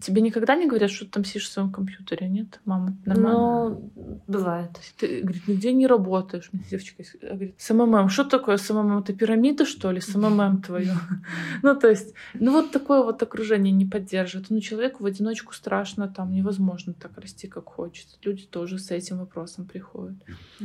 Тебе 0.00 0.22
никогда 0.22 0.56
не 0.56 0.66
говорят, 0.66 0.90
что 0.90 1.04
ты 1.04 1.10
там 1.10 1.24
сидишь 1.24 1.48
в 1.48 1.52
своем 1.52 1.70
компьютере, 1.70 2.28
нет? 2.28 2.60
Мама, 2.64 2.96
нормально? 3.04 3.38
Ну, 3.38 3.92
бывает. 4.26 4.70
Ты, 4.96 5.20
говорит, 5.20 5.48
нигде 5.48 5.72
не 5.72 5.86
работаешь. 5.86 6.48
Мне 6.52 6.64
девочка 6.70 7.02
говорит, 7.20 7.54
SMM, 7.58 8.08
что 8.08 8.24
такое 8.24 8.56
SMM? 8.56 8.98
Это 8.98 9.12
пирамида, 9.12 9.66
что 9.66 9.90
ли? 9.92 10.00
SMM 10.00 10.62
твоё? 10.62 10.92
Ну, 11.62 11.74
то 11.76 11.88
есть, 11.88 12.14
ну 12.34 12.52
вот 12.52 12.72
такое 12.72 13.02
вот 13.02 13.22
окружение 13.22 13.72
не 13.72 13.84
поддерживает. 13.84 14.50
Ну, 14.50 14.60
человеку 14.60 15.02
в 15.02 15.06
одиночку 15.06 15.54
страшно, 15.54 16.08
там 16.08 16.32
невозможно 16.32 16.94
так 16.94 17.18
расти, 17.18 17.48
как 17.48 17.66
хочется. 17.66 18.16
Люди 18.22 18.44
тоже 18.44 18.78
с 18.78 18.90
этим 18.90 19.18
вопросом 19.18 19.66
приходят. 19.66 20.16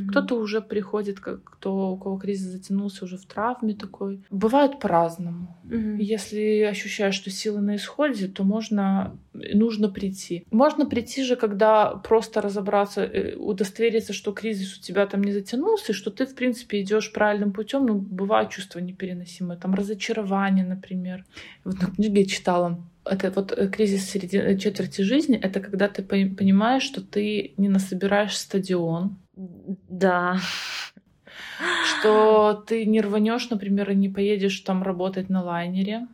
Кто-то 0.09 0.39
уже 0.39 0.61
приходит, 0.61 1.19
как 1.19 1.43
кто, 1.43 1.91
у 1.91 1.97
кого 1.97 2.17
кризис 2.17 2.51
затянулся, 2.51 3.05
уже 3.05 3.17
в 3.17 3.25
травме 3.25 3.73
такой. 3.73 4.23
Бывает 4.29 4.79
по-разному. 4.79 5.57
Если 5.99 6.61
ощущаешь, 6.61 7.15
что 7.15 7.29
силы 7.29 7.61
на 7.61 7.75
исходе, 7.75 8.27
то 8.27 8.43
можно 8.43 8.84
нужно, 9.33 9.89
прийти. 9.89 10.45
Можно 10.51 10.85
прийти 10.85 11.23
же, 11.23 11.35
когда 11.35 11.95
просто 11.95 12.41
разобраться, 12.41 13.01
э, 13.01 13.35
удостовериться, 13.35 14.13
что 14.13 14.31
кризис 14.31 14.77
у 14.77 14.81
тебя 14.81 15.05
там 15.05 15.23
не 15.23 15.31
затянулся, 15.31 15.91
и 15.91 15.95
что 15.95 16.11
ты, 16.11 16.25
в 16.25 16.35
принципе, 16.35 16.81
идешь 16.81 17.11
правильным 17.11 17.51
путем. 17.51 17.85
Ну, 17.85 17.95
бывают 17.95 18.49
чувства 18.51 18.79
непереносимые, 18.79 19.59
там 19.59 19.73
разочарование, 19.75 20.65
например. 20.65 21.25
Вот 21.63 21.81
на 21.81 21.87
книге 21.87 22.21
я 22.21 22.27
читала, 22.27 22.79
это 23.05 23.31
вот 23.31 23.51
э, 23.51 23.67
кризис 23.67 24.09
среди 24.09 24.37
э, 24.37 24.57
четверти 24.57 25.01
жизни, 25.01 25.37
это 25.37 25.59
когда 25.59 25.87
ты 25.87 26.03
понимаешь, 26.03 26.83
что 26.83 27.01
ты 27.01 27.53
не 27.57 27.69
насобираешь 27.69 28.37
стадион. 28.37 29.17
Да. 29.89 30.39
Что 31.85 32.63
ты 32.67 32.85
не 32.85 33.01
рванешь, 33.01 33.49
например, 33.49 33.91
и 33.91 33.95
не 33.95 34.09
поедешь 34.09 34.59
там 34.61 34.83
работать 34.83 35.29
на 35.29 35.43
лайнере 35.43 36.07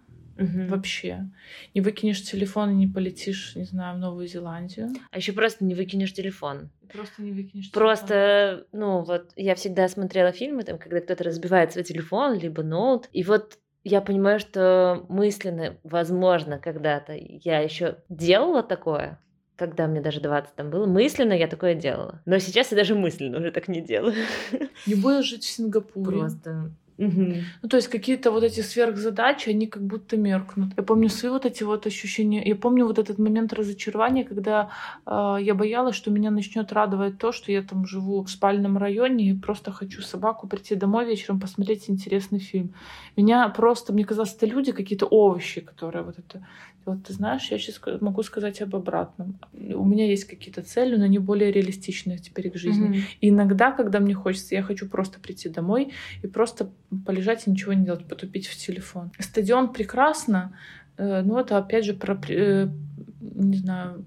угу. 0.44 0.68
вообще. 0.68 1.30
Не 1.74 1.82
выкинешь 1.82 2.22
телефон 2.22 2.72
и 2.72 2.76
не 2.76 2.88
полетишь, 2.88 3.56
не 3.56 3.64
знаю, 3.64 3.96
в 3.96 4.00
Новую 4.00 4.28
Зеландию. 4.28 4.90
А 5.12 5.18
еще 5.18 5.34
просто 5.34 5.64
не 5.66 5.76
выкинешь 5.76 6.14
телефон. 6.14 6.70
Просто 6.92 7.22
не 7.22 7.32
выкинешь 7.32 7.66
телефон. 7.66 7.82
Просто, 7.82 8.66
ну 8.72 9.04
вот, 9.04 9.32
я 9.36 9.56
всегда 9.56 9.88
смотрела 9.88 10.32
фильмы, 10.32 10.64
там, 10.64 10.78
когда 10.78 11.00
кто-то 11.02 11.24
разбивает 11.24 11.72
свой 11.72 11.84
телефон, 11.84 12.38
либо 12.38 12.64
ноут, 12.64 13.08
и 13.12 13.24
вот 13.24 13.58
я 13.84 14.02
понимаю, 14.02 14.40
что 14.40 15.06
мысленно, 15.10 15.78
возможно, 15.84 16.60
когда-то 16.60 17.14
я 17.14 17.60
еще 17.60 17.98
делала 18.10 18.62
такое, 18.62 19.20
когда 19.56 19.88
мне 19.88 20.02
даже 20.02 20.22
20 20.22 20.56
там 20.56 20.70
было, 20.70 20.86
мысленно 20.86 21.34
я 21.34 21.48
такое 21.48 21.76
делала. 21.76 22.22
Но 22.26 22.38
сейчас 22.40 22.72
я 22.72 22.78
даже 22.78 22.96
мысленно 22.96 23.40
уже 23.40 23.52
так 23.52 23.68
не 23.68 23.82
делаю. 23.82 24.16
Не 24.86 24.96
будешь 24.96 25.26
жить 25.26 25.44
в 25.44 25.50
Сингапуре. 25.50 26.18
Просто 26.18 26.72
Угу. 27.02 27.34
Ну, 27.64 27.70
то 27.70 27.78
есть 27.78 27.88
какие-то 27.88 28.32
вот 28.32 28.44
эти 28.44 28.62
сверхзадачи, 28.62 29.50
они 29.50 29.66
как 29.66 29.82
будто 29.82 30.18
меркнут. 30.18 30.74
Я 30.78 30.84
помню 30.84 31.10
свои 31.10 31.32
вот 31.32 31.46
эти 31.46 31.64
вот 31.64 31.88
ощущения. 31.88 32.44
Я 32.48 32.56
помню 32.56 32.86
вот 32.86 33.00
этот 33.00 33.18
момент 33.18 33.54
разочарования, 33.54 34.24
когда 34.24 34.70
э, 35.08 35.38
я 35.42 35.56
боялась, 35.56 35.96
что 35.96 36.12
меня 36.12 36.30
начнет 36.30 36.72
радовать 36.72 37.18
то, 37.18 37.32
что 37.32 37.52
я 37.52 37.64
там 37.64 37.88
живу 37.88 38.22
в 38.22 38.30
спальном 38.30 38.78
районе 38.78 39.32
и 39.32 39.34
просто 39.34 39.72
хочу 39.72 40.02
собаку 40.02 40.48
прийти 40.48 40.76
домой 40.76 41.06
вечером 41.06 41.40
посмотреть 41.40 41.90
интересный 41.90 42.40
фильм. 42.40 42.74
Меня 43.18 43.50
просто, 43.50 43.94
мне 43.94 44.06
казалось, 44.06 44.36
это 44.36 44.46
люди 44.46 44.72
какие-то 44.72 45.08
овощи, 45.08 45.62
которые 45.62 46.04
вот 46.04 46.20
это 46.20 46.46
вот 46.86 47.04
ты 47.04 47.14
знаешь, 47.14 47.52
я 47.52 47.60
сейчас 47.60 47.80
могу 48.02 48.24
сказать 48.24 48.62
об 48.62 48.76
обратном. 48.76 49.38
У 49.54 49.86
меня 49.86 50.08
есть 50.08 50.26
какие-то 50.26 50.64
цели, 50.64 50.96
но 50.96 51.06
они 51.06 51.20
более 51.20 51.52
реалистичные 51.52 52.18
теперь 52.18 52.50
к 52.50 52.56
жизни. 52.56 52.90
Mm-hmm. 52.90 53.04
И 53.22 53.30
иногда, 53.30 53.72
когда 53.72 54.00
мне 54.00 54.16
хочется, 54.16 54.56
я 54.56 54.64
хочу 54.64 54.90
просто 54.90 55.20
прийти 55.20 55.50
домой 55.50 55.94
и 56.24 56.28
просто 56.28 56.72
полежать 57.06 57.48
и 57.48 57.52
ничего 57.52 57.74
не 57.74 57.86
делать, 57.86 58.08
потупить 58.08 58.48
в 58.48 58.58
телефон. 58.58 59.12
Стадион 59.20 59.74
прекрасно, 59.74 60.58
э, 60.98 61.22
но 61.22 61.40
это 61.40 61.58
опять 61.58 61.86
же 61.86 61.94
про, 61.94 62.20
э, 62.30 62.68
не 63.22 63.58
знаю, 63.58 64.06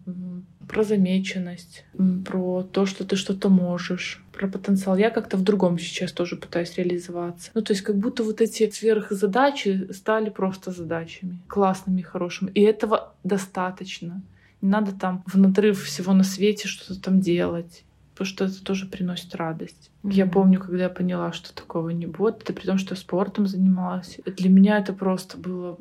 про 0.69 0.83
замеченность, 0.83 1.85
про 2.25 2.63
то, 2.63 2.87
что 2.87 3.05
ты 3.05 3.17
что-то 3.17 3.49
можешь, 3.49 4.25
про 4.33 4.49
потенциал. 4.49 4.97
Я 4.97 5.11
как-то 5.11 5.37
в 5.37 5.43
другом 5.43 5.79
сейчас 5.79 6.13
тоже 6.13 6.37
пытаюсь 6.37 6.77
реализоваться. 6.77 7.51
Ну, 7.55 7.63
то 7.63 7.73
есть 7.73 7.83
как 7.83 7.97
будто 7.97 8.23
вот 8.23 8.41
эти 8.41 8.69
сверхзадачи 8.71 9.93
стали 9.93 10.31
просто 10.31 10.71
задачами, 10.71 11.39
классными, 11.49 12.03
хорошими. 12.03 12.51
И 12.53 12.63
этого 12.63 13.15
достаточно. 13.25 14.23
Не 14.63 14.71
надо 14.71 14.93
там 14.93 15.23
в 15.27 15.37
надрыв 15.37 15.85
всего 15.85 16.15
на 16.15 16.25
свете 16.25 16.69
что-то 16.69 17.01
там 17.01 17.21
делать 17.21 17.85
потому 18.15 18.27
что 18.27 18.45
это 18.45 18.63
тоже 18.65 18.87
приносит 18.87 19.35
радость. 19.35 19.91
Mm-hmm. 20.03 20.13
Я 20.13 20.27
помню, 20.27 20.61
когда 20.61 20.85
я 20.85 20.89
поняла, 20.89 21.33
что 21.33 21.53
такого 21.53 21.91
не 21.91 22.07
будет, 22.07 22.43
это 22.43 22.53
при 22.53 22.65
том, 22.65 22.79
что 22.79 22.95
я 22.95 23.01
спортом 23.01 23.47
занималась. 23.47 24.19
Для 24.25 24.49
меня 24.49 24.79
это 24.79 24.93
просто 24.93 25.37
было... 25.37 25.77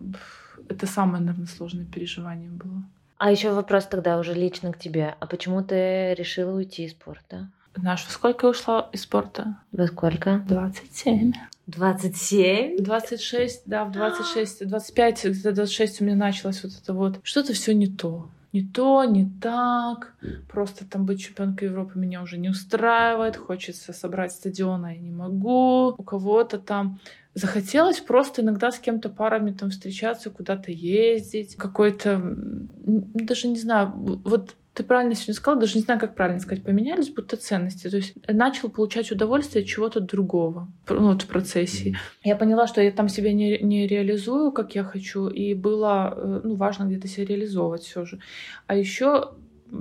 Это 0.68 0.88
самое, 0.88 1.24
наверное, 1.24 1.48
сложное 1.48 1.86
переживание 1.86 2.50
было. 2.50 2.84
А 3.18 3.32
еще 3.32 3.52
вопрос 3.52 3.86
тогда 3.86 4.18
уже 4.18 4.34
лично 4.34 4.74
к 4.74 4.80
тебе. 4.80 5.16
А 5.20 5.28
почему 5.28 5.64
ты 5.64 6.14
решила 6.16 6.56
уйти 6.56 6.86
из 6.86 6.92
спорта? 6.92 7.50
Знаешь, 7.76 8.06
во 8.06 8.12
сколько 8.12 8.48
я 8.48 8.52
ушла 8.52 8.90
из 8.92 9.02
спорта? 9.04 9.58
Во 9.72 9.88
сколько? 9.88 10.44
27. 10.48 11.34
27? 11.68 12.78
26, 12.84 13.64
да, 13.66 13.86
в 13.86 13.92
26, 13.94 14.68
25, 14.68 15.26
где-то 15.26 15.52
26 15.54 16.02
у 16.02 16.06
меня 16.06 16.16
началось 16.16 16.64
вот 16.64 16.74
это 16.82 16.94
вот. 16.94 17.20
Что-то 17.24 17.54
все 17.54 17.74
не 17.74 17.88
то. 17.88 18.30
Не 18.54 18.62
то, 18.62 19.04
не 19.04 19.30
так. 19.42 20.16
Просто 20.48 20.86
там 20.88 21.06
быть 21.06 21.22
чемпионкой 21.22 21.70
Европы 21.70 21.98
меня 21.98 22.22
уже 22.22 22.38
не 22.38 22.50
устраивает. 22.50 23.36
Хочется 23.36 23.94
собрать 23.94 24.32
стадион, 24.32 24.86
а 24.86 24.94
я 24.94 25.00
не 25.00 25.12
могу. 25.12 25.96
У 25.98 26.04
кого-то 26.04 26.60
там 26.60 27.00
захотелось 27.34 28.00
просто 28.00 28.44
иногда 28.44 28.72
с 28.72 28.78
кем-то 28.78 29.10
парами 29.10 29.52
там 29.52 29.72
встречаться, 29.72 30.30
куда-то 30.30 30.72
ездить, 30.72 31.56
какой-то, 31.56 32.22
даже 32.24 33.48
не 33.48 33.58
знаю, 33.58 33.92
вот 34.24 34.56
ты 34.74 34.84
правильно 34.84 35.14
сегодня 35.14 35.34
сказала, 35.36 35.62
даже 35.62 35.76
не 35.76 35.84
знаю, 35.84 36.00
как 36.00 36.16
правильно 36.16 36.40
сказать, 36.40 36.64
поменялись 36.64 37.10
будто 37.10 37.38
ценности. 37.38 37.90
То 37.90 37.98
есть 37.98 38.16
начал 38.28 38.70
получать 38.70 39.12
удовольствие 39.12 39.64
от 39.64 39.70
чего-то 39.70 40.00
другого 40.00 40.68
ну, 40.90 41.14
вот 41.14 41.22
в 41.22 41.28
процессе. 41.28 41.96
Я 42.24 42.36
поняла, 42.36 42.66
что 42.66 42.82
я 42.82 42.92
там 42.92 43.08
себя 43.08 43.34
не, 43.34 43.60
не 43.60 43.88
реализую, 43.88 44.52
как 44.52 44.74
я 44.76 44.84
хочу, 44.84 45.28
и 45.28 45.54
было 45.54 46.14
э, 46.16 46.42
ну, 46.44 46.56
важно 46.56 46.86
где-то 46.86 47.08
себя 47.08 47.26
реализовывать 47.28 47.84
все 47.84 48.06
же. 48.06 48.20
А 48.66 48.76
еще 48.76 49.34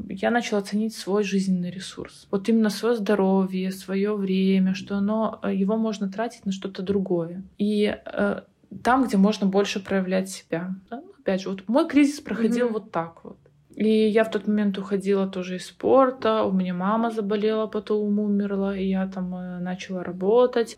я 0.08 0.30
начала 0.30 0.60
ценить 0.60 0.94
свой 0.94 1.22
жизненный 1.22 1.70
ресурс. 1.70 2.26
Вот 2.30 2.48
именно 2.48 2.70
свое 2.70 2.94
здоровье, 2.94 3.72
свое 3.72 4.14
время, 4.14 4.74
что 4.74 4.96
оно, 4.96 5.40
э, 5.42 5.54
его 5.54 5.76
можно 5.76 6.10
тратить 6.10 6.44
на 6.44 6.52
что-то 6.52 6.82
другое. 6.82 7.42
И 7.56 7.94
э, 8.04 8.40
там, 8.82 9.04
где 9.04 9.16
можно 9.16 9.46
больше 9.46 9.80
проявлять 9.80 10.28
себя. 10.28 10.74
Да? 10.90 11.02
Опять 11.18 11.42
же, 11.42 11.50
вот 11.50 11.68
мой 11.68 11.88
кризис 11.88 12.20
проходил 12.20 12.68
mm-hmm. 12.68 12.72
вот 12.72 12.90
так 12.90 13.24
вот. 13.24 13.38
И 13.74 13.88
я 14.08 14.24
в 14.24 14.30
тот 14.30 14.46
момент 14.46 14.78
уходила 14.78 15.26
тоже 15.26 15.56
из 15.56 15.66
спорта, 15.66 16.44
у 16.44 16.52
меня 16.52 16.74
мама 16.74 17.10
заболела, 17.10 17.66
потом 17.66 18.18
умерла, 18.18 18.76
и 18.76 18.88
я 18.88 19.06
там 19.06 19.34
э, 19.34 19.58
начала 19.60 20.04
работать. 20.04 20.76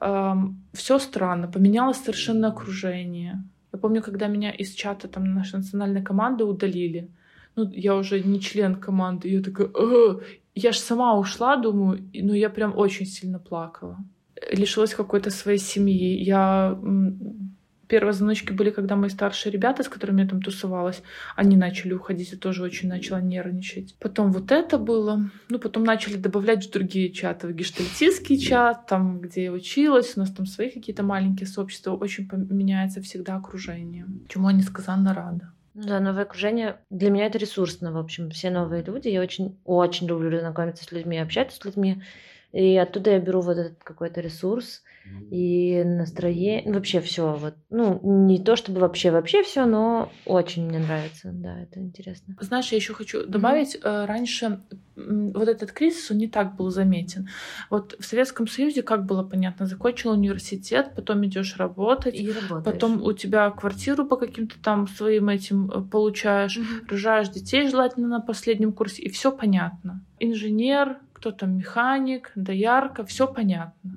Все 0.73 0.99
странно, 0.99 1.49
поменялось 1.49 1.99
совершенно 1.99 2.49
окружение. 2.49 3.43
Я 3.73 3.79
помню, 3.79 4.03
когда 4.03 4.29
меня 4.29 4.53
из 4.53 4.73
чата 4.75 5.09
там 5.09 5.35
нашей 5.35 5.57
национальной 5.57 6.03
команды 6.03 6.45
удалили, 6.45 7.11
ну, 7.57 7.69
я 7.71 7.97
уже 7.97 8.21
не 8.21 8.41
член 8.41 8.77
команды, 8.77 9.29
я 9.29 9.43
такая, 9.43 9.69
Ugh! 9.69 10.23
я 10.55 10.73
же 10.73 10.79
сама 10.79 11.19
ушла, 11.19 11.57
думаю, 11.57 12.09
ну, 12.15 12.33
я 12.35 12.51
прям 12.51 12.77
очень 12.77 13.07
сильно 13.07 13.39
плакала. 13.39 13.99
Лишилась 14.53 14.95
какой-то 14.95 15.31
своей 15.31 15.59
семьи. 15.59 16.23
Я 16.23 16.79
первые 17.89 18.13
звоночки 18.13 18.53
были, 18.53 18.71
когда 18.71 18.97
мои 18.97 19.11
старшие 19.11 19.53
ребята, 19.53 19.83
с 19.83 19.89
которыми 19.89 20.23
я 20.23 20.29
там 20.29 20.43
тусовалась, 20.43 21.03
они 21.37 21.57
начали 21.57 21.95
уходить, 21.95 22.33
я 22.33 22.39
тоже 22.39 22.63
очень 22.63 22.89
начала 22.89 23.21
нервничать. 23.21 23.97
Потом 23.99 24.33
вот 24.33 24.53
это 24.53 24.79
было. 24.79 25.31
Ну, 25.49 25.59
потом 25.59 25.85
начали 25.85 26.17
добавлять 26.17 26.71
другие 26.73 27.11
чаты. 27.13 27.53
Гештальтистский 27.53 28.39
чат, 28.39 28.87
там, 28.87 29.21
где 29.21 29.45
я 29.45 29.53
училась, 29.53 30.17
у 30.17 30.21
нас 30.21 30.31
там 30.33 30.47
свои 30.47 30.71
какие-то 30.71 31.03
маленькие 31.03 31.47
сообщества. 31.47 31.93
Очень 31.93 32.29
меняется 32.51 33.01
всегда 33.03 33.37
окружение. 33.37 34.07
Чему 34.29 34.51
я 34.51 34.57
несказанно 34.57 35.15
рада. 35.15 35.53
Ну 35.75 35.89
да, 35.89 35.99
новое 35.99 36.23
окружение 36.23 36.77
для 36.89 37.11
меня 37.11 37.27
это 37.27 37.37
ресурсно, 37.37 37.93
в 37.93 37.99
общем, 37.99 38.31
все 38.31 38.51
новые 38.51 38.85
люди. 38.85 39.09
Я 39.09 39.21
очень, 39.21 39.59
очень 39.65 40.07
люблю 40.07 40.39
знакомиться 40.39 40.85
с 40.85 40.93
людьми, 40.93 41.19
общаться 41.19 41.57
с 41.57 41.65
людьми. 41.65 42.01
И 42.55 42.77
оттуда 42.77 43.11
я 43.11 43.19
беру 43.19 43.41
вот 43.41 43.59
этот 43.59 43.83
какой-то 43.83 44.21
ресурс 44.21 44.83
и 45.31 45.83
настроение, 45.85 46.73
вообще 46.73 47.01
все 47.01 47.35
вот, 47.35 47.55
ну 47.69 48.01
не 48.03 48.43
то 48.43 48.55
чтобы 48.55 48.81
вообще 48.81 49.11
вообще 49.11 49.43
все, 49.43 49.67
но 49.67 50.13
очень 50.25 50.67
мне 50.67 50.79
нравится, 50.79 51.31
да, 51.33 51.61
это 51.61 51.81
интересно. 51.81 52.37
Знаешь, 52.41 52.69
я 52.69 52.77
еще 52.77 52.95
хочу 52.95 53.27
добавить, 53.27 53.77
mm-hmm. 53.77 54.07
раньше 54.07 54.61
вот 54.95 55.49
этот 55.49 55.73
кризис 55.73 56.11
он 56.11 56.19
не 56.19 56.29
так 56.29 56.57
был 56.57 56.71
заметен. 56.71 57.29
Вот 57.71 57.97
в 57.99 58.05
Советском 58.05 58.47
Союзе 58.47 58.83
как 58.83 59.05
было 59.05 59.25
понятно, 59.25 59.67
закончил 59.67 60.13
университет, 60.13 60.93
потом 60.95 61.27
идешь 61.27 61.57
работать, 61.57 62.15
и 62.15 62.31
работаешь. 62.31 62.65
потом 62.65 63.03
у 63.03 63.13
тебя 63.13 63.51
квартиру 63.51 64.07
по 64.07 64.17
каким-то 64.17 64.63
там 64.63 64.87
своим 64.87 65.29
этим 65.29 65.71
э, 65.71 65.83
получаешь, 65.83 66.57
mm-hmm. 66.57 66.89
рожаешь 66.89 67.29
детей 67.31 67.69
желательно 67.69 68.07
на 68.09 68.21
последнем 68.21 68.73
курсе, 68.73 69.03
и 69.03 69.11
все 69.11 69.33
понятно. 69.33 70.05
Инженер, 70.21 70.99
кто 71.25 71.33
там 71.33 71.57
механик, 71.57 72.33
доярка, 72.35 73.03
все 73.07 73.27
понятно. 73.27 73.93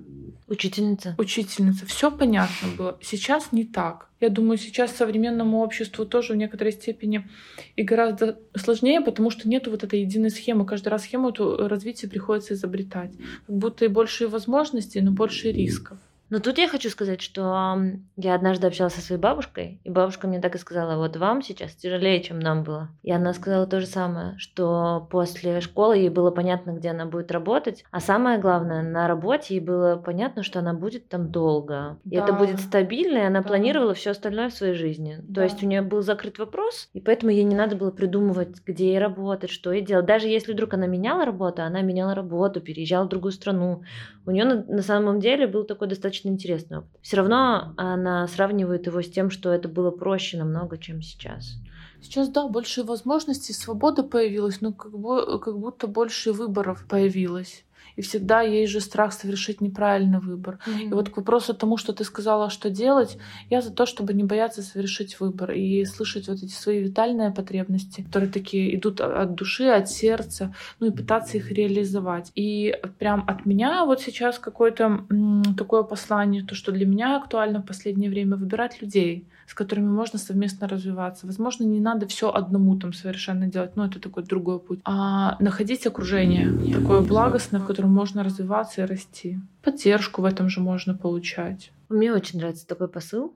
Учительница. 0.47 1.13
Учительница. 1.17 1.86
Все 1.86 2.09
понятно 2.09 2.69
было. 2.78 2.97
Сейчас 3.01 3.51
не 3.51 3.65
так. 3.65 4.07
Я 4.21 4.30
думаю, 4.30 4.57
сейчас 4.57 4.95
современному 4.95 5.59
обществу 5.59 6.05
тоже 6.05 6.32
в 6.32 6.38
некоторой 6.38 6.71
степени 6.71 7.28
и 7.75 7.84
гораздо 7.84 8.39
сложнее, 8.55 9.01
потому 9.01 9.30
что 9.30 9.49
нет 9.49 9.67
вот 9.67 9.84
этой 9.84 9.99
единой 10.03 10.30
схемы. 10.30 10.65
Каждый 10.65 10.88
раз 10.88 11.03
схему 11.03 11.32
эту 11.32 11.67
развитие 11.67 12.09
приходится 12.09 12.53
изобретать. 12.53 13.11
Как 13.45 13.57
будто 13.57 13.84
и 13.84 13.89
больше 13.89 14.30
возможностей, 14.30 15.01
но 15.01 15.11
больше 15.11 15.51
рисков. 15.51 15.97
Но 16.30 16.39
тут 16.39 16.57
я 16.57 16.67
хочу 16.67 16.89
сказать, 16.89 17.21
что 17.21 17.78
я 18.17 18.36
однажды 18.36 18.67
общалась 18.67 18.93
со 18.93 19.01
своей 19.01 19.21
бабушкой, 19.21 19.80
и 19.84 19.89
бабушка 19.89 20.28
мне 20.28 20.41
так 20.41 20.55
и 20.55 20.57
сказала, 20.57 20.97
вот 20.97 21.15
вам 21.15 21.41
сейчас 21.41 21.73
тяжелее, 21.75 22.21
чем 22.21 22.39
нам 22.39 22.63
было. 22.63 22.89
И 23.03 23.11
она 23.11 23.34
сказала 23.34 23.65
то 23.65 23.80
же 23.80 23.86
самое, 23.86 24.38
что 24.38 25.07
после 25.09 25.61
школы 25.61 25.97
ей 25.97 26.09
было 26.09 26.32
понятно, 26.32 26.71
где 26.71 26.89
она 26.89 27.05
будет 27.05 27.32
работать, 27.32 27.86
а 27.91 27.99
самое 27.99 28.39
главное, 28.39 28.84
на 28.84 29.07
работе 29.07 29.55
ей 29.55 29.59
было 29.61 29.95
понятно, 29.95 30.43
что 30.43 30.59
она 30.59 30.73
будет 30.73 31.07
там 31.07 31.32
долго. 31.32 31.97
И 32.05 32.17
да. 32.17 32.23
это 32.23 32.34
будет 32.34 32.59
стабильно, 32.59 33.19
и 33.19 33.28
она 33.28 33.41
да. 33.41 33.47
планировала 33.47 33.93
все 33.93 34.11
остальное 34.11 34.49
в 34.49 34.53
своей 34.53 34.73
жизни. 34.73 35.19
Да. 35.23 35.41
То 35.41 35.43
есть 35.43 35.63
у 35.63 35.67
нее 35.67 35.82
был 35.82 36.01
закрыт 36.01 36.39
вопрос, 36.39 36.89
и 36.93 36.99
поэтому 36.99 37.32
ей 37.32 37.43
не 37.43 37.55
надо 37.55 37.75
было 37.75 37.91
придумывать, 37.91 38.57
где 38.65 38.88
ей 38.88 38.99
работать, 38.99 39.49
что 39.49 39.71
ей 39.71 39.82
делать. 39.82 40.05
Даже 40.05 40.28
если 40.28 40.51
вдруг 40.51 40.73
она 40.73 40.88
меняла 40.88 41.25
работу, 41.25 41.61
она 41.61 41.82
меняла 41.82 42.15
работу, 42.15 42.59
переезжала 42.59 43.05
в 43.05 43.09
другую 43.09 43.32
страну. 43.32 43.84
У 44.25 44.32
нее 44.32 44.43
на, 44.43 44.63
на 44.63 44.82
самом 44.82 45.19
деле 45.21 45.47
был 45.47 45.63
такой 45.63 45.88
достаточно 45.88 46.16
достаточно 46.18 46.30
интересный 46.30 46.80
опыт. 46.80 46.99
Все 47.01 47.18
равно 47.18 47.74
она 47.78 48.28
сравнивает 48.28 48.88
его 48.88 49.01
с 49.01 49.09
тем, 49.09 49.30
что 49.30 49.51
это 49.51 49.68
было 49.68 49.91
проще 49.91 50.38
намного, 50.38 50.78
чем 50.78 51.01
сейчас. 51.01 51.55
Сейчас, 52.01 52.30
да, 52.30 52.47
больше 52.47 52.84
возможностей, 52.84 53.53
свобода 53.53 54.03
появилась, 54.03 54.61
но 54.61 54.72
как, 54.72 54.97
бы, 54.97 55.39
как 55.39 55.57
будто 55.57 55.88
больше 55.88 56.32
выборов 56.32 56.86
появилось 56.88 57.63
и 57.98 58.02
всегда 58.02 58.41
есть 58.41 58.72
же 58.72 58.80
страх 58.80 59.12
совершить 59.12 59.60
неправильный 59.60 60.20
выбор. 60.20 60.60
Mm-hmm. 60.66 60.89
И 60.89 60.93
вот 60.93 61.10
к 61.10 61.18
вопросу 61.18 61.54
тому, 61.54 61.78
что 61.78 61.93
ты 61.93 62.04
сказала, 62.04 62.50
что 62.50 62.70
делать, 62.70 63.18
я 63.50 63.62
за 63.62 63.74
то, 63.74 63.86
чтобы 63.86 64.14
не 64.14 64.24
бояться 64.24 64.62
совершить 64.62 65.20
выбор 65.20 65.52
и 65.52 65.84
слышать 65.86 66.28
вот 66.30 66.38
эти 66.38 66.52
свои 66.52 66.80
витальные 66.80 67.32
потребности, 67.32 68.02
которые 68.04 68.32
такие 68.32 68.76
идут 68.76 69.02
от 69.02 69.36
души, 69.36 69.66
от 69.66 69.89
сердца, 69.89 70.54
ну 70.80 70.88
и 70.88 70.91
пытаться 70.91 71.38
их 71.38 71.52
реализовать. 71.52 72.32
И 72.36 72.78
прям 73.00 73.26
от 73.28 73.45
меня 73.45 73.84
вот 73.86 74.00
сейчас 74.00 74.39
какое-то 74.39 74.84
м- 75.10 75.56
такое 75.58 75.84
послание, 75.84 76.43
то, 76.43 76.56
что 76.56 76.72
для 76.72 76.86
меня 76.86 77.18
актуально 77.18 77.62
в 77.62 77.66
последнее 77.66 78.10
время 78.10 78.38
выбирать 78.38 78.82
людей, 78.82 79.26
с 79.48 79.54
которыми 79.54 79.88
можно 79.88 80.20
совместно 80.20 80.68
развиваться. 80.68 81.26
Возможно, 81.26 81.64
не 81.64 81.80
надо 81.80 82.06
все 82.06 82.30
одному 82.30 82.78
там 82.78 82.91
совершенно 82.91 83.48
делать, 83.48 83.76
но 83.76 83.86
это 83.86 84.00
такой 84.00 84.24
другой 84.24 84.60
путь. 84.60 84.82
А 84.84 85.38
находить 85.39 85.88
окружение 85.88 86.52
такое 86.74 87.02
благостное, 87.02 87.62
в 87.62 87.66
котором 87.66 87.91
можно 87.91 88.24
развиваться 88.24 88.84
и 88.84 88.86
расти. 88.86 89.39
Поддержку 89.64 90.22
в 90.22 90.26
этом 90.26 90.50
же 90.50 90.60
можно 90.60 90.93
получать. 90.93 91.72
Мне 91.88 92.12
очень 92.12 92.39
нравится 92.39 92.68
такой 92.68 92.89
посыл. 92.89 93.34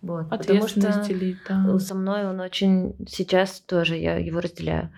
Вот, 0.00 0.32
Ответственность 0.32 0.74
потому 0.74 1.04
что 1.04 1.14
делить, 1.14 1.36
да. 1.48 1.78
со 1.78 1.94
мной 1.94 2.26
он 2.26 2.40
очень 2.40 2.96
сейчас 3.08 3.60
тоже 3.60 3.96
я 3.96 4.16
его 4.16 4.40
разделяю. 4.40 4.90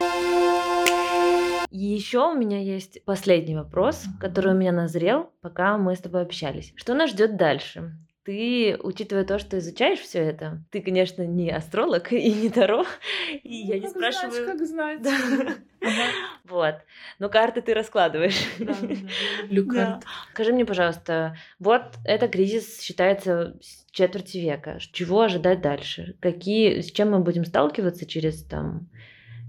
И 1.71 1.77
еще 1.77 2.31
у 2.31 2.35
меня 2.35 2.63
есть 2.63 3.05
последний 3.05 3.55
вопрос, 3.55 4.05
который 4.19 4.55
у 4.55 4.57
меня 4.57 4.73
назрел, 4.73 5.31
пока 5.43 5.77
мы 5.77 5.95
с 5.95 5.99
тобой 5.99 6.23
общались. 6.23 6.73
Что 6.77 6.95
нас 6.95 7.11
ждет 7.11 7.37
дальше? 7.37 7.99
Ты, 8.25 8.79
учитывая 8.83 9.25
то, 9.25 9.39
что 9.39 9.59
изучаешь 9.59 10.01
все 10.01 10.21
это, 10.21 10.63
ты, 10.71 10.81
конечно, 10.81 11.23
не 11.23 11.51
астролог 11.51 12.13
и 12.13 12.33
не 12.33 12.51
таро, 12.51 12.85
и 13.43 13.55
я 13.55 13.77
не 13.77 13.83
как 13.83 13.91
спрашиваю... 13.91 14.33
Знать, 14.33 14.47
как 14.47 14.67
знать. 14.67 15.03
Да. 15.03 15.17
Вот. 16.49 16.77
Но 17.19 17.29
карты 17.29 17.61
ты 17.61 17.75
раскладываешь. 17.75 18.41
Да, 18.59 18.75
да, 19.51 20.01
Скажи 20.33 20.55
мне, 20.55 20.65
пожалуйста, 20.65 21.37
вот 21.59 21.83
это 22.05 22.27
кризис 22.29 22.81
считается 22.81 23.59
четверти 23.91 24.39
века. 24.39 24.79
Чего 24.81 25.21
ожидать 25.21 25.61
дальше? 25.61 26.17
Какие, 26.21 26.81
с 26.81 26.91
чем 26.91 27.11
мы 27.11 27.19
будем 27.19 27.45
сталкиваться 27.45 28.07
через 28.07 28.43
там 28.45 28.89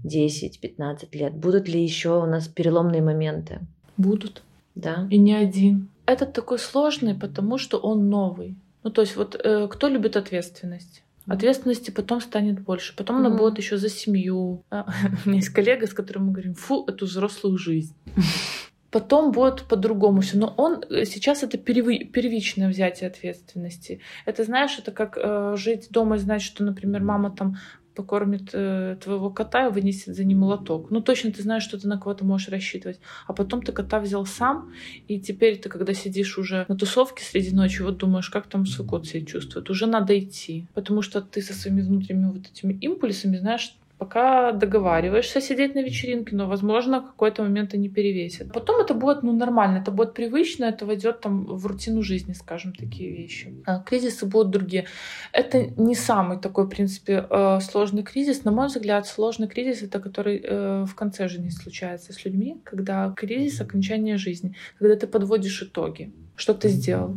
10-15 0.04 1.08
лет? 1.12 1.34
Будут 1.34 1.68
ли 1.68 1.82
еще 1.82 2.22
у 2.22 2.26
нас 2.26 2.48
переломные 2.48 3.00
моменты? 3.00 3.60
Будут. 3.96 4.42
Да. 4.74 5.08
И 5.10 5.16
не 5.16 5.34
один. 5.34 5.88
Этот 6.04 6.34
такой 6.34 6.58
сложный, 6.58 7.14
потому 7.14 7.56
что 7.56 7.78
он 7.78 8.10
новый. 8.10 8.56
Ну, 8.86 8.92
то 8.92 9.00
есть 9.00 9.16
вот 9.16 9.34
э, 9.42 9.66
кто 9.66 9.88
любит 9.88 10.16
ответственность? 10.16 11.02
Ответственности 11.26 11.90
потом 11.90 12.20
станет 12.20 12.60
больше. 12.60 12.94
Потом 12.94 13.16
mm-hmm. 13.16 13.26
она 13.26 13.36
будет 13.36 13.58
еще 13.58 13.78
за 13.78 13.88
семью. 13.88 14.62
А, 14.70 14.86
у 15.24 15.28
меня 15.28 15.40
есть 15.40 15.48
коллега, 15.48 15.88
с 15.88 15.92
которым 15.92 16.26
мы 16.26 16.32
говорим, 16.32 16.54
фу, 16.54 16.84
эту 16.86 17.06
взрослую 17.06 17.58
жизнь. 17.58 17.96
Потом 18.92 19.32
будет 19.32 19.62
по-другому 19.62 20.20
все. 20.20 20.38
Но 20.38 20.54
он 20.56 20.84
э, 20.88 21.04
сейчас 21.04 21.42
это 21.42 21.58
первичное 21.58 22.68
взятие 22.68 23.08
ответственности. 23.08 24.00
Это 24.24 24.44
знаешь, 24.44 24.78
это 24.78 24.92
как 24.92 25.18
э, 25.20 25.56
жить 25.56 25.88
дома 25.90 26.14
и 26.14 26.20
знать, 26.20 26.42
что, 26.42 26.62
например, 26.62 27.02
мама 27.02 27.32
там 27.32 27.56
покормит 27.96 28.50
э, 28.52 28.96
твоего 29.02 29.30
кота 29.30 29.66
и 29.66 29.72
вынесет 29.72 30.14
за 30.14 30.24
ним 30.24 30.40
молоток. 30.40 30.90
Ну, 30.90 31.00
точно 31.00 31.32
ты 31.32 31.42
знаешь, 31.42 31.62
что 31.62 31.80
ты 31.80 31.88
на 31.88 31.98
кого-то 31.98 32.24
можешь 32.24 32.48
рассчитывать. 32.48 33.00
А 33.26 33.32
потом 33.32 33.62
ты 33.62 33.72
кота 33.72 33.98
взял 33.98 34.26
сам, 34.26 34.72
и 35.08 35.18
теперь 35.18 35.56
ты, 35.56 35.68
когда 35.68 35.94
сидишь 35.94 36.38
уже 36.38 36.64
на 36.68 36.76
тусовке 36.76 37.24
среди 37.24 37.54
ночи, 37.54 37.82
вот 37.82 37.96
думаешь, 37.96 38.30
как 38.30 38.46
там 38.46 38.66
свой 38.66 38.86
кот 38.86 39.06
себя 39.06 39.24
чувствует. 39.24 39.70
Уже 39.70 39.86
надо 39.86 40.16
идти. 40.18 40.66
Потому 40.74 41.02
что 41.02 41.20
ты 41.20 41.42
со 41.42 41.54
своими 41.54 41.80
внутренними 41.80 42.32
вот 42.32 42.46
этими 42.46 42.74
импульсами 42.74 43.38
знаешь, 43.38 43.74
пока 43.98 44.52
договариваешься 44.52 45.40
сидеть 45.40 45.74
на 45.74 45.82
вечеринке, 45.82 46.36
но, 46.36 46.46
возможно, 46.46 47.00
какой-то 47.00 47.42
момент 47.42 47.74
они 47.74 47.88
перевесят. 47.88 48.52
Потом 48.52 48.80
это 48.80 48.94
будет, 48.94 49.22
ну, 49.22 49.32
нормально, 49.32 49.78
это 49.78 49.90
будет 49.90 50.14
привычно, 50.14 50.66
это 50.66 50.84
войдет 50.84 51.20
там 51.20 51.46
в 51.46 51.66
рутину 51.66 52.02
жизни, 52.02 52.34
скажем, 52.34 52.72
такие 52.72 53.10
вещи. 53.10 53.54
А 53.64 53.80
кризисы 53.80 54.26
будут 54.26 54.50
другие. 54.50 54.86
Это 55.32 55.66
не 55.76 55.94
самый 55.94 56.38
такой, 56.38 56.64
в 56.64 56.68
принципе, 56.68 57.26
э, 57.28 57.60
сложный 57.60 58.02
кризис. 58.02 58.44
На 58.44 58.52
мой 58.52 58.66
взгляд, 58.66 59.06
сложный 59.06 59.48
кризис— 59.48 59.82
это 59.82 59.98
который 60.00 60.40
э, 60.44 60.84
в 60.84 60.94
конце 60.94 61.28
жизни 61.28 61.48
случается 61.48 62.12
с 62.12 62.24
людьми, 62.24 62.60
когда 62.64 63.10
кризис— 63.16 63.60
окончание 63.62 64.18
жизни, 64.18 64.54
когда 64.78 64.96
ты 64.96 65.06
подводишь 65.06 65.62
итоги. 65.62 66.12
Что 66.36 66.52
ты 66.52 66.68
сделал? 66.68 67.16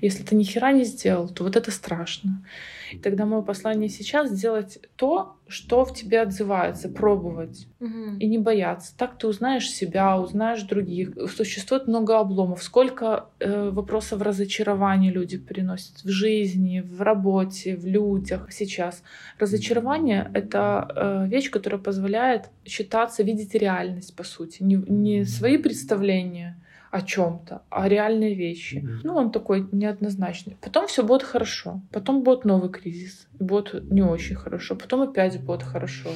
Если 0.00 0.24
ты 0.24 0.34
ни 0.34 0.44
хера 0.44 0.72
не 0.72 0.84
сделал, 0.84 1.28
то 1.28 1.44
вот 1.44 1.56
это 1.56 1.70
страшно. 1.70 2.44
И 2.92 2.98
тогда 2.98 3.26
мое 3.26 3.42
послание 3.42 3.88
сейчас 3.88 4.30
сделать 4.30 4.78
то, 4.96 5.36
что 5.46 5.84
в 5.84 5.94
тебе 5.94 6.20
отзывается, 6.20 6.88
пробовать 6.88 7.66
угу. 7.80 8.16
и 8.18 8.26
не 8.26 8.38
бояться. 8.38 8.96
Так 8.96 9.18
ты 9.18 9.26
узнаешь 9.26 9.70
себя, 9.70 10.18
узнаешь 10.20 10.62
других. 10.62 11.16
Существует 11.30 11.86
много 11.86 12.18
обломов. 12.18 12.62
Сколько 12.62 13.30
э, 13.38 13.70
вопросов 13.70 14.20
разочарования 14.22 15.10
люди 15.10 15.38
приносят 15.38 16.04
в 16.04 16.08
жизни, 16.08 16.80
в 16.80 17.00
работе, 17.02 17.76
в 17.76 17.86
людях 17.86 18.52
сейчас. 18.52 19.02
Разочарование— 19.38 20.30
это 20.34 20.88
э, 20.94 21.28
вещь, 21.28 21.50
которая 21.50 21.80
позволяет 21.80 22.50
считаться, 22.66 23.22
видеть 23.22 23.54
реальность, 23.54 24.14
по 24.14 24.24
сути. 24.24 24.62
Не, 24.62 24.76
не 24.76 25.24
свои 25.24 25.56
представления, 25.56 26.60
о 26.90 27.02
чем-то, 27.02 27.62
о 27.70 27.88
реальные 27.88 28.34
вещи. 28.34 28.76
Mm-hmm. 28.76 29.00
Ну, 29.04 29.14
он 29.14 29.30
такой 29.30 29.68
неоднозначный. 29.72 30.56
Потом 30.60 30.86
все 30.86 31.02
будет 31.02 31.22
хорошо. 31.22 31.80
Потом 31.92 32.22
будет 32.22 32.44
новый 32.44 32.70
кризис. 32.70 33.28
будет 33.38 33.90
не 33.90 34.02
очень 34.02 34.36
хорошо. 34.36 34.76
Потом 34.76 35.02
опять 35.02 35.40
будет 35.42 35.62
хорошо 35.62 36.10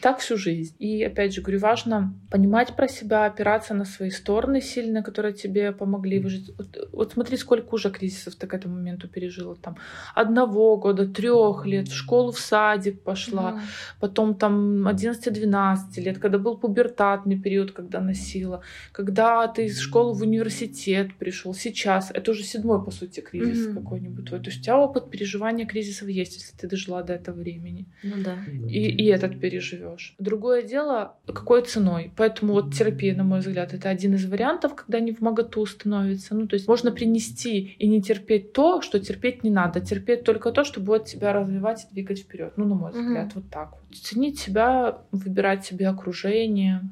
так 0.00 0.18
всю 0.18 0.36
жизнь. 0.36 0.74
И 0.78 1.02
опять 1.02 1.34
же 1.34 1.42
говорю, 1.42 1.60
важно 1.60 2.14
понимать 2.30 2.74
про 2.76 2.88
себя, 2.88 3.26
опираться 3.26 3.74
на 3.74 3.84
свои 3.84 4.10
стороны 4.10 4.60
сильные, 4.60 5.02
которые 5.02 5.34
тебе 5.34 5.72
помогли 5.72 6.18
выжить. 6.18 6.50
Вот, 6.56 6.88
вот 6.92 7.12
смотри, 7.12 7.36
сколько 7.36 7.74
уже 7.74 7.90
кризисов 7.90 8.34
ты 8.36 8.46
к 8.46 8.54
этому 8.54 8.76
моменту 8.76 9.08
пережила. 9.08 9.54
Там 9.56 9.76
одного 10.14 10.76
года, 10.76 11.06
трех 11.06 11.66
лет, 11.66 11.88
в 11.88 11.94
школу, 11.94 12.32
в 12.32 12.38
садик 12.38 13.02
пошла, 13.02 13.52
mm. 13.52 13.60
потом 14.00 14.34
там 14.34 14.88
11-12 14.88 15.76
лет, 15.96 16.18
когда 16.18 16.38
был 16.38 16.56
пубертатный 16.56 17.38
период, 17.38 17.72
когда 17.72 18.00
носила, 18.00 18.62
когда 18.92 19.46
ты 19.48 19.66
из 19.66 19.78
школы 19.78 20.14
в 20.14 20.22
университет 20.22 21.14
пришел, 21.18 21.54
сейчас, 21.54 22.10
это 22.10 22.30
уже 22.30 22.44
седьмой, 22.44 22.84
по 22.84 22.90
сути, 22.90 23.20
кризис 23.20 23.68
mm-hmm. 23.68 23.74
какой-нибудь 23.74 24.26
твой. 24.26 24.40
То 24.40 24.50
есть 24.50 24.60
у 24.60 24.62
тебя 24.62 24.78
опыт 24.78 25.10
переживания 25.10 25.66
кризисов 25.66 26.08
есть, 26.08 26.36
если 26.36 26.56
ты 26.56 26.68
дожила 26.68 27.02
до 27.02 27.14
этого 27.14 27.36
времени. 27.36 27.86
Ну 28.02 28.16
да. 28.24 28.38
И, 28.68 28.88
и 28.88 29.06
этот 29.06 29.40
переживешь 29.40 29.89
живешь. 29.90 30.14
Другое 30.18 30.62
дело, 30.62 31.16
какой 31.26 31.62
ценой. 31.62 32.12
Поэтому 32.16 32.54
вот 32.54 32.74
терапия, 32.74 33.14
на 33.14 33.24
мой 33.24 33.40
взгляд, 33.40 33.74
это 33.74 33.88
один 33.88 34.14
из 34.14 34.26
вариантов, 34.26 34.74
когда 34.74 35.00
не 35.00 35.12
в 35.12 35.20
моготу 35.20 35.64
становится. 35.66 36.34
Ну, 36.34 36.46
то 36.46 36.54
есть 36.54 36.68
можно 36.68 36.90
принести 36.90 37.74
и 37.78 37.88
не 37.88 38.02
терпеть 38.02 38.52
то, 38.52 38.80
что 38.80 39.00
терпеть 39.00 39.44
не 39.44 39.50
надо. 39.50 39.80
Терпеть 39.80 40.24
только 40.24 40.52
то, 40.52 40.64
что 40.64 40.80
будет 40.80 41.04
тебя 41.06 41.32
развивать 41.32 41.84
и 41.84 41.94
двигать 41.94 42.20
вперед. 42.20 42.52
Ну, 42.56 42.66
на 42.66 42.74
мой 42.74 42.92
взгляд, 42.92 43.28
mm-hmm. 43.28 43.34
вот 43.34 43.50
так 43.50 43.72
вот. 43.72 43.96
Ценить 43.96 44.38
себя, 44.38 44.98
выбирать 45.12 45.64
себе 45.64 45.88
окружение, 45.88 46.82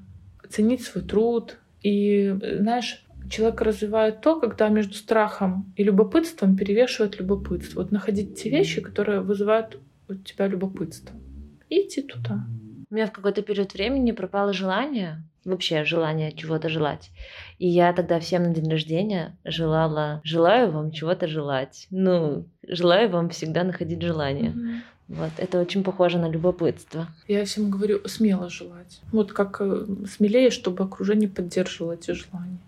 ценить 0.48 0.82
свой 0.82 1.04
труд. 1.04 1.58
И, 1.82 2.34
знаешь, 2.58 3.04
человек 3.30 3.60
развивает 3.60 4.20
то, 4.20 4.40
когда 4.40 4.68
между 4.68 4.94
страхом 4.94 5.72
и 5.76 5.84
любопытством 5.84 6.56
перевешивает 6.56 7.18
любопытство. 7.18 7.82
Вот 7.82 7.92
находить 7.92 8.40
те 8.40 8.50
вещи, 8.50 8.80
которые 8.80 9.20
вызывают 9.20 9.78
у 10.08 10.14
тебя 10.14 10.46
любопытство. 10.46 11.14
И 11.68 11.82
идти 11.82 12.02
туда. 12.02 12.46
У 12.90 12.94
меня 12.94 13.06
в 13.06 13.12
какой-то 13.12 13.42
период 13.42 13.74
времени 13.74 14.12
пропало 14.12 14.54
желание, 14.54 15.22
вообще 15.44 15.84
желание 15.84 16.32
чего-то 16.32 16.70
желать. 16.70 17.10
И 17.58 17.68
я 17.68 17.92
тогда 17.92 18.18
всем 18.18 18.44
на 18.44 18.54
день 18.54 18.70
рождения 18.70 19.36
желала, 19.44 20.22
желаю 20.24 20.70
вам 20.70 20.90
чего-то 20.90 21.26
желать. 21.26 21.86
Ну, 21.90 22.46
желаю 22.66 23.10
вам 23.10 23.28
всегда 23.28 23.62
находить 23.62 24.00
желание. 24.00 24.52
Mm-hmm. 24.52 24.80
Вот, 25.08 25.30
это 25.36 25.60
очень 25.60 25.84
похоже 25.84 26.16
на 26.18 26.30
любопытство. 26.30 27.08
Я 27.26 27.44
всем 27.44 27.70
говорю, 27.70 28.08
смело 28.08 28.48
желать. 28.48 29.00
Вот 29.12 29.34
как 29.34 29.60
э, 29.60 29.84
смелее, 30.06 30.50
чтобы 30.50 30.84
окружение 30.84 31.28
поддерживало 31.28 31.92
эти 31.92 32.12
желания. 32.12 32.58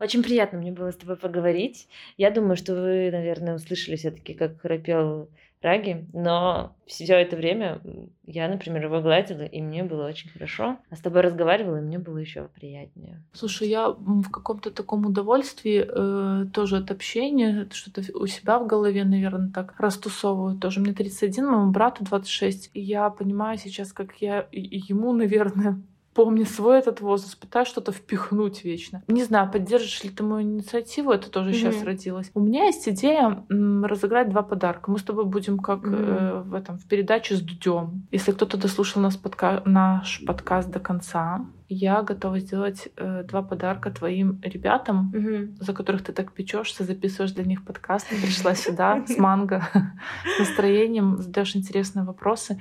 Очень 0.00 0.24
приятно 0.24 0.58
мне 0.58 0.72
было 0.72 0.90
с 0.90 0.96
тобой 0.96 1.16
поговорить. 1.16 1.86
Я 2.16 2.32
думаю, 2.32 2.56
что 2.56 2.74
вы, 2.74 3.10
наверное, 3.12 3.54
услышали 3.54 3.94
все-таки, 3.94 4.34
как 4.34 4.60
храпел 4.60 5.28
Праги, 5.60 6.06
но 6.12 6.76
все 6.86 7.04
это 7.14 7.36
время 7.36 7.80
я, 8.24 8.48
например, 8.48 8.84
его 8.84 9.00
гладила, 9.00 9.42
и 9.42 9.62
мне 9.62 9.82
было 9.84 10.06
очень 10.06 10.30
хорошо. 10.30 10.78
А 10.90 10.96
с 10.96 11.00
тобой 11.00 11.22
разговаривала, 11.22 11.78
и 11.78 11.80
мне 11.82 11.98
было 11.98 12.18
еще 12.18 12.48
приятнее. 12.54 13.22
Слушай, 13.32 13.68
я 13.68 13.88
в 13.88 14.30
каком-то 14.30 14.70
таком 14.70 15.06
удовольствии 15.06 15.86
э, 15.86 16.46
тоже 16.52 16.78
от 16.78 16.90
общения, 16.90 17.68
что-то 17.72 18.02
у 18.16 18.26
себя 18.26 18.58
в 18.58 18.66
голове, 18.66 19.04
наверное, 19.04 19.50
так 19.50 19.74
растусовываю 19.78 20.58
тоже. 20.58 20.80
Мне 20.80 20.92
31, 20.92 21.46
моему 21.46 21.70
брату 21.70 22.04
26. 22.04 22.70
И 22.74 22.80
я 22.80 23.08
понимаю 23.10 23.58
сейчас, 23.58 23.92
как 23.92 24.16
я 24.16 24.46
ему, 24.52 25.12
наверное, 25.14 25.80
помни 26.16 26.44
свой 26.44 26.78
этот 26.78 27.02
возраст, 27.02 27.38
пытаюсь 27.38 27.68
что-то 27.68 27.92
впихнуть 27.92 28.64
вечно. 28.64 29.02
Не 29.06 29.22
знаю, 29.22 29.52
поддержишь 29.52 30.02
ли 30.02 30.08
ты 30.10 30.22
мою 30.22 30.42
инициативу, 30.42 31.12
это 31.12 31.30
тоже 31.30 31.50
mm-hmm. 31.50 31.54
сейчас 31.54 31.82
родилось. 31.84 32.30
У 32.34 32.40
меня 32.40 32.64
есть 32.64 32.88
идея 32.88 33.44
м, 33.50 33.84
разыграть 33.84 34.30
два 34.30 34.42
подарка. 34.42 34.90
Мы 34.90 34.98
с 34.98 35.02
тобой 35.02 35.26
будем 35.26 35.58
как 35.58 35.80
mm-hmm. 35.84 36.18
э, 36.18 36.42
в 36.42 36.54
этом 36.54 36.78
в 36.78 36.88
передаче 36.88 37.36
с 37.36 37.42
Дудем. 37.42 38.06
Если 38.10 38.32
кто-то 38.32 38.56
дослушал 38.56 39.02
нас 39.02 39.20
подка- 39.22 39.60
наш 39.66 40.24
подкаст 40.26 40.70
до 40.70 40.80
конца, 40.80 41.44
я 41.68 42.02
готова 42.02 42.38
сделать 42.38 42.88
э, 42.96 43.24
два 43.24 43.42
подарка 43.42 43.90
твоим 43.90 44.40
ребятам, 44.42 45.12
mm-hmm. 45.14 45.56
за 45.60 45.74
которых 45.74 46.02
ты 46.02 46.12
так 46.12 46.32
печешься, 46.32 46.84
записываешь 46.84 47.32
для 47.32 47.44
них 47.44 47.62
подкаст, 47.62 48.08
пришла 48.08 48.54
сюда 48.54 49.04
с 49.06 49.18
манго, 49.18 49.68
настроением, 50.38 51.18
задаешь 51.18 51.56
интересные 51.56 52.04
вопросы. 52.04 52.58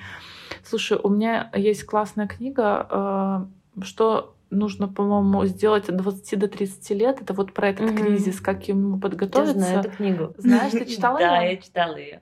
Слушай, 0.64 1.00
у 1.02 1.10
меня 1.10 1.50
есть 1.54 1.86
классная 1.86 2.28
книга, 2.28 3.48
э, 3.78 3.84
что 3.84 4.35
нужно, 4.50 4.88
по-моему, 4.88 5.46
сделать 5.46 5.90
от 5.90 5.98
20 5.98 6.40
до 6.40 6.48
30 6.48 6.90
лет. 6.92 7.22
Это 7.22 7.34
вот 7.34 7.54
про 7.54 7.70
этот 7.70 7.92
угу. 7.92 7.98
кризис, 7.98 8.40
как 8.40 8.68
ему 8.68 9.00
подготовиться. 9.00 9.58
Я 9.58 9.66
знаю 9.66 9.80
эту 9.80 9.92
книгу. 9.92 10.34
Знаешь, 10.38 10.72
ты 10.72 10.86
читала 10.94 11.18
ее? 11.18 11.26
Да, 11.26 11.42
я 11.42 11.58
читала 11.58 11.96
ее. 11.96 12.22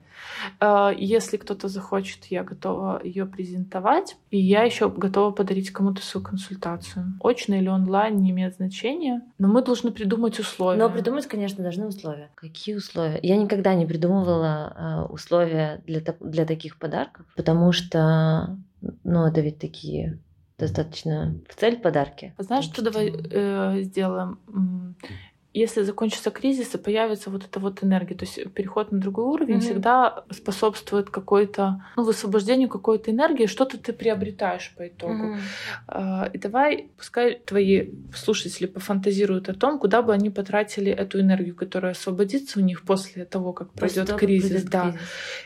Э, 0.60 0.90
если 0.96 1.36
кто-то 1.36 1.68
захочет, 1.68 2.24
я 2.26 2.44
готова 2.44 3.00
ее 3.04 3.26
презентовать. 3.26 4.16
И 4.30 4.38
я 4.38 4.62
еще 4.62 4.88
готова 4.88 5.30
подарить 5.30 5.70
кому-то 5.70 6.02
свою 6.02 6.24
консультацию. 6.24 7.14
Очно 7.22 7.54
или 7.54 7.68
онлайн 7.68 8.16
не 8.18 8.30
имеет 8.30 8.54
значения. 8.54 9.22
Но 9.38 9.48
мы 9.48 9.62
должны 9.62 9.90
придумать 9.90 10.38
условия. 10.38 10.78
Но 10.78 10.90
придумать, 10.90 11.26
конечно, 11.26 11.62
должны 11.62 11.86
условия. 11.86 12.30
Какие 12.34 12.76
условия? 12.76 13.20
Я 13.22 13.36
никогда 13.36 13.74
не 13.74 13.86
придумывала 13.86 15.06
э, 15.08 15.12
условия 15.12 15.82
для, 15.86 16.00
для 16.20 16.46
таких 16.46 16.78
подарков, 16.78 17.26
потому 17.36 17.72
что 17.72 18.58
ну, 19.02 19.26
это 19.26 19.40
ведь 19.40 19.58
такие 19.58 20.18
достаточно 20.64 21.34
в 21.48 21.54
цель 21.54 21.78
подарки. 21.78 22.34
Знаешь, 22.38 22.64
что 22.64 22.82
давай 22.82 23.12
э, 23.12 23.82
сделаем? 23.82 24.38
Если 25.54 25.82
закончится 25.82 26.32
кризис 26.32 26.74
и 26.74 26.78
появится 26.78 27.30
вот 27.30 27.44
эта 27.44 27.60
вот 27.60 27.84
энергия, 27.84 28.16
то 28.16 28.24
есть 28.24 28.52
переход 28.54 28.90
на 28.90 28.98
другой 28.98 29.24
уровень 29.24 29.58
mm-hmm. 29.58 29.60
всегда 29.60 30.24
способствует 30.30 31.10
какой-то, 31.10 31.84
ну, 31.96 32.02
высвобождению 32.02 32.68
какой-то 32.68 33.12
энергии, 33.12 33.46
что-то 33.46 33.78
ты 33.78 33.92
приобретаешь 33.92 34.74
по 34.76 34.88
итогу. 34.88 35.36
Mm-hmm. 35.88 36.32
И 36.32 36.38
давай, 36.38 36.90
пускай 36.98 37.38
твои 37.38 37.90
слушатели 38.16 38.66
пофантазируют 38.66 39.48
о 39.48 39.54
том, 39.54 39.78
куда 39.78 40.02
бы 40.02 40.12
они 40.12 40.28
потратили 40.28 40.90
эту 40.90 41.20
энергию, 41.20 41.54
которая 41.54 41.92
освободится 41.92 42.58
у 42.58 42.62
них 42.62 42.82
после 42.82 43.24
того, 43.24 43.52
как 43.52 43.72
пройдет 43.72 44.12
кризис, 44.14 44.64
да, 44.64 44.90
кризис. 44.90 45.00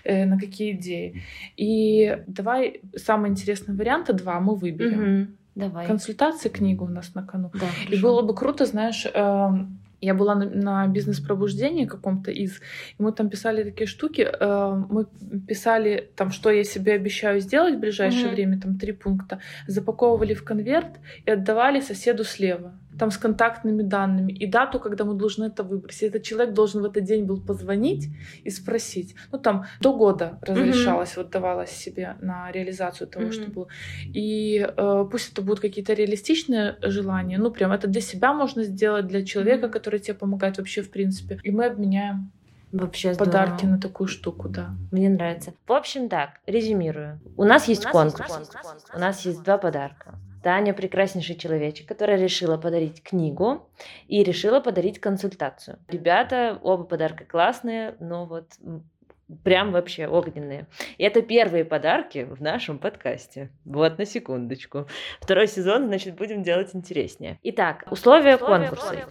Э, 0.04 0.24
на 0.24 0.40
какие 0.40 0.72
идеи. 0.72 1.22
И 1.58 2.18
давай 2.26 2.80
самые 2.96 3.32
интересные 3.32 3.76
варианты 3.76 4.14
два 4.14 4.40
мы 4.40 4.54
выберем. 4.54 5.00
Mm-hmm. 5.00 5.26
Давай. 5.54 5.86
Консультации, 5.86 6.48
книгу 6.48 6.84
у 6.84 6.88
нас 6.88 7.14
на 7.14 7.26
кону. 7.26 7.50
Да, 7.52 7.66
и 7.90 8.00
было 8.00 8.22
бы 8.22 8.32
круто, 8.32 8.64
знаешь, 8.64 9.04
эм, 9.12 9.80
я 10.00 10.14
была 10.14 10.34
на, 10.34 10.46
на 10.46 10.86
бизнес-пробуждении 10.86 11.86
каком-то 11.86 12.30
из, 12.30 12.60
и 12.98 13.02
мы 13.02 13.12
там 13.12 13.28
писали 13.28 13.64
такие 13.64 13.86
штуки. 13.86 14.28
Э, 14.40 14.84
мы 14.90 15.06
писали 15.46 16.10
там, 16.16 16.30
что 16.30 16.50
я 16.50 16.64
себе 16.64 16.92
обещаю 16.92 17.40
сделать 17.40 17.74
в 17.74 17.80
ближайшее 17.80 18.26
mm-hmm. 18.26 18.34
время, 18.34 18.60
там 18.60 18.78
три 18.78 18.92
пункта, 18.92 19.40
запаковывали 19.66 20.34
в 20.34 20.44
конверт 20.44 20.98
и 21.26 21.30
отдавали 21.30 21.80
соседу 21.80 22.24
слева 22.24 22.72
там 22.98 23.10
с 23.10 23.18
контактными 23.18 23.82
данными 23.82 24.32
и 24.32 24.46
дату, 24.46 24.80
когда 24.80 25.04
мы 25.04 25.14
должны 25.14 25.44
это 25.44 25.62
выбросить. 25.62 26.02
Этот 26.02 26.22
человек 26.22 26.54
должен 26.54 26.82
в 26.82 26.84
этот 26.84 27.04
день 27.04 27.24
был 27.24 27.40
позвонить 27.40 28.08
и 28.44 28.50
спросить. 28.50 29.14
Ну, 29.32 29.38
там 29.38 29.64
до 29.80 29.96
года 29.96 30.38
разрешалось, 30.42 31.10
mm-hmm. 31.10 31.16
вот 31.22 31.30
давалось 31.30 31.70
себе 31.70 32.16
на 32.20 32.50
реализацию 32.52 33.08
того, 33.08 33.26
mm-hmm. 33.26 33.32
что 33.32 33.50
было. 33.50 33.68
И 34.04 34.58
э, 34.58 35.08
пусть 35.10 35.32
это 35.32 35.42
будут 35.42 35.60
какие-то 35.60 35.92
реалистичные 35.92 36.76
желания, 36.82 37.38
ну, 37.38 37.50
прям 37.50 37.72
это 37.72 37.86
для 37.86 38.00
себя 38.00 38.32
можно 38.32 38.64
сделать, 38.64 39.06
для 39.06 39.24
человека, 39.24 39.66
mm-hmm. 39.66 39.70
который 39.70 40.00
тебе 40.00 40.14
помогает 40.14 40.58
вообще 40.58 40.82
в 40.82 40.90
принципе. 40.90 41.38
И 41.42 41.50
мы 41.50 41.66
обменяем 41.66 42.32
Вообще 42.70 43.14
подарки 43.14 43.60
здорово. 43.60 43.76
на 43.76 43.80
такую 43.80 44.08
штуку, 44.08 44.48
да. 44.48 44.74
Мне 44.90 45.08
нравится. 45.08 45.54
В 45.66 45.72
общем, 45.72 46.08
так, 46.08 46.32
резюмирую. 46.46 47.18
У 47.36 47.44
нас 47.44 47.66
есть 47.66 47.82
У 47.82 47.84
нас 47.84 47.92
конкурс. 47.92 48.38
Есть 48.38 48.52
конкурс. 48.52 48.84
У 48.94 48.98
нас 48.98 49.24
есть 49.24 49.42
два 49.42 49.56
подарка. 49.56 50.18
Таня 50.42 50.74
прекраснейший 50.74 51.36
человечек, 51.36 51.86
которая 51.86 52.18
решила 52.18 52.56
подарить 52.56 53.02
книгу 53.02 53.68
и 54.06 54.22
решила 54.22 54.60
подарить 54.60 55.00
консультацию. 55.00 55.78
Ребята, 55.88 56.58
оба 56.62 56.84
подарка 56.84 57.24
классные, 57.24 57.94
но 58.00 58.26
вот 58.26 58.46
Прям 59.44 59.72
вообще 59.72 60.06
огненные. 60.08 60.66
И 60.96 61.04
это 61.04 61.20
первые 61.20 61.62
подарки 61.66 62.24
в 62.24 62.40
нашем 62.40 62.78
подкасте. 62.78 63.50
Вот 63.66 63.98
на 63.98 64.06
секундочку. 64.06 64.86
Второй 65.20 65.48
сезон, 65.48 65.86
значит, 65.86 66.16
будем 66.16 66.42
делать 66.42 66.74
интереснее. 66.74 67.38
Итак, 67.42 67.84
условия, 67.90 68.36
условия 68.36 68.70
конкурса. 68.70 69.06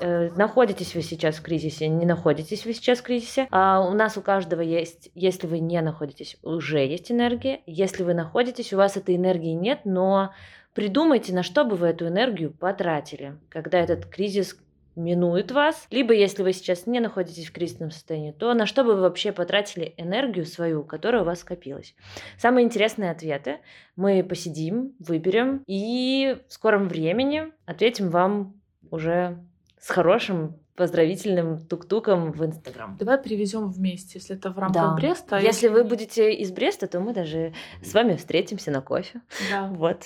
Э, 0.00 0.28
находитесь 0.36 0.94
вы 0.94 1.00
сейчас 1.00 1.36
в 1.36 1.42
кризисе, 1.42 1.88
не 1.88 2.04
находитесь 2.04 2.66
вы 2.66 2.74
сейчас 2.74 2.98
в 2.98 3.02
кризисе. 3.02 3.48
А 3.50 3.80
у 3.80 3.94
нас 3.94 4.18
у 4.18 4.20
каждого 4.20 4.60
есть, 4.60 5.10
если 5.14 5.46
вы 5.46 5.60
не 5.60 5.80
находитесь, 5.80 6.36
уже 6.42 6.80
есть 6.80 7.10
энергия. 7.10 7.62
Если 7.64 8.02
вы 8.02 8.12
находитесь, 8.12 8.74
у 8.74 8.76
вас 8.76 8.98
этой 8.98 9.16
энергии 9.16 9.52
нет, 9.52 9.80
но 9.86 10.34
придумайте, 10.74 11.32
на 11.34 11.42
что 11.42 11.64
бы 11.64 11.76
вы 11.76 11.88
эту 11.88 12.08
энергию 12.08 12.50
потратили, 12.52 13.38
когда 13.48 13.78
этот 13.78 14.06
кризис 14.06 14.56
минует 14.94 15.50
вас, 15.50 15.86
либо 15.90 16.12
если 16.12 16.42
вы 16.42 16.52
сейчас 16.52 16.86
не 16.86 17.00
находитесь 17.00 17.46
в 17.46 17.52
кризисном 17.52 17.90
состоянии, 17.90 18.32
то 18.32 18.52
на 18.54 18.66
что 18.66 18.84
бы 18.84 18.94
вы 18.94 19.02
вообще 19.02 19.32
потратили 19.32 19.94
энергию 19.96 20.44
свою, 20.44 20.84
которая 20.84 21.22
у 21.22 21.24
вас 21.24 21.40
скопилась. 21.40 21.94
Самые 22.38 22.64
интересные 22.64 23.10
ответы 23.10 23.60
мы 23.96 24.22
посидим, 24.22 24.92
выберем 24.98 25.62
и 25.66 26.36
в 26.48 26.52
скором 26.52 26.88
времени 26.88 27.52
ответим 27.64 28.10
вам 28.10 28.60
уже 28.90 29.38
с 29.80 29.88
хорошим 29.88 30.58
поздравительным 30.74 31.58
тук-туком 31.58 32.32
в 32.32 32.44
Инстаграм. 32.44 32.96
Давай 32.98 33.18
привезем 33.18 33.70
вместе, 33.70 34.18
если 34.18 34.36
это 34.36 34.50
в 34.50 34.58
рамках 34.58 34.82
да. 34.82 34.94
Бреста. 34.94 35.36
А 35.36 35.40
если, 35.40 35.66
если 35.66 35.68
вы 35.68 35.84
будете 35.84 36.32
из 36.32 36.50
Бреста, 36.50 36.86
то 36.86 36.98
мы 37.00 37.12
даже 37.12 37.52
с 37.82 37.92
вами 37.92 38.16
встретимся 38.16 38.70
на 38.70 38.80
кофе. 38.80 39.20
Да. 39.50 39.68
Вот. 39.72 40.04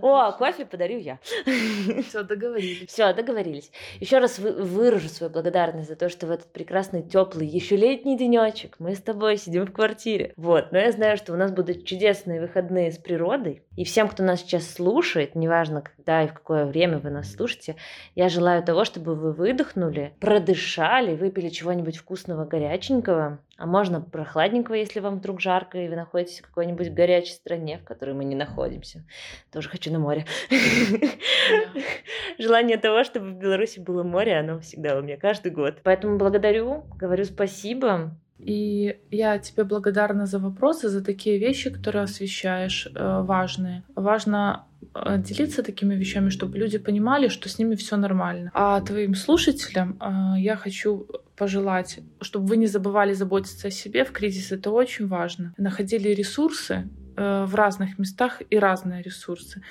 О, 0.00 0.32
кофе 0.32 0.66
подарю 0.66 0.98
я. 0.98 1.18
Все, 2.08 2.22
договорились. 2.22 2.88
Все, 2.88 3.12
договорились. 3.12 3.70
Еще 4.00 4.18
раз 4.18 4.38
вы, 4.38 4.52
выражу 4.52 5.08
свою 5.08 5.32
благодарность 5.32 5.88
за 5.88 5.96
то, 5.96 6.08
что 6.08 6.26
в 6.26 6.30
этот 6.30 6.52
прекрасный, 6.52 7.02
теплый, 7.02 7.46
еще 7.46 7.76
летний 7.76 8.16
денечек 8.16 8.76
мы 8.78 8.94
с 8.94 9.00
тобой 9.00 9.36
сидим 9.36 9.66
в 9.66 9.72
квартире. 9.72 10.32
Вот, 10.36 10.72
но 10.72 10.78
я 10.78 10.92
знаю, 10.92 11.16
что 11.16 11.32
у 11.32 11.36
нас 11.36 11.50
будут 11.50 11.84
чудесные 11.84 12.40
выходные 12.40 12.92
с 12.92 12.98
природой. 12.98 13.62
И 13.76 13.84
всем, 13.84 14.08
кто 14.08 14.22
нас 14.22 14.40
сейчас 14.40 14.68
слушает, 14.70 15.34
неважно, 15.34 15.82
когда 15.82 16.22
и 16.22 16.28
в 16.28 16.32
какое 16.32 16.64
время 16.64 16.98
вы 16.98 17.10
нас 17.10 17.32
слушаете, 17.32 17.76
я 18.14 18.28
желаю 18.28 18.62
того, 18.62 18.84
чтобы 18.84 19.14
вы 19.14 19.32
выдохнули, 19.32 20.14
продышали, 20.18 21.14
выпили 21.14 21.50
чего-нибудь 21.50 21.98
вкусного, 21.98 22.46
горяченького, 22.46 23.38
а 23.58 23.66
можно 23.66 24.00
прохладненького, 24.00 24.74
если 24.74 25.00
вам 25.00 25.18
вдруг 25.18 25.40
жарко, 25.40 25.78
и 25.78 25.88
вы 25.88 25.96
находитесь 25.96 26.40
в 26.40 26.46
какой-нибудь 26.46 26.90
горячей 26.90 27.32
стране, 27.32 27.78
в 27.78 27.84
которой 27.84 28.14
мы 28.14 28.24
не 28.24 28.34
находимся. 28.34 29.04
Тоже 29.52 29.68
хочу 29.68 29.92
на 29.92 29.98
море. 29.98 30.26
Желание 32.38 32.76
того, 32.76 33.04
чтобы 33.04 33.30
в 33.30 33.38
Беларуси 33.38 33.80
было 33.80 34.02
море, 34.02 34.38
оно 34.38 34.60
всегда 34.60 34.98
у 34.98 35.02
меня 35.02 35.16
каждый 35.16 35.52
год. 35.52 35.76
Поэтому 35.82 36.18
благодарю, 36.18 36.84
говорю 36.98 37.24
спасибо. 37.24 38.16
И 38.38 38.98
я 39.10 39.38
тебе 39.38 39.64
благодарна 39.64 40.26
за 40.26 40.38
вопросы, 40.38 40.88
за 40.88 41.02
такие 41.02 41.38
вещи, 41.38 41.70
которые 41.70 42.04
освещаешь, 42.04 42.86
э, 42.86 43.22
важные. 43.22 43.82
Важно 43.94 44.66
э, 44.94 45.18
делиться 45.18 45.62
такими 45.62 45.94
вещами, 45.94 46.28
чтобы 46.28 46.58
люди 46.58 46.78
понимали, 46.78 47.28
что 47.28 47.48
с 47.48 47.58
ними 47.58 47.74
все 47.76 47.96
нормально. 47.96 48.50
А 48.54 48.80
твоим 48.80 49.14
слушателям 49.14 49.98
э, 50.00 50.40
я 50.40 50.56
хочу 50.56 51.06
пожелать, 51.36 52.00
чтобы 52.20 52.46
вы 52.46 52.56
не 52.56 52.66
забывали 52.66 53.14
заботиться 53.14 53.68
о 53.68 53.70
себе 53.70 54.04
в 54.04 54.12
кризис. 54.12 54.52
Это 54.52 54.70
очень 54.70 55.06
важно. 55.06 55.54
Находили 55.56 56.08
ресурсы 56.08 56.88
в 57.16 57.54
разных 57.54 57.98
местах 57.98 58.42
и 58.50 58.58
разные 58.58 59.02
ресурсы. 59.02 59.62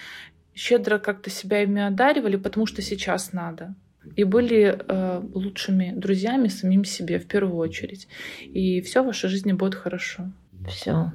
Щедро 0.55 0.97
как-то 0.97 1.30
себя 1.30 1.61
ими 1.61 1.82
одаривали, 1.82 2.38
потому 2.38 2.66
что 2.66 2.82
сейчас 2.82 3.34
надо 3.34 3.76
и 4.16 4.24
были 4.24 4.78
э, 4.78 5.22
лучшими 5.34 5.93
друзьями 5.95 6.47
самим 6.47 6.86
себе 6.86 7.20
в 7.20 7.28
первую 7.28 7.58
очередь. 7.58 8.08
И 8.41 8.82
все 8.82 9.01
в 9.01 9.08
вашей 9.08 9.30
жизни 9.30 9.53
будет 9.53 9.76
хорошо. 9.76 10.32
Все. 10.68 11.12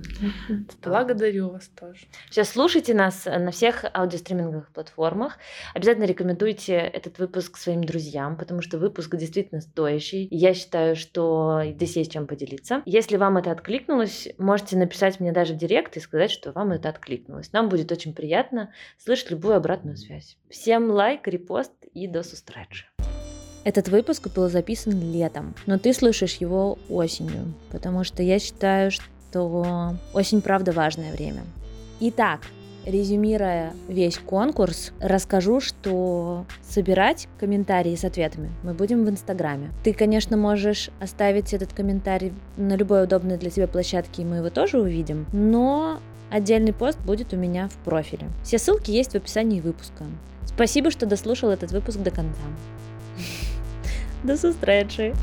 Благодарю 0.82 1.51
вас 1.51 1.68
тоже. 1.68 2.01
Сейчас 2.30 2.51
слушайте 2.51 2.95
нас 2.95 3.24
на 3.24 3.51
всех 3.51 3.84
аудиостриминговых 3.93 4.70
платформах. 4.70 5.38
Обязательно 5.74 6.05
рекомендуйте 6.05 6.74
этот 6.74 7.18
выпуск 7.18 7.57
своим 7.57 7.84
друзьям, 7.84 8.36
потому 8.36 8.62
что 8.62 8.78
выпуск 8.78 9.16
действительно 9.16 9.61
стоящий. 9.61 10.28
Я 10.30 10.55
считаю, 10.55 10.97
что 10.97 11.62
здесь 11.66 11.97
есть 11.97 12.12
чем 12.12 12.26
поделиться. 12.26 12.82
Если 12.86 13.16
вам 13.16 13.38
это 13.38 13.51
откликнулось, 13.51 14.28
можете 14.38 14.76
написать 14.76 15.20
мне 15.20 15.32
даже 15.32 15.55
в 15.55 15.59
директ 15.59 15.97
и 15.97 16.01
сказать, 16.01 16.30
что 16.30 16.53
вам 16.53 16.72
это 16.72 16.88
откликнулось. 16.88 17.53
Нам 17.53 17.68
будет 17.68 17.91
очень 17.93 18.14
приятно 18.14 18.72
слышать 18.99 19.30
любую 19.30 19.57
обратную 19.57 19.97
связь. 19.97 20.36
Всем 20.49 20.91
лайк, 20.91 21.26
репост 21.26 21.72
и 21.95 22.07
до 22.07 22.22
встречи. 22.22 22.86
Этот 23.64 23.88
выпуск 23.88 24.28
был 24.34 24.49
записан 24.49 25.12
летом, 25.12 25.55
но 25.66 25.78
ты 25.78 25.93
слышишь 25.93 26.36
его 26.36 26.78
осенью, 26.88 27.53
потому 27.70 28.05
что 28.05 28.22
я 28.22 28.38
считаю, 28.38 28.91
что 28.91 29.97
осень 30.14 30.41
правда 30.41 30.72
важное 30.72 31.12
время. 31.12 31.43
Итак, 32.01 32.41
резюмируя 32.86 33.74
весь 33.88 34.16
конкурс, 34.16 34.93
расскажу, 34.99 35.61
что 35.61 36.47
собирать 36.62 37.28
комментарии 37.38 37.95
с 37.95 38.05
ответами 38.05 38.51
мы 38.62 38.72
будем 38.72 39.05
в 39.05 39.11
Инстаграме. 39.11 39.70
Ты, 39.84 39.93
конечно, 39.93 40.38
можешь 40.38 40.88
оставить 40.99 41.53
этот 41.53 41.74
комментарий 41.74 42.32
на 42.57 42.76
любой 42.76 43.05
удобной 43.05 43.36
для 43.36 43.51
тебя 43.51 43.68
площадке, 43.68 44.22
и 44.22 44.24
мы 44.24 44.36
его 44.36 44.49
тоже 44.49 44.80
увидим, 44.80 45.26
но 45.34 46.01
отдельный 46.30 46.72
пост 46.72 46.99
будет 47.01 47.34
у 47.34 47.36
меня 47.36 47.68
в 47.68 47.76
профиле. 47.84 48.28
Все 48.43 48.59
ссылки 48.59 48.91
есть 48.91 49.12
в 49.12 49.16
описании 49.16 49.61
выпуска. 49.61 50.07
Спасибо, 50.47 50.91
что 50.91 51.07
дослушал 51.07 51.51
этот 51.51 51.72
выпуск 51.72 51.99
до 51.99 52.11
конца. 52.11 52.43
До 54.24 54.36
зустрічі! 54.36 55.14